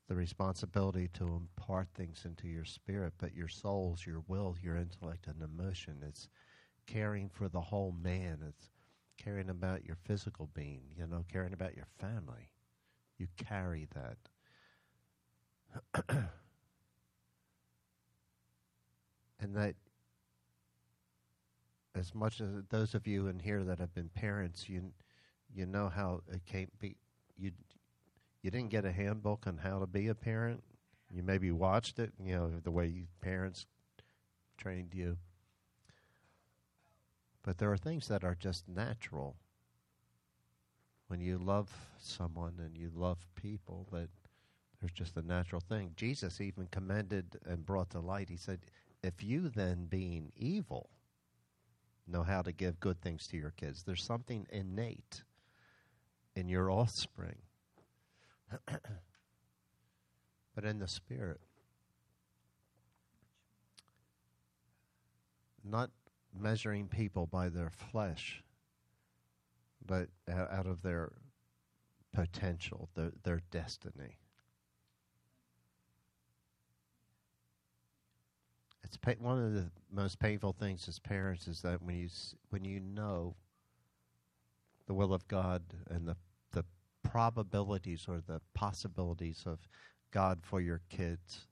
the 0.07 0.13
responsibility 0.13 1.09
to 1.15 1.23
impart 1.23 1.87
things 1.95 2.21
into 2.23 2.47
your 2.47 2.65
spirit, 2.65 3.13
but 3.17 3.33
your 3.33 3.47
souls, 3.47 4.05
your 4.05 4.23
will, 4.27 4.55
your 4.61 4.77
intellect, 4.77 5.25
and 5.25 5.41
emotion. 5.41 6.03
It's 6.07 6.29
caring 6.85 7.29
for 7.29 7.49
the 7.49 7.61
whole 7.61 7.95
man. 7.99 8.37
It's 8.47 8.69
caring 9.17 9.49
about 9.49 9.85
your 9.85 9.97
physical 10.05 10.51
being, 10.53 10.83
you 10.95 11.07
know, 11.07 11.25
caring 11.33 11.53
about 11.53 11.75
your 11.75 11.87
family. 11.97 12.51
You 13.17 13.25
carry 13.37 13.87
that. 13.95 14.17
and 19.43 19.55
that 19.55 19.75
as 21.95 22.15
much 22.15 22.41
as 22.41 22.47
those 22.69 22.95
of 22.95 23.05
you 23.05 23.27
in 23.27 23.39
here 23.39 23.63
that 23.63 23.79
have 23.79 23.93
been 23.93 24.09
parents, 24.09 24.67
you 24.67 24.91
you 25.53 25.65
know 25.65 25.89
how 25.89 26.21
it 26.31 26.41
can't 26.45 26.77
be 26.79 26.95
you 27.37 27.51
you 28.41 28.51
didn't 28.51 28.69
get 28.69 28.85
a 28.85 28.91
handbook 28.91 29.45
on 29.47 29.57
how 29.57 29.79
to 29.79 29.87
be 29.87 30.07
a 30.07 30.15
parent. 30.15 30.63
You 31.11 31.23
maybe 31.23 31.51
watched 31.51 31.99
it, 31.99 32.11
you 32.21 32.35
know, 32.35 32.51
the 32.63 32.71
way 32.71 33.05
parents 33.21 33.65
trained 34.57 34.93
you. 34.93 35.17
But 37.43 37.57
there 37.57 37.71
are 37.71 37.77
things 37.77 38.07
that 38.07 38.23
are 38.23 38.35
just 38.35 38.67
natural. 38.67 39.35
When 41.07 41.19
you 41.21 41.37
love 41.37 41.69
someone 41.99 42.55
and 42.59 42.75
you 42.75 42.89
love 42.95 43.19
people, 43.35 43.87
that 43.91 44.09
there's 44.79 44.91
just 44.91 45.15
a 45.15 45.21
natural 45.21 45.61
thing. 45.61 45.91
Jesus 45.95 46.41
even 46.41 46.67
commended 46.71 47.37
and 47.45 47.65
brought 47.65 47.91
to 47.91 47.99
light. 47.99 48.29
He 48.29 48.37
said, 48.37 48.59
If 49.03 49.21
you 49.21 49.49
then, 49.49 49.85
being 49.85 50.31
evil, 50.35 50.89
know 52.07 52.23
how 52.23 52.41
to 52.41 52.53
give 52.53 52.79
good 52.79 53.01
things 53.01 53.27
to 53.27 53.37
your 53.37 53.51
kids, 53.51 53.83
there's 53.83 54.03
something 54.03 54.47
innate 54.49 55.23
in 56.35 56.47
your 56.47 56.71
offspring. 56.71 57.37
but 60.55 60.63
in 60.63 60.79
the 60.79 60.87
spirit, 60.87 61.41
not 65.63 65.89
measuring 66.37 66.87
people 66.87 67.25
by 67.25 67.49
their 67.49 67.69
flesh, 67.69 68.43
but 69.85 70.09
out 70.29 70.65
of 70.65 70.81
their 70.81 71.11
potential, 72.13 72.89
their, 72.95 73.11
their 73.23 73.41
destiny. 73.51 74.17
It's 78.83 78.97
pa- 78.97 79.13
one 79.19 79.41
of 79.43 79.53
the 79.53 79.71
most 79.91 80.19
painful 80.19 80.53
things 80.53 80.87
as 80.87 80.99
parents 80.99 81.47
is 81.47 81.61
that 81.61 81.81
when 81.81 81.95
you 81.95 82.09
when 82.49 82.65
you 82.65 82.79
know 82.79 83.35
the 84.87 84.93
will 84.93 85.13
of 85.13 85.27
God 85.27 85.63
and 85.89 86.07
the 86.07 86.15
the 86.51 86.65
probabilities 87.03 88.05
or 88.07 88.21
the 88.21 88.41
possibilities 88.53 89.43
of 89.45 89.59
God 90.11 90.39
for 90.43 90.61
your 90.61 90.81
kids, 90.89 91.47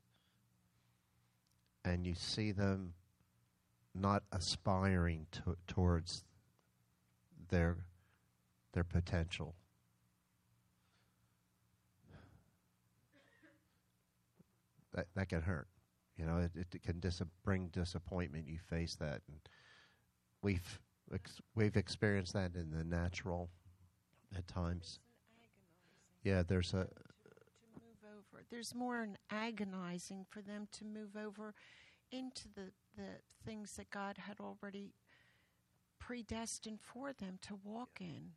and 1.84 2.06
you 2.06 2.14
see 2.14 2.52
them 2.52 2.94
not 3.94 4.24
aspiring 4.32 5.28
to, 5.32 5.58
towards 5.68 6.24
their 7.50 7.78
their 8.74 8.84
potential. 8.84 9.56
That 14.94 15.08
that 15.16 15.30
can 15.30 15.42
hurt, 15.42 15.68
you 16.22 16.28
know. 16.28 16.38
It, 16.38 16.52
it 16.56 16.84
can 16.84 17.00
dis- 17.00 17.24
bring 17.44 17.68
disappointment. 17.70 18.48
You 18.48 18.60
face 18.60 18.96
that, 18.96 19.22
and 19.28 19.40
we've 20.44 20.80
ex- 21.14 21.42
we've 21.56 21.76
experienced 21.76 22.34
that 22.34 22.56
in 22.56 22.70
the 22.70 22.84
natural 22.84 23.50
at 24.38 24.48
times. 24.48 25.00
Yeah, 26.24 26.44
there's 26.48 26.74
a 26.74 26.86
to 26.86 27.70
move 27.76 28.04
over. 28.06 28.44
There's 28.52 28.76
more 28.76 29.02
an 29.02 29.18
agonizing 29.32 30.26
for 30.30 30.42
them 30.42 30.68
to 30.74 30.86
move 30.86 31.18
over 31.18 31.56
into 32.12 32.48
the, 32.56 32.72
the 32.96 33.08
things 33.46 33.74
that 33.78 33.90
God 33.90 34.18
had 34.18 34.40
already 34.40 34.94
predestined 36.00 36.80
for 36.82 37.14
them 37.14 37.40
to 37.44 37.58
walk 37.64 38.00
in. 38.00 38.32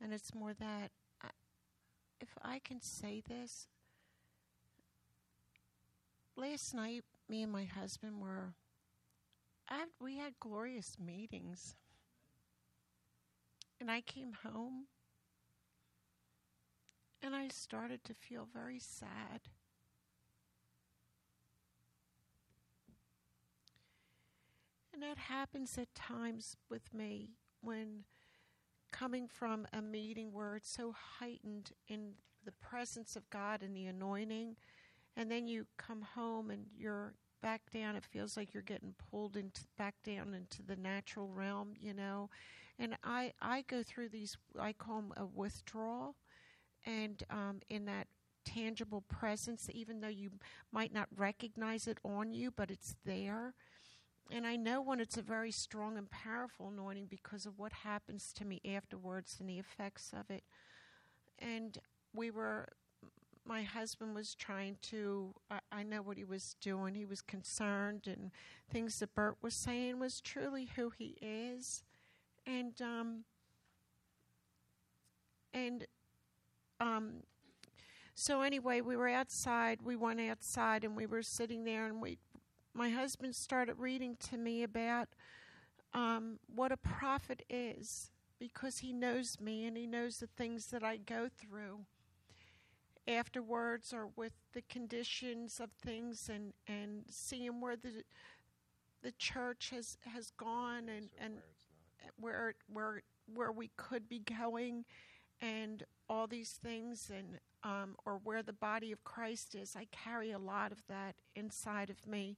And 0.00 0.12
it's 0.12 0.34
more 0.34 0.54
that, 0.54 0.92
I, 1.22 1.28
if 2.20 2.28
I 2.42 2.60
can 2.60 2.80
say 2.80 3.22
this, 3.28 3.66
last 6.38 6.72
night, 6.72 7.04
me 7.28 7.42
and 7.42 7.52
my 7.52 7.64
husband 7.64 8.20
were, 8.20 8.54
I, 9.68 9.84
we 10.00 10.16
had 10.16 10.38
glorious 10.38 10.96
meetings. 11.04 11.74
And 13.80 13.90
I 13.90 14.00
came 14.00 14.32
home 14.44 14.86
and 17.22 17.34
I 17.34 17.48
started 17.48 18.04
to 18.04 18.14
feel 18.14 18.46
very 18.52 18.78
sad. 18.78 19.42
And 24.92 25.02
that 25.02 25.18
happens 25.18 25.78
at 25.78 25.94
times 25.94 26.56
with 26.68 26.92
me 26.92 27.30
when 27.60 28.04
coming 28.90 29.28
from 29.28 29.66
a 29.72 29.82
meeting 29.82 30.32
where 30.32 30.56
it's 30.56 30.70
so 30.70 30.94
heightened 31.18 31.70
in 31.88 32.14
the 32.44 32.52
presence 32.52 33.14
of 33.14 33.28
God 33.30 33.62
and 33.62 33.76
the 33.76 33.86
anointing, 33.86 34.56
and 35.18 35.28
then 35.28 35.48
you 35.48 35.66
come 35.76 36.00
home 36.00 36.50
and 36.50 36.64
you're 36.78 37.12
back 37.42 37.60
down, 37.72 37.96
it 37.96 38.04
feels 38.04 38.36
like 38.36 38.54
you're 38.54 38.62
getting 38.62 38.94
pulled 39.10 39.36
into 39.36 39.62
back 39.76 39.96
down 40.04 40.32
into 40.32 40.62
the 40.62 40.76
natural 40.76 41.28
realm, 41.28 41.74
you 41.78 41.92
know. 41.92 42.30
And 42.78 42.96
I, 43.02 43.32
I 43.42 43.64
go 43.66 43.82
through 43.82 44.10
these, 44.10 44.36
I 44.58 44.72
call 44.72 45.02
them 45.02 45.12
a 45.16 45.26
withdrawal 45.26 46.14
and 46.86 47.20
um, 47.30 47.58
in 47.68 47.84
that 47.86 48.06
tangible 48.44 49.02
presence, 49.08 49.68
even 49.72 50.00
though 50.00 50.06
you 50.06 50.30
might 50.72 50.94
not 50.94 51.08
recognize 51.16 51.88
it 51.88 51.98
on 52.04 52.32
you, 52.32 52.52
but 52.52 52.70
it's 52.70 52.94
there. 53.04 53.54
And 54.30 54.46
I 54.46 54.54
know 54.54 54.80
when 54.80 55.00
it's 55.00 55.16
a 55.16 55.22
very 55.22 55.50
strong 55.50 55.98
and 55.98 56.08
powerful 56.08 56.68
anointing 56.68 57.06
because 57.10 57.44
of 57.44 57.58
what 57.58 57.72
happens 57.72 58.32
to 58.34 58.44
me 58.44 58.60
afterwards 58.64 59.38
and 59.40 59.48
the 59.48 59.58
effects 59.58 60.12
of 60.12 60.30
it. 60.30 60.44
And 61.40 61.76
we 62.14 62.30
were, 62.30 62.68
my 63.48 63.62
husband 63.62 64.14
was 64.14 64.34
trying 64.34 64.76
to, 64.82 65.34
I, 65.50 65.60
I 65.72 65.82
know 65.82 66.02
what 66.02 66.18
he 66.18 66.24
was 66.24 66.54
doing. 66.60 66.94
He 66.94 67.06
was 67.06 67.22
concerned, 67.22 68.02
and 68.06 68.30
things 68.70 68.98
that 68.98 69.14
Bert 69.14 69.38
was 69.40 69.54
saying 69.54 69.98
was 69.98 70.20
truly 70.20 70.68
who 70.76 70.90
he 70.90 71.16
is. 71.22 71.82
And, 72.46 72.80
um, 72.82 73.24
and 75.54 75.86
um, 76.78 77.22
so 78.14 78.42
anyway, 78.42 78.82
we 78.82 78.96
were 78.96 79.08
outside. 79.08 79.80
We 79.82 79.96
went 79.96 80.20
outside 80.20 80.84
and 80.84 80.94
we 80.94 81.06
were 81.06 81.22
sitting 81.22 81.64
there, 81.64 81.86
and 81.86 82.02
we, 82.02 82.18
my 82.74 82.90
husband 82.90 83.34
started 83.34 83.76
reading 83.78 84.16
to 84.28 84.36
me 84.36 84.62
about 84.62 85.08
um, 85.94 86.38
what 86.54 86.70
a 86.70 86.76
prophet 86.76 87.42
is 87.48 88.10
because 88.38 88.78
he 88.78 88.92
knows 88.92 89.40
me 89.40 89.64
and 89.64 89.76
he 89.76 89.86
knows 89.86 90.18
the 90.18 90.26
things 90.26 90.66
that 90.66 90.84
I 90.84 90.98
go 90.98 91.28
through 91.34 91.86
afterwards 93.08 93.92
or 93.92 94.10
with 94.14 94.32
the 94.52 94.62
conditions 94.68 95.58
of 95.58 95.70
things 95.72 96.30
and, 96.32 96.52
and 96.68 97.04
seeing 97.10 97.60
where 97.60 97.76
the 97.76 98.04
the 99.02 99.12
church 99.12 99.70
has, 99.70 99.96
has 100.12 100.32
gone 100.32 100.88
and, 100.88 101.08
and 101.20 101.34
where 102.18 102.54
where 102.72 103.02
where 103.32 103.52
we 103.52 103.70
could 103.76 104.08
be 104.08 104.18
going 104.20 104.84
and 105.40 105.84
all 106.08 106.26
these 106.26 106.58
things 106.62 107.10
and 107.14 107.38
um, 107.64 107.96
or 108.04 108.20
where 108.24 108.42
the 108.42 108.52
body 108.52 108.92
of 108.92 109.04
Christ 109.04 109.54
is. 109.54 109.76
I 109.76 109.86
carry 109.92 110.30
a 110.30 110.38
lot 110.38 110.72
of 110.72 110.82
that 110.88 111.14
inside 111.34 111.90
of 111.90 112.06
me, 112.06 112.36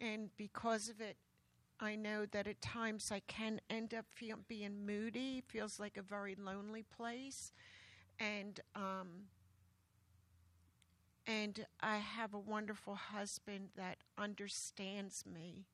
and 0.00 0.30
because 0.36 0.88
of 0.88 1.00
it, 1.00 1.16
I 1.80 1.96
know 1.96 2.26
that 2.26 2.46
at 2.46 2.60
times 2.60 3.10
I 3.12 3.20
can 3.26 3.60
end 3.68 3.92
up 3.94 4.06
feel, 4.14 4.38
being 4.48 4.86
moody. 4.86 5.42
Feels 5.46 5.78
like 5.78 5.96
a 5.96 6.02
very 6.02 6.36
lonely 6.36 6.84
place, 6.96 7.52
and 8.18 8.60
um, 8.74 9.26
and 11.26 11.66
I 11.80 11.96
have 11.98 12.34
a 12.34 12.38
wonderful 12.38 12.94
husband 12.94 13.70
that 13.76 13.98
understands 14.16 15.24
me. 15.26 15.66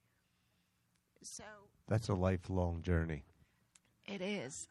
So 1.22 1.44
that's 1.88 2.08
a 2.08 2.14
lifelong 2.14 2.82
journey. 2.82 3.24
it 4.06 4.20
is. 4.20 4.68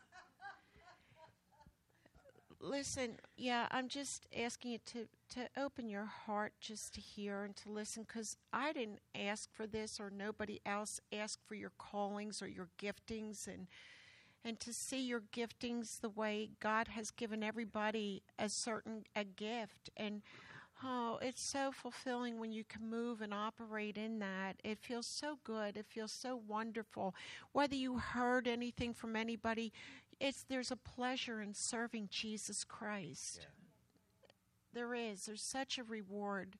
Listen, 2.64 3.18
yeah, 3.38 3.68
I'm 3.72 3.88
just 3.88 4.28
asking 4.38 4.72
you 4.74 4.78
to, 4.86 5.08
to 5.32 5.48
open 5.58 5.90
your 5.90 6.06
heart 6.06 6.54
just 6.62 6.94
to 6.94 7.02
hear 7.02 7.44
and 7.44 7.56
to 7.56 7.72
listen 7.72 8.04
because 8.04 8.38
I 8.54 8.72
didn't 8.72 9.00
ask 9.16 9.50
for 9.52 9.66
this 9.66 10.00
or 10.00 10.12
nobody 10.12 10.60
else 10.64 11.00
asked 11.12 11.40
for 11.48 11.56
your 11.56 11.72
callings 11.80 12.40
or 12.42 12.48
your 12.48 12.70
giftings 12.80 13.48
and 13.48 13.68
and 14.44 14.60
to 14.60 14.74
see 14.74 15.02
your 15.06 15.22
giftings 15.36 16.00
the 16.00 16.10
way 16.10 16.50
God 16.60 16.90
has 16.90 17.12
given 17.12 17.44
everybody 17.44 18.24
a 18.40 18.50
certain 18.50 19.06
a 19.16 19.24
gift 19.24 19.90
and 19.98 20.22
oh 20.84 21.20
it's 21.22 21.42
so 21.42 21.72
fulfilling 21.72 22.40
when 22.40 22.52
you 22.52 22.64
can 22.64 22.90
move 22.90 23.22
and 23.22 23.34
operate 23.34 23.98
in 23.98 24.20
that. 24.20 24.58
It 24.64 24.80
feels 24.80 25.08
so 25.08 25.38
good. 25.44 25.78
It 25.78 25.86
feels 25.88 26.12
so 26.12 26.42
wonderful. 26.48 27.16
Whether 27.52 27.76
you 27.76 27.98
heard 27.98 28.48
anything 28.48 28.94
from 28.94 29.16
anybody 29.16 29.72
it's 30.20 30.46
there's 30.48 30.72
a 30.72 30.76
pleasure 30.76 31.42
in 31.42 31.54
serving 31.54 32.08
Jesus 32.12 32.64
Christ. 32.64 33.48
There 34.74 34.94
is. 34.94 35.26
There's 35.26 35.42
such 35.42 35.78
a 35.78 35.84
reward 35.84 36.58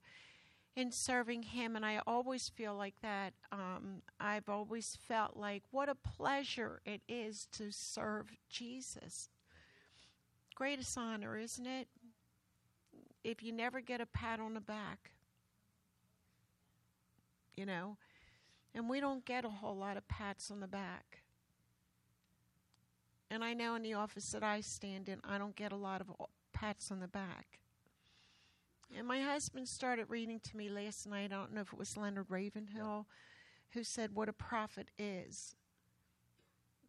in 0.76 0.90
serving 0.90 1.44
him 1.44 1.76
and 1.76 1.86
i 1.86 2.00
always 2.08 2.50
feel 2.50 2.76
like 2.76 2.96
that. 3.02 3.34
Um, 3.52 4.02
i've 4.20 4.50
always 4.50 4.98
felt 5.08 5.36
like 5.36 5.64
what 5.72 5.90
a 5.90 5.96
pleasure 5.96 6.82
it 6.86 7.02
is 7.08 7.48
to 7.54 7.72
serve 7.72 8.32
jesus. 8.50 9.30
Greatest 10.56 10.98
honor 10.98 11.38
isn't 11.38 11.66
it 11.66 11.88
if 13.24 13.44
you 13.44 13.52
never 13.52 13.82
get 13.82 14.02
a 14.02 14.06
pat 14.06 14.40
on 14.40 14.54
the 14.54 14.62
back 14.62 15.12
you 17.56 17.66
know 17.66 17.98
and 18.74 18.90
we 18.90 19.00
don't 19.00 19.26
get 19.26 19.46
a 19.46 19.50
whole 19.50 19.76
lot 19.76 19.98
of 19.98 20.08
pats 20.08 20.50
on 20.52 20.60
the 20.60 20.68
back 20.68 21.20
and 23.30 23.44
i 23.44 23.54
know 23.54 23.76
in 23.76 23.84
the 23.84 23.94
office 23.94 24.32
that 24.32 24.44
i 24.44 24.62
stand 24.62 25.10
in 25.10 25.20
i 25.24 25.38
don't 25.38 25.56
get 25.56 25.72
a 25.72 25.76
lot 25.76 26.02
of 26.02 26.12
pats 26.54 26.92
on 26.92 27.00
the 27.00 27.08
back 27.08 27.60
and 28.98 29.08
my 29.08 29.22
husband 29.22 29.68
started 29.68 30.10
reading 30.10 30.40
to 30.42 30.58
me 30.58 30.70
last 30.70 31.08
night. 31.08 31.32
I 31.32 31.36
don't 31.36 31.54
know 31.54 31.62
if 31.62 31.72
it 31.72 31.80
was 31.80 31.96
Leonard 31.96 32.26
Ravenhill 32.30 33.08
who 33.74 33.84
said 33.84 34.14
what 34.14 34.28
a 34.28 34.34
prophet 34.34 34.90
is. 34.98 35.56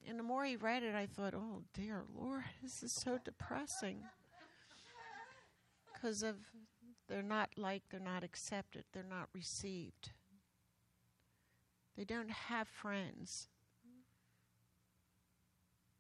And 0.09 0.19
the 0.19 0.25
more 0.25 0.45
he 0.45 0.57
read 0.57 0.83
it, 0.83 0.97
I 0.97 1.07
thought, 1.07 1.33
oh, 1.33 1.63
dear 1.73 2.03
Lord, 2.13 2.43
this 2.61 2.83
is 2.83 2.93
so 2.93 3.19
depressing. 3.25 4.03
Because 6.03 6.25
of 6.25 6.35
they're 7.09 7.23
not 7.23 7.51
liked, 7.57 7.91
they're 7.91 8.01
not 8.01 8.25
accepted, 8.25 8.85
they're 8.93 9.05
not 9.09 9.29
received. 9.33 10.11
They 11.97 12.05
don't 12.05 12.31
have 12.31 12.67
friends. 12.67 13.49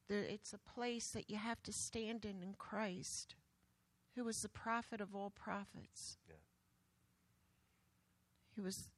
It's 0.08 0.52
a 0.52 0.58
place 0.58 1.10
that 1.10 1.30
you 1.30 1.36
have 1.36 1.62
to 1.62 1.72
stand 1.72 2.24
in 2.24 2.42
in 2.42 2.54
Christ 2.58 3.36
who 4.16 4.24
was 4.24 4.42
the 4.42 4.48
prophet 4.48 5.00
of 5.00 5.14
all 5.14 5.30
prophets. 5.30 6.18
Yeah. 6.28 6.34
He 8.54 8.60
was 8.60 8.90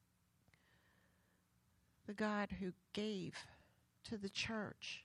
the 2.07 2.15
God 2.15 2.57
who 2.61 2.73
gave 2.95 3.35
to 4.05 4.17
the 4.17 4.31
church. 4.31 5.05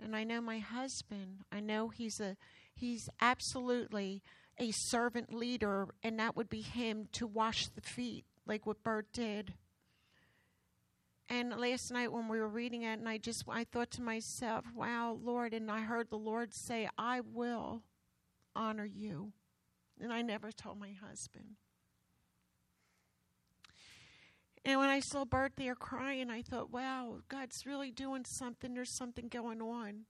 And 0.00 0.14
I 0.14 0.24
know 0.24 0.40
my 0.40 0.58
husband, 0.58 1.40
I 1.50 1.60
know 1.60 1.88
he's 1.88 2.20
a 2.20 2.36
he's 2.76 3.08
absolutely 3.20 4.22
a 4.58 4.70
servant 4.72 5.32
leader 5.32 5.88
and 6.02 6.18
that 6.18 6.36
would 6.36 6.48
be 6.48 6.60
him 6.62 7.08
to 7.12 7.26
wash 7.26 7.66
the 7.68 7.80
feet 7.80 8.24
like 8.46 8.66
what 8.66 8.82
Bert 8.82 9.06
did. 9.12 9.54
And 11.28 11.58
last 11.58 11.90
night 11.90 12.12
when 12.12 12.28
we 12.28 12.38
were 12.38 12.48
reading 12.48 12.82
it 12.82 12.98
and 12.98 13.08
I 13.08 13.18
just 13.18 13.44
I 13.48 13.64
thought 13.64 13.90
to 13.92 14.02
myself, 14.02 14.64
wow, 14.74 15.18
Lord, 15.20 15.52
and 15.52 15.70
I 15.70 15.80
heard 15.80 16.08
the 16.08 16.16
Lord 16.16 16.54
say, 16.54 16.88
I 16.96 17.20
will 17.20 17.82
honor 18.54 18.86
you. 18.86 19.32
And 20.00 20.12
I 20.12 20.22
never 20.22 20.52
told 20.52 20.78
my 20.78 20.92
husband. 20.92 21.56
And 24.64 24.80
when 24.80 24.88
I 24.88 25.00
saw 25.00 25.24
Bert 25.24 25.52
there 25.56 25.76
crying, 25.76 26.28
I 26.28 26.42
thought, 26.42 26.72
wow, 26.72 27.18
God's 27.28 27.64
really 27.64 27.92
doing 27.92 28.24
something. 28.26 28.74
There's 28.74 28.96
something 28.96 29.28
going 29.28 29.62
on. 29.62 30.06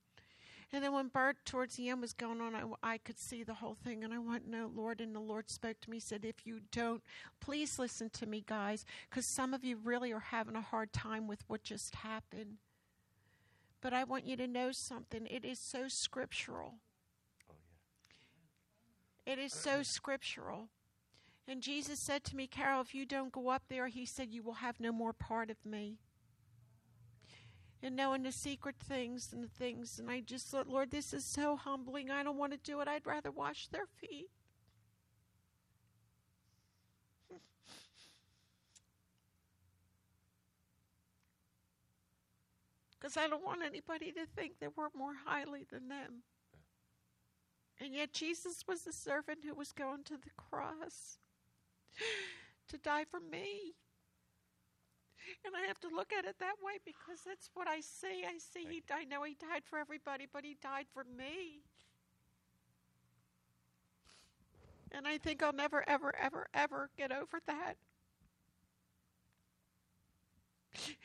And 0.73 0.83
then 0.83 0.91
when 0.91 1.07
Bert, 1.07 1.37
towards 1.45 1.77
the 1.77 1.89
end, 1.89 2.01
was 2.01 2.11
going 2.11 2.41
on, 2.41 2.53
I, 2.53 2.63
I 2.83 2.97
could 2.97 3.17
see 3.17 3.43
the 3.43 3.53
whole 3.53 3.77
thing. 3.85 4.03
And 4.03 4.13
I 4.13 4.19
went, 4.19 4.47
no, 4.49 4.69
Lord. 4.75 4.99
And 4.99 5.15
the 5.15 5.19
Lord 5.19 5.49
spoke 5.49 5.79
to 5.81 5.89
me, 5.89 5.99
said, 5.99 6.25
if 6.25 6.45
you 6.45 6.59
don't, 6.73 7.01
please 7.39 7.79
listen 7.79 8.09
to 8.11 8.25
me, 8.25 8.43
guys, 8.45 8.85
because 9.09 9.25
some 9.25 9.53
of 9.53 9.63
you 9.63 9.77
really 9.81 10.11
are 10.11 10.19
having 10.19 10.57
a 10.57 10.61
hard 10.61 10.91
time 10.91 11.25
with 11.25 11.43
what 11.47 11.63
just 11.63 11.95
happened. 11.95 12.57
But 13.79 13.93
I 13.93 14.03
want 14.03 14.25
you 14.25 14.35
to 14.35 14.47
know 14.47 14.73
something. 14.73 15.25
It 15.27 15.45
is 15.45 15.59
so 15.59 15.87
scriptural. 15.87 16.73
It 19.25 19.39
is 19.39 19.53
so 19.53 19.83
scriptural. 19.83 20.67
And 21.47 21.61
Jesus 21.61 21.99
said 21.99 22.25
to 22.25 22.35
me, 22.35 22.45
Carol, 22.45 22.81
if 22.81 22.93
you 22.93 23.05
don't 23.05 23.31
go 23.31 23.49
up 23.49 23.63
there, 23.69 23.87
he 23.87 24.05
said, 24.05 24.31
you 24.31 24.43
will 24.43 24.55
have 24.55 24.81
no 24.81 24.91
more 24.91 25.13
part 25.13 25.49
of 25.49 25.65
me. 25.65 25.99
And 27.83 27.95
knowing 27.95 28.23
the 28.23 28.31
secret 28.31 28.75
things 28.79 29.31
and 29.31 29.43
the 29.43 29.47
things. 29.47 29.99
And 29.99 30.09
I 30.09 30.21
just 30.21 30.47
thought, 30.47 30.67
Lord, 30.67 30.89
this 30.89 31.13
is 31.13 31.23
so 31.23 31.55
humbling. 31.55 32.09
I 32.09 32.23
don't 32.23 32.37
want 32.37 32.51
to 32.53 32.57
do 32.57 32.81
it. 32.81 32.87
I'd 32.87 33.05
rather 33.05 33.31
wash 33.31 33.67
their 33.67 33.85
feet. 33.85 34.29
Because 42.99 43.15
I 43.15 43.27
don't 43.27 43.45
want 43.45 43.61
anybody 43.63 44.11
to 44.11 44.25
think 44.35 44.53
that 44.59 44.75
we're 44.75 44.89
more 44.97 45.13
highly 45.23 45.67
than 45.71 45.87
them. 45.87 46.23
And 47.79 47.93
yet, 47.93 48.11
Jesus 48.11 48.63
was 48.67 48.81
the 48.81 48.91
servant 48.91 49.39
who 49.45 49.53
was 49.53 49.71
going 49.71 50.03
to 50.05 50.17
the 50.17 50.31
cross 50.35 51.19
to 52.69 52.77
die 52.77 53.05
for 53.09 53.19
me. 53.19 53.75
And 55.45 55.55
I 55.55 55.67
have 55.67 55.79
to 55.81 55.89
look 55.89 56.13
at 56.13 56.25
it 56.25 56.35
that 56.39 56.55
way 56.63 56.79
because 56.85 57.21
that's 57.25 57.49
what 57.53 57.67
I 57.67 57.81
see. 57.81 58.23
I 58.25 58.37
see 58.37 58.65
he 58.69 58.83
I 58.93 59.03
know 59.05 59.23
he 59.23 59.35
died 59.35 59.63
for 59.65 59.79
everybody, 59.79 60.27
but 60.31 60.43
he 60.43 60.55
died 60.61 60.85
for 60.93 61.03
me. 61.03 61.61
And 64.91 65.07
I 65.07 65.17
think 65.17 65.43
I'll 65.43 65.53
never 65.53 65.83
ever 65.87 66.13
ever 66.21 66.47
ever 66.53 66.89
get 66.97 67.11
over 67.11 67.39
that. 67.47 67.75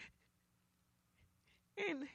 And 1.78 2.06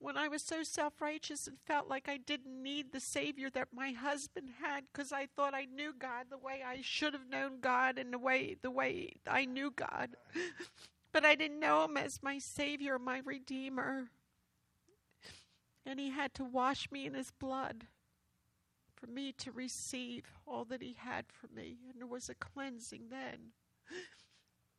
when 0.00 0.16
I 0.16 0.28
was 0.28 0.42
so 0.42 0.62
self 0.62 1.00
righteous 1.00 1.46
and 1.46 1.58
felt 1.60 1.88
like 1.88 2.08
I 2.08 2.16
didn't 2.16 2.62
need 2.62 2.90
the 2.90 3.00
Savior 3.00 3.50
that 3.50 3.68
my 3.72 3.92
husband 3.92 4.48
had 4.62 4.84
because 4.92 5.12
I 5.12 5.26
thought 5.26 5.54
I 5.54 5.66
knew 5.66 5.92
God 5.96 6.26
the 6.30 6.38
way 6.38 6.62
I 6.66 6.80
should 6.82 7.12
have 7.12 7.28
known 7.28 7.60
God 7.60 7.98
and 7.98 8.12
the 8.12 8.18
way 8.18 8.56
the 8.60 8.70
way 8.70 9.12
I 9.28 9.44
knew 9.44 9.70
God. 9.70 10.16
but 11.12 11.24
I 11.24 11.34
didn't 11.34 11.60
know 11.60 11.84
him 11.84 11.96
as 11.96 12.22
my 12.22 12.38
Savior, 12.38 12.98
my 12.98 13.20
Redeemer. 13.24 14.08
And 15.84 16.00
he 16.00 16.10
had 16.10 16.34
to 16.34 16.44
wash 16.44 16.90
me 16.90 17.06
in 17.06 17.14
his 17.14 17.30
blood 17.30 17.86
for 18.96 19.06
me 19.06 19.32
to 19.38 19.52
receive 19.52 20.24
all 20.46 20.64
that 20.66 20.82
he 20.82 20.94
had 20.98 21.26
for 21.30 21.48
me. 21.54 21.78
And 21.90 22.00
there 22.00 22.06
was 22.06 22.28
a 22.28 22.34
cleansing 22.34 23.04
then. 23.10 23.52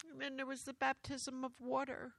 And 0.10 0.20
then 0.20 0.36
there 0.36 0.46
was 0.46 0.64
the 0.64 0.74
baptism 0.74 1.44
of 1.44 1.52
water 1.60 2.14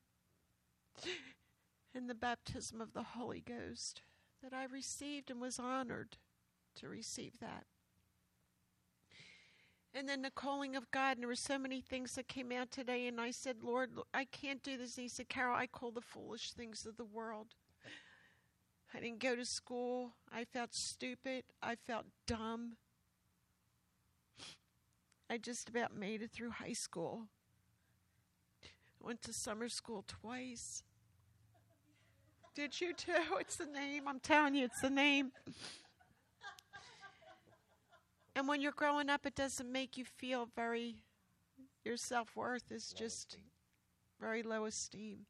and 1.94 2.08
the 2.08 2.14
baptism 2.14 2.80
of 2.80 2.92
the 2.92 3.02
Holy 3.02 3.40
Ghost 3.40 4.02
that 4.42 4.52
I 4.52 4.64
received 4.64 5.30
and 5.30 5.40
was 5.40 5.58
honored 5.58 6.16
to 6.76 6.88
receive 6.88 7.38
that. 7.40 7.64
And 9.94 10.08
then 10.08 10.22
the 10.22 10.30
calling 10.30 10.74
of 10.74 10.90
God, 10.90 11.16
and 11.16 11.22
there 11.22 11.28
were 11.28 11.34
so 11.34 11.58
many 11.58 11.82
things 11.82 12.14
that 12.14 12.26
came 12.26 12.50
out 12.50 12.70
today, 12.70 13.06
and 13.06 13.20
I 13.20 13.30
said, 13.30 13.56
Lord, 13.62 13.90
I 14.14 14.24
can't 14.24 14.62
do 14.62 14.78
this. 14.78 14.96
And 14.96 15.02
he 15.02 15.08
said, 15.08 15.28
Carol, 15.28 15.54
I 15.54 15.66
call 15.66 15.90
the 15.90 16.00
foolish 16.00 16.52
things 16.52 16.86
of 16.86 16.96
the 16.96 17.04
world. 17.04 17.48
I 18.94 19.00
didn't 19.00 19.20
go 19.20 19.36
to 19.36 19.44
school. 19.44 20.12
I 20.32 20.44
felt 20.44 20.74
stupid. 20.74 21.44
I 21.62 21.74
felt 21.74 22.06
dumb. 22.26 22.76
I 25.28 25.38
just 25.38 25.68
about 25.68 25.94
made 25.94 26.22
it 26.22 26.30
through 26.30 26.50
high 26.50 26.74
school. 26.74 27.28
I 28.64 29.06
went 29.06 29.22
to 29.22 29.32
summer 29.32 29.68
school 29.68 30.04
twice. 30.06 30.82
Did 32.54 32.80
you 32.80 32.92
too? 32.92 33.12
It's 33.40 33.56
the 33.56 33.66
name. 33.66 34.06
I'm 34.06 34.20
telling 34.20 34.54
you, 34.54 34.64
it's 34.64 34.80
the 34.80 34.90
name. 34.90 35.32
And 38.34 38.48
when 38.48 38.60
you're 38.60 38.72
growing 38.72 39.10
up, 39.10 39.26
it 39.26 39.34
doesn't 39.34 39.70
make 39.70 39.96
you 39.96 40.04
feel 40.04 40.48
very, 40.56 40.96
your 41.84 41.96
self 41.96 42.34
worth 42.34 42.72
is 42.72 42.92
just 42.92 43.36
very 44.20 44.42
low 44.42 44.64
esteem. 44.64 45.26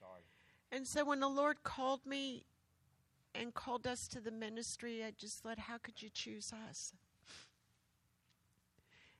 Sorry. 0.00 0.22
And 0.72 0.86
so 0.86 1.04
when 1.04 1.20
the 1.20 1.28
Lord 1.28 1.62
called 1.62 2.04
me 2.06 2.44
and 3.34 3.54
called 3.54 3.86
us 3.86 4.08
to 4.08 4.20
the 4.20 4.30
ministry, 4.30 5.04
I 5.04 5.12
just 5.16 5.42
thought, 5.42 5.58
how 5.58 5.78
could 5.78 6.02
you 6.02 6.08
choose 6.12 6.52
us? 6.68 6.92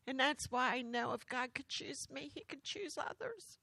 And 0.06 0.18
that's 0.18 0.50
why 0.50 0.74
I 0.74 0.82
know 0.82 1.12
if 1.12 1.26
God 1.26 1.54
could 1.54 1.68
choose 1.68 2.08
me, 2.10 2.30
He 2.34 2.42
could 2.42 2.62
choose 2.62 2.98
others. 2.98 3.58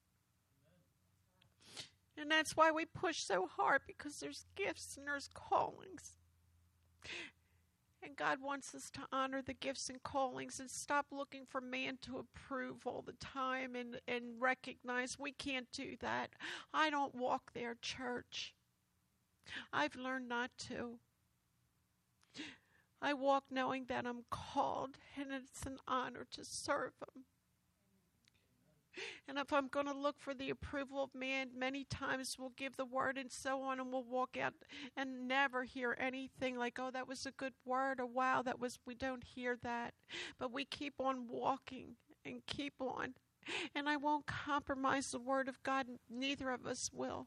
And 2.18 2.30
that's 2.30 2.56
why 2.56 2.70
we 2.70 2.84
push 2.84 3.22
so 3.22 3.46
hard 3.56 3.82
because 3.86 4.20
there's 4.20 4.44
gifts 4.54 4.96
and 4.96 5.06
there's 5.06 5.28
callings. 5.32 6.18
And 8.04 8.16
God 8.16 8.38
wants 8.42 8.74
us 8.74 8.90
to 8.90 9.00
honor 9.12 9.42
the 9.42 9.54
gifts 9.54 9.88
and 9.88 10.02
callings 10.02 10.58
and 10.58 10.68
stop 10.68 11.06
looking 11.12 11.46
for 11.46 11.60
man 11.60 11.98
to 12.02 12.18
approve 12.18 12.86
all 12.86 13.02
the 13.02 13.14
time 13.14 13.76
and, 13.76 14.00
and 14.08 14.40
recognize 14.40 15.18
we 15.18 15.32
can't 15.32 15.70
do 15.72 15.96
that. 16.00 16.30
I 16.74 16.90
don't 16.90 17.14
walk 17.14 17.52
there, 17.54 17.76
church. 17.80 18.54
I've 19.72 19.94
learned 19.96 20.28
not 20.28 20.50
to. 20.68 20.98
I 23.00 23.14
walk 23.14 23.44
knowing 23.50 23.86
that 23.88 24.06
I'm 24.06 24.24
called 24.30 24.96
and 25.16 25.28
it's 25.32 25.64
an 25.64 25.78
honor 25.86 26.26
to 26.32 26.44
serve 26.44 26.92
Him. 27.00 27.24
And 29.28 29.38
if 29.38 29.52
I'm 29.52 29.68
going 29.68 29.86
to 29.86 29.94
look 29.94 30.16
for 30.18 30.34
the 30.34 30.50
approval 30.50 31.02
of 31.02 31.14
man, 31.14 31.48
many 31.56 31.84
times 31.84 32.36
we'll 32.38 32.52
give 32.56 32.76
the 32.76 32.84
word 32.84 33.16
and 33.16 33.30
so 33.30 33.62
on, 33.62 33.80
and 33.80 33.92
we'll 33.92 34.04
walk 34.04 34.36
out 34.40 34.54
and 34.96 35.26
never 35.26 35.64
hear 35.64 35.96
anything 35.98 36.56
like, 36.56 36.78
oh, 36.78 36.90
that 36.90 37.08
was 37.08 37.24
a 37.26 37.32
good 37.32 37.54
word, 37.64 38.00
or 38.00 38.06
wow, 38.06 38.42
that 38.42 38.60
was, 38.60 38.78
we 38.86 38.94
don't 38.94 39.24
hear 39.24 39.56
that. 39.62 39.94
But 40.38 40.52
we 40.52 40.64
keep 40.64 40.94
on 40.98 41.28
walking 41.28 41.96
and 42.24 42.44
keep 42.46 42.74
on. 42.80 43.14
And 43.74 43.88
I 43.88 43.96
won't 43.96 44.26
compromise 44.26 45.06
the 45.10 45.18
word 45.18 45.48
of 45.48 45.62
God, 45.62 45.86
neither 46.08 46.50
of 46.50 46.66
us 46.66 46.90
will. 46.92 47.26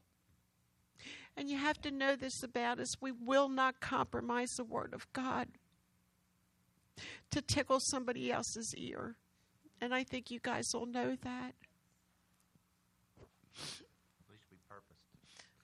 And 1.36 1.50
you 1.50 1.58
have 1.58 1.80
to 1.82 1.90
know 1.90 2.16
this 2.16 2.42
about 2.42 2.80
us 2.80 3.00
we 3.00 3.12
will 3.12 3.48
not 3.48 3.80
compromise 3.80 4.52
the 4.56 4.64
word 4.64 4.94
of 4.94 5.12
God 5.12 5.48
to 7.30 7.42
tickle 7.42 7.80
somebody 7.80 8.32
else's 8.32 8.74
ear. 8.76 9.16
And 9.80 9.94
I 9.94 10.04
think 10.04 10.30
you 10.30 10.40
guys 10.42 10.74
all 10.74 10.86
know 10.86 11.16
that. 11.22 11.54
At 13.18 14.30
least 14.30 14.46
we 14.50 14.58
purposed. 14.68 15.00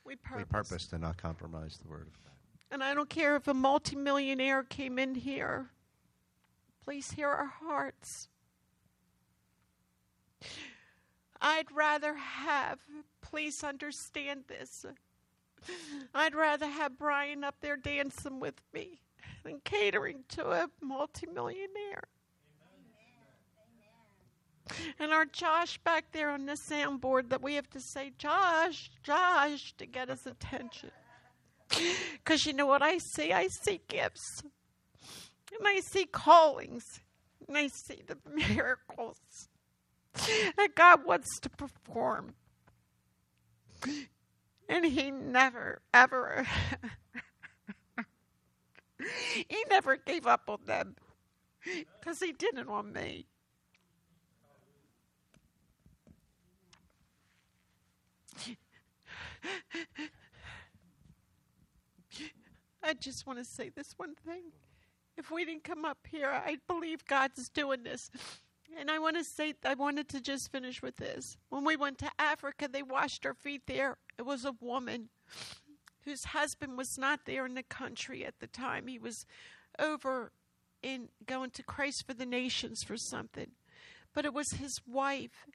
We 0.04 0.16
purpose. 0.16 0.38
We 0.38 0.44
purpose 0.44 0.86
to 0.88 0.98
not 0.98 1.16
compromise 1.16 1.78
the 1.82 1.88
word 1.88 2.06
of 2.06 2.22
God. 2.22 2.32
And 2.70 2.82
I 2.82 2.94
don't 2.94 3.10
care 3.10 3.36
if 3.36 3.48
a 3.48 3.54
multimillionaire 3.54 4.62
came 4.64 4.98
in 4.98 5.14
here. 5.14 5.70
Please 6.84 7.12
hear 7.12 7.28
our 7.28 7.46
hearts. 7.46 8.28
I'd 11.40 11.70
rather 11.72 12.14
have, 12.14 12.78
please 13.20 13.62
understand 13.64 14.44
this. 14.48 14.86
I'd 16.14 16.34
rather 16.34 16.66
have 16.66 16.98
Brian 16.98 17.44
up 17.44 17.56
there 17.60 17.76
dancing 17.76 18.40
with 18.40 18.60
me 18.72 19.00
than 19.44 19.60
catering 19.64 20.24
to 20.30 20.50
a 20.50 20.68
multimillionaire. 20.80 22.04
And 24.98 25.12
our 25.12 25.24
Josh 25.24 25.78
back 25.78 26.12
there 26.12 26.30
on 26.30 26.46
the 26.46 26.56
soundboard 26.70 27.30
that 27.30 27.42
we 27.42 27.54
have 27.54 27.68
to 27.70 27.80
say, 27.80 28.12
Josh, 28.16 28.90
Josh, 29.02 29.74
to 29.78 29.86
get 29.86 30.08
his 30.08 30.26
attention. 30.26 30.90
Because 32.12 32.46
you 32.46 32.52
know 32.52 32.66
what 32.66 32.82
I 32.82 32.98
see? 32.98 33.32
I 33.32 33.48
see 33.48 33.80
gifts. 33.88 34.42
And 35.58 35.66
I 35.66 35.80
see 35.80 36.06
callings. 36.06 36.84
And 37.48 37.56
I 37.56 37.68
see 37.68 38.02
the 38.06 38.18
miracles. 38.30 39.18
that 40.56 40.74
God 40.74 41.04
wants 41.04 41.38
to 41.40 41.50
perform. 41.50 42.34
And 44.68 44.84
He 44.84 45.10
never, 45.10 45.82
ever, 45.92 46.46
He 49.48 49.64
never 49.68 49.96
gave 49.96 50.26
up 50.26 50.42
on 50.48 50.60
them 50.66 50.96
because 51.64 52.20
He 52.20 52.32
didn't 52.32 52.68
on 52.68 52.92
me. 52.92 53.26
I 62.82 62.94
just 62.94 63.26
want 63.26 63.38
to 63.38 63.44
say 63.44 63.70
this 63.70 63.94
one 63.96 64.14
thing. 64.26 64.52
If 65.16 65.30
we 65.30 65.44
didn't 65.44 65.64
come 65.64 65.84
up 65.84 65.98
here, 66.10 66.28
I 66.28 66.56
believe 66.66 67.04
God's 67.04 67.48
doing 67.48 67.82
this. 67.82 68.10
And 68.78 68.90
I 68.90 68.98
want 68.98 69.16
to 69.16 69.24
say, 69.24 69.54
I 69.64 69.74
wanted 69.74 70.08
to 70.10 70.20
just 70.20 70.50
finish 70.50 70.82
with 70.82 70.96
this. 70.96 71.36
When 71.50 71.64
we 71.64 71.76
went 71.76 71.98
to 71.98 72.10
Africa, 72.18 72.68
they 72.68 72.82
washed 72.82 73.26
our 73.26 73.34
feet 73.34 73.62
there. 73.66 73.98
It 74.18 74.22
was 74.22 74.44
a 74.44 74.54
woman 74.60 75.10
whose 76.04 76.24
husband 76.24 76.76
was 76.76 76.98
not 76.98 77.20
there 77.26 77.46
in 77.46 77.54
the 77.54 77.62
country 77.62 78.24
at 78.24 78.40
the 78.40 78.46
time. 78.46 78.86
He 78.86 78.98
was 78.98 79.26
over 79.78 80.32
in 80.82 81.08
going 81.26 81.50
to 81.50 81.62
Christ 81.62 82.06
for 82.06 82.14
the 82.14 82.26
Nations 82.26 82.82
for 82.82 82.96
something. 82.96 83.52
But 84.14 84.24
it 84.24 84.34
was 84.34 84.52
his 84.54 84.80
wife. 84.86 85.46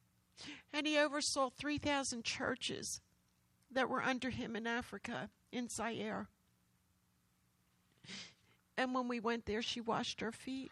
And 0.74 0.86
he 0.86 0.98
oversaw 0.98 1.50
3,000 1.50 2.24
churches 2.24 3.02
that 3.72 3.90
were 3.90 4.02
under 4.02 4.30
him 4.30 4.56
in 4.56 4.68
Africa, 4.68 5.30
in 5.52 5.70
Zaire. 5.70 6.28
And 8.78 8.94
when 8.94 9.08
we 9.08 9.20
went 9.20 9.46
there, 9.46 9.62
she 9.62 9.82
washed 9.82 10.22
our 10.22 10.32
feet. 10.32 10.72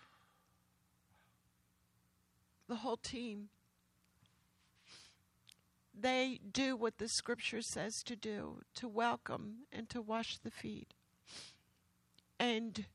The 2.67 2.75
whole 2.75 2.97
team. 2.97 3.49
They 5.97 6.39
do 6.51 6.75
what 6.75 6.97
the 6.97 7.07
scripture 7.07 7.61
says 7.61 8.03
to 8.03 8.15
do 8.15 8.61
to 8.75 8.87
welcome 8.87 9.65
and 9.71 9.89
to 9.89 10.01
wash 10.01 10.37
the 10.37 10.51
feet. 10.51 10.93
And 12.39 12.85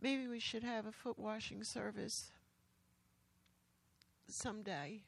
maybe 0.00 0.26
we 0.26 0.40
should 0.40 0.64
have 0.64 0.86
a 0.86 0.92
foot 0.92 1.18
washing 1.18 1.62
service 1.62 2.32
someday. 4.32 5.02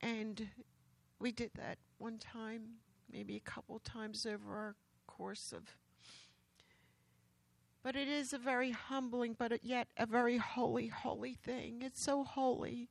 And 0.00 0.48
we 1.18 1.32
did 1.32 1.50
that 1.54 1.78
one 1.98 2.18
time, 2.18 2.62
maybe 3.10 3.36
a 3.36 3.40
couple 3.40 3.78
times 3.80 4.26
over 4.26 4.54
our 4.54 4.74
course 5.06 5.52
of. 5.52 5.76
But 7.82 7.96
it 7.96 8.08
is 8.08 8.32
a 8.32 8.38
very 8.38 8.72
humbling, 8.72 9.36
but 9.38 9.64
yet 9.64 9.88
a 9.96 10.06
very 10.06 10.38
holy, 10.38 10.88
holy 10.88 11.34
thing. 11.34 11.82
It's 11.82 12.02
so 12.02 12.24
holy. 12.24 12.88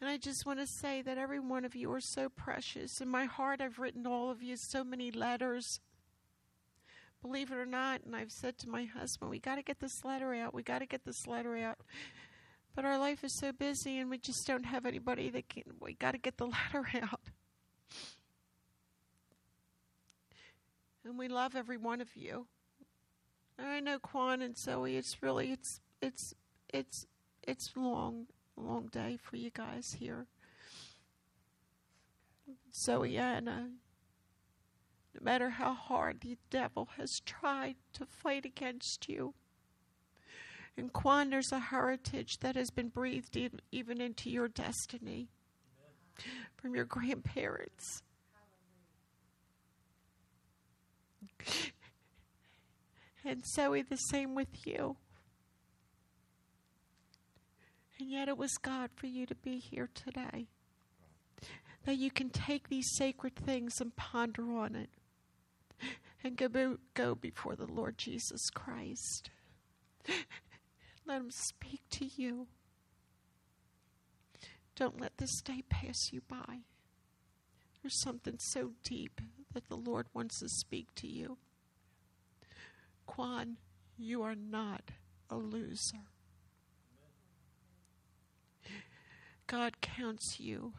And 0.00 0.08
I 0.08 0.16
just 0.18 0.44
want 0.44 0.60
to 0.60 0.66
say 0.66 1.02
that 1.02 1.18
every 1.18 1.40
one 1.40 1.64
of 1.64 1.74
you 1.74 1.92
are 1.92 2.00
so 2.00 2.28
precious. 2.28 3.00
In 3.00 3.08
my 3.08 3.24
heart, 3.24 3.60
I've 3.60 3.78
written 3.78 4.06
all 4.06 4.30
of 4.30 4.42
you 4.42 4.56
so 4.56 4.84
many 4.84 5.10
letters. 5.10 5.80
Believe 7.24 7.50
it 7.50 7.56
or 7.56 7.64
not, 7.64 8.02
and 8.04 8.14
I've 8.14 8.30
said 8.30 8.58
to 8.58 8.68
my 8.68 8.84
husband, 8.84 9.30
we 9.30 9.38
got 9.38 9.54
to 9.54 9.62
get 9.62 9.80
this 9.80 10.04
letter 10.04 10.34
out. 10.34 10.52
We 10.52 10.62
got 10.62 10.80
to 10.80 10.86
get 10.86 11.06
this 11.06 11.26
letter 11.26 11.56
out. 11.56 11.78
But 12.76 12.84
our 12.84 12.98
life 12.98 13.24
is 13.24 13.32
so 13.38 13.50
busy, 13.50 13.98
and 13.98 14.10
we 14.10 14.18
just 14.18 14.46
don't 14.46 14.66
have 14.66 14.84
anybody 14.84 15.30
that 15.30 15.48
can. 15.48 15.62
We 15.80 15.94
got 15.94 16.12
to 16.12 16.18
get 16.18 16.36
the 16.36 16.46
letter 16.74 16.86
out. 17.02 17.20
and 21.04 21.18
we 21.18 21.28
love 21.28 21.54
every 21.54 21.76
one 21.76 22.00
of 22.00 22.16
you. 22.16 22.46
I 23.58 23.80
know 23.80 23.98
Quan 23.98 24.42
and 24.42 24.56
Zoe. 24.56 24.96
It's 24.96 25.22
really 25.22 25.52
it's 25.52 25.80
it's 26.02 26.34
it's 26.72 27.06
it's 27.42 27.70
long 27.76 28.26
long 28.56 28.88
day 28.88 29.18
for 29.22 29.36
you 29.36 29.50
guys 29.50 29.96
here. 29.98 30.26
Zoe 32.74 33.16
Anna. 33.16 33.68
Uh, 33.68 33.83
No 35.14 35.20
matter 35.22 35.50
how 35.50 35.74
hard 35.74 36.20
the 36.20 36.36
devil 36.50 36.88
has 36.96 37.20
tried 37.24 37.76
to 37.92 38.04
fight 38.04 38.44
against 38.44 39.08
you. 39.08 39.34
And 40.76 40.92
Quan, 40.92 41.30
there's 41.30 41.52
a 41.52 41.60
heritage 41.60 42.38
that 42.40 42.56
has 42.56 42.70
been 42.70 42.88
breathed 42.88 43.38
even 43.70 44.00
into 44.00 44.28
your 44.28 44.48
destiny 44.48 45.28
from 46.56 46.74
your 46.74 46.84
grandparents. 46.84 48.02
And 53.24 53.44
Zoe, 53.54 53.82
the 53.82 53.96
same 53.96 54.34
with 54.34 54.66
you. 54.66 54.96
And 57.98 58.10
yet 58.10 58.28
it 58.28 58.36
was 58.36 58.58
God 58.60 58.90
for 58.96 59.06
you 59.06 59.24
to 59.26 59.34
be 59.36 59.58
here 59.58 59.88
today. 59.94 60.48
That 61.84 61.98
you 61.98 62.10
can 62.10 62.30
take 62.30 62.68
these 62.68 62.96
sacred 62.96 63.36
things 63.36 63.80
and 63.80 63.94
ponder 63.94 64.52
on 64.52 64.74
it 64.74 64.90
and 66.22 66.36
go, 66.94 67.14
before 67.14 67.56
the 67.56 67.66
Lord 67.66 67.98
Jesus 67.98 68.50
Christ. 68.50 69.30
Let 71.06 71.20
Him 71.20 71.30
speak 71.30 71.80
to 71.90 72.06
you. 72.06 72.46
Don't 74.76 75.00
let 75.00 75.18
this 75.18 75.40
day 75.40 75.62
pass 75.68 76.12
you 76.12 76.22
by. 76.26 76.60
There's 77.82 78.00
something 78.00 78.38
so 78.38 78.72
deep 78.82 79.20
that 79.52 79.68
the 79.68 79.76
Lord 79.76 80.06
wants 80.14 80.40
to 80.40 80.48
speak 80.48 80.94
to 80.96 81.06
you. 81.06 81.36
Quan, 83.06 83.58
you 83.98 84.22
are 84.22 84.34
not 84.34 84.90
a 85.28 85.36
loser. 85.36 86.08
God 89.46 89.82
counts 89.82 90.40
you 90.40 90.72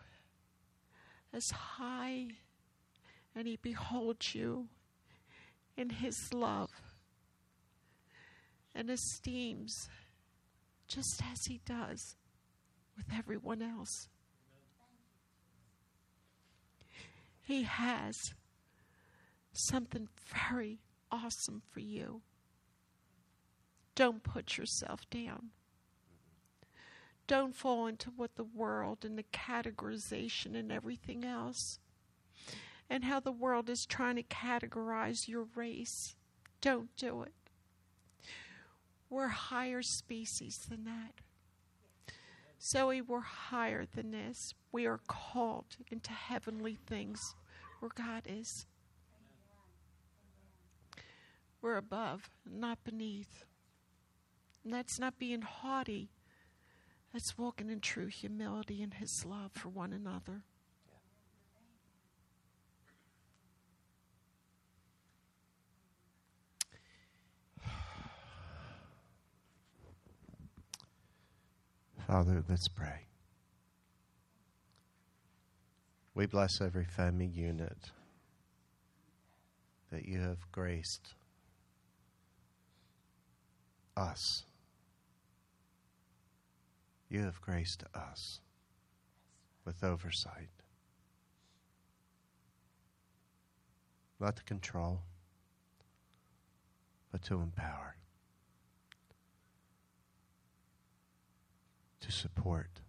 as 1.31 1.51
high, 1.51 2.29
and 3.35 3.47
He 3.47 3.57
beholds 3.61 4.33
you 4.33 4.67
in 5.77 5.89
His 5.89 6.33
love 6.33 6.69
and 8.73 8.89
esteems 8.89 9.89
just 10.87 11.21
as 11.31 11.45
He 11.45 11.61
does 11.65 12.15
with 12.95 13.05
everyone 13.15 13.61
else. 13.61 14.07
He 17.41 17.63
has 17.63 18.15
something 19.53 20.07
very 20.49 20.79
awesome 21.11 21.61
for 21.71 21.79
you. 21.79 22.21
Don't 23.95 24.23
put 24.23 24.57
yourself 24.57 25.09
down. 25.09 25.51
Don't 27.27 27.55
fall 27.55 27.87
into 27.87 28.11
what 28.11 28.35
the 28.35 28.43
world 28.43 29.03
and 29.03 29.17
the 29.17 29.23
categorization 29.23 30.55
and 30.55 30.71
everything 30.71 31.23
else, 31.23 31.79
and 32.89 33.05
how 33.05 33.19
the 33.19 33.31
world 33.31 33.69
is 33.69 33.85
trying 33.85 34.15
to 34.15 34.23
categorize 34.23 35.27
your 35.27 35.47
race. 35.55 36.15
Don't 36.61 36.95
do 36.95 37.23
it. 37.23 37.33
We're 39.09 39.27
higher 39.27 39.81
species 39.81 40.65
than 40.69 40.85
that. 40.85 41.21
Zoe, 42.61 43.01
we're 43.01 43.19
higher 43.19 43.85
than 43.85 44.11
this. 44.11 44.53
We 44.71 44.85
are 44.87 44.99
called 45.07 45.77
into 45.91 46.11
heavenly 46.11 46.79
things 46.87 47.35
where 47.79 47.91
God 47.93 48.23
is. 48.25 48.65
We're 51.61 51.77
above, 51.77 52.29
not 52.45 52.83
beneath. 52.83 53.45
And 54.63 54.73
that's 54.73 54.99
not 54.99 55.19
being 55.19 55.41
haughty. 55.41 56.09
That's 57.13 57.37
walking 57.37 57.69
in 57.69 57.79
true 57.79 58.07
humility 58.07 58.81
and 58.81 58.95
His 58.95 59.25
love 59.25 59.51
for 59.53 59.69
one 59.69 59.93
another. 59.93 60.43
Father, 72.07 72.43
let's 72.47 72.67
pray. 72.67 73.07
We 76.13 76.27
bless 76.27 76.61
every 76.61 76.85
family 76.85 77.25
unit 77.25 77.89
that 79.91 80.05
you 80.05 80.19
have 80.19 80.51
graced 80.51 81.15
us. 83.97 84.43
You 87.09 87.21
have 87.23 87.41
graced 87.41 87.83
us 87.95 88.39
with 89.65 89.83
oversight, 89.83 90.49
not 94.19 94.35
to 94.35 94.43
control, 94.43 95.01
but 97.11 97.23
to 97.23 97.41
empower, 97.41 97.95
to 102.05 102.11
support. 102.11 102.81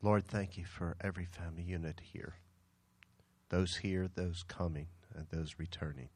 Lord, 0.00 0.26
thank 0.26 0.56
you 0.56 0.64
for 0.64 0.96
every 1.00 1.26
family 1.26 1.62
unit 1.62 2.00
here. 2.12 2.34
Those 3.50 3.76
here, 3.76 4.08
those 4.12 4.42
coming, 4.42 4.88
and 5.14 5.26
those 5.30 5.56
returning. 5.58 6.08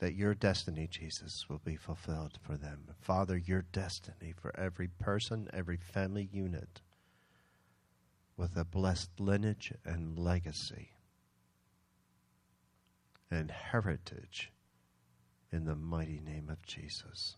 that 0.00 0.14
your 0.14 0.34
destiny, 0.34 0.88
Jesus, 0.90 1.46
will 1.48 1.60
be 1.62 1.76
fulfilled 1.76 2.38
for 2.42 2.56
them. 2.56 2.86
Father, 2.98 3.36
your 3.36 3.62
destiny 3.70 4.32
for 4.34 4.58
every 4.58 4.88
person, 4.88 5.46
every 5.52 5.76
family 5.76 6.28
unit 6.32 6.80
with 8.34 8.56
a 8.56 8.64
blessed 8.64 9.10
lineage 9.20 9.74
and 9.84 10.18
legacy 10.18 10.92
and 13.30 13.50
heritage 13.50 14.52
in 15.52 15.64
the 15.64 15.76
mighty 15.76 16.20
name 16.20 16.48
of 16.48 16.62
Jesus. 16.66 17.36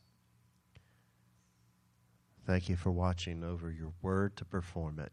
Thank 2.46 2.68
you 2.68 2.76
for 2.76 2.90
watching 2.90 3.44
over 3.44 3.70
your 3.70 3.92
word 4.02 4.36
to 4.36 4.44
perform 4.44 4.98
it. 4.98 5.12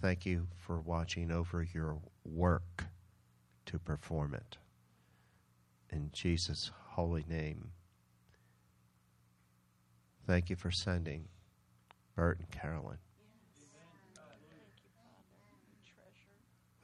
Thank 0.00 0.24
you 0.24 0.46
for 0.56 0.80
watching 0.80 1.30
over 1.30 1.62
your 1.62 1.98
work 2.24 2.84
to 3.66 3.78
perform 3.78 4.34
it. 4.34 4.58
In 5.90 6.10
Jesus' 6.12 6.70
holy 6.90 7.24
name. 7.28 7.72
Thank 10.26 10.50
you 10.50 10.56
for 10.56 10.70
sending 10.70 11.24
Bert 12.14 12.38
and 12.38 12.50
Carolyn. 12.50 12.98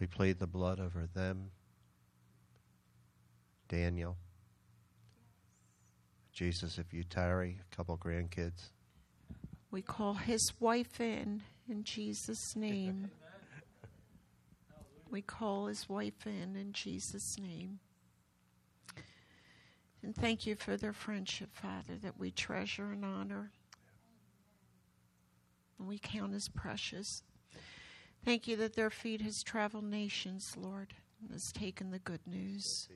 We 0.01 0.06
plead 0.06 0.39
the 0.39 0.47
blood 0.47 0.80
over 0.80 1.09
them, 1.12 1.51
Daniel. 3.69 4.16
Jesus, 6.32 6.78
if 6.78 6.93
you 6.93 7.05
tarry, 7.05 7.59
a 7.61 7.77
couple 7.77 7.97
grandkids. 7.99 8.70
We 9.70 9.82
call 9.82 10.15
his 10.15 10.53
wife 10.61 11.01
in 11.01 11.43
in 11.69 11.85
Jesus' 11.85 12.57
name. 12.57 13.11
We 15.11 15.23
call 15.23 15.69
his 15.69 15.89
wife 15.89 16.27
in 16.27 16.55
in 16.55 16.74
Jesus' 16.74 17.39
name. 17.39 17.78
And 20.03 20.15
thank 20.15 20.47
you 20.47 20.55
for 20.55 20.77
their 20.77 20.93
friendship, 20.93 21.49
Father, 21.53 21.97
that 22.03 22.19
we 22.19 22.31
treasure 22.31 22.93
and 22.93 23.07
honor. 23.07 23.51
And 25.78 25.89
we 25.89 25.99
count 25.99 26.35
as 26.35 26.49
precious. 26.49 27.23
Thank 28.24 28.47
you 28.47 28.57
that 28.57 28.74
their 28.74 28.90
feet 28.90 29.23
has 29.23 29.43
traveled 29.43 29.85
nations, 29.85 30.55
Lord, 30.57 30.93
and 31.23 31.31
has 31.32 31.51
taken 31.53 31.90
the 31.90 31.99
good 31.99 32.27
news. 32.27 32.89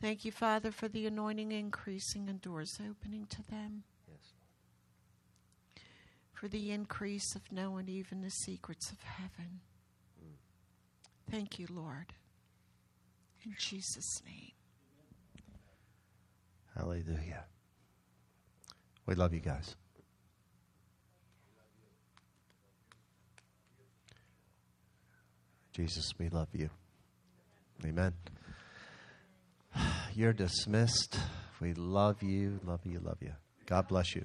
Thank 0.00 0.24
you, 0.24 0.30
Father, 0.30 0.70
for 0.70 0.86
the 0.86 1.06
anointing 1.06 1.50
increasing 1.50 2.28
and 2.28 2.40
doors 2.40 2.78
opening 2.80 3.26
to 3.30 3.42
them. 3.50 3.82
Yes. 4.08 4.32
For 6.32 6.46
the 6.46 6.70
increase 6.70 7.34
of 7.34 7.42
knowing 7.50 7.88
even 7.88 8.22
the 8.22 8.30
secrets 8.30 8.92
of 8.92 9.02
heaven. 9.02 9.60
Mm. 10.22 11.30
Thank 11.30 11.58
you, 11.58 11.66
Lord. 11.68 12.12
In 13.44 13.56
Jesus' 13.58 14.22
name. 14.24 14.52
Hallelujah. 16.76 17.44
We 19.06 19.16
love 19.16 19.34
you 19.34 19.40
guys. 19.40 19.74
Jesus, 25.72 26.14
we 26.18 26.28
love 26.28 26.48
you. 26.52 26.70
Amen. 27.84 28.12
You're 30.14 30.32
dismissed. 30.32 31.18
We 31.60 31.74
love 31.74 32.22
you, 32.22 32.60
love 32.64 32.80
you, 32.84 33.00
love 33.00 33.18
you. 33.20 33.32
God 33.66 33.88
bless 33.88 34.14
you. 34.14 34.24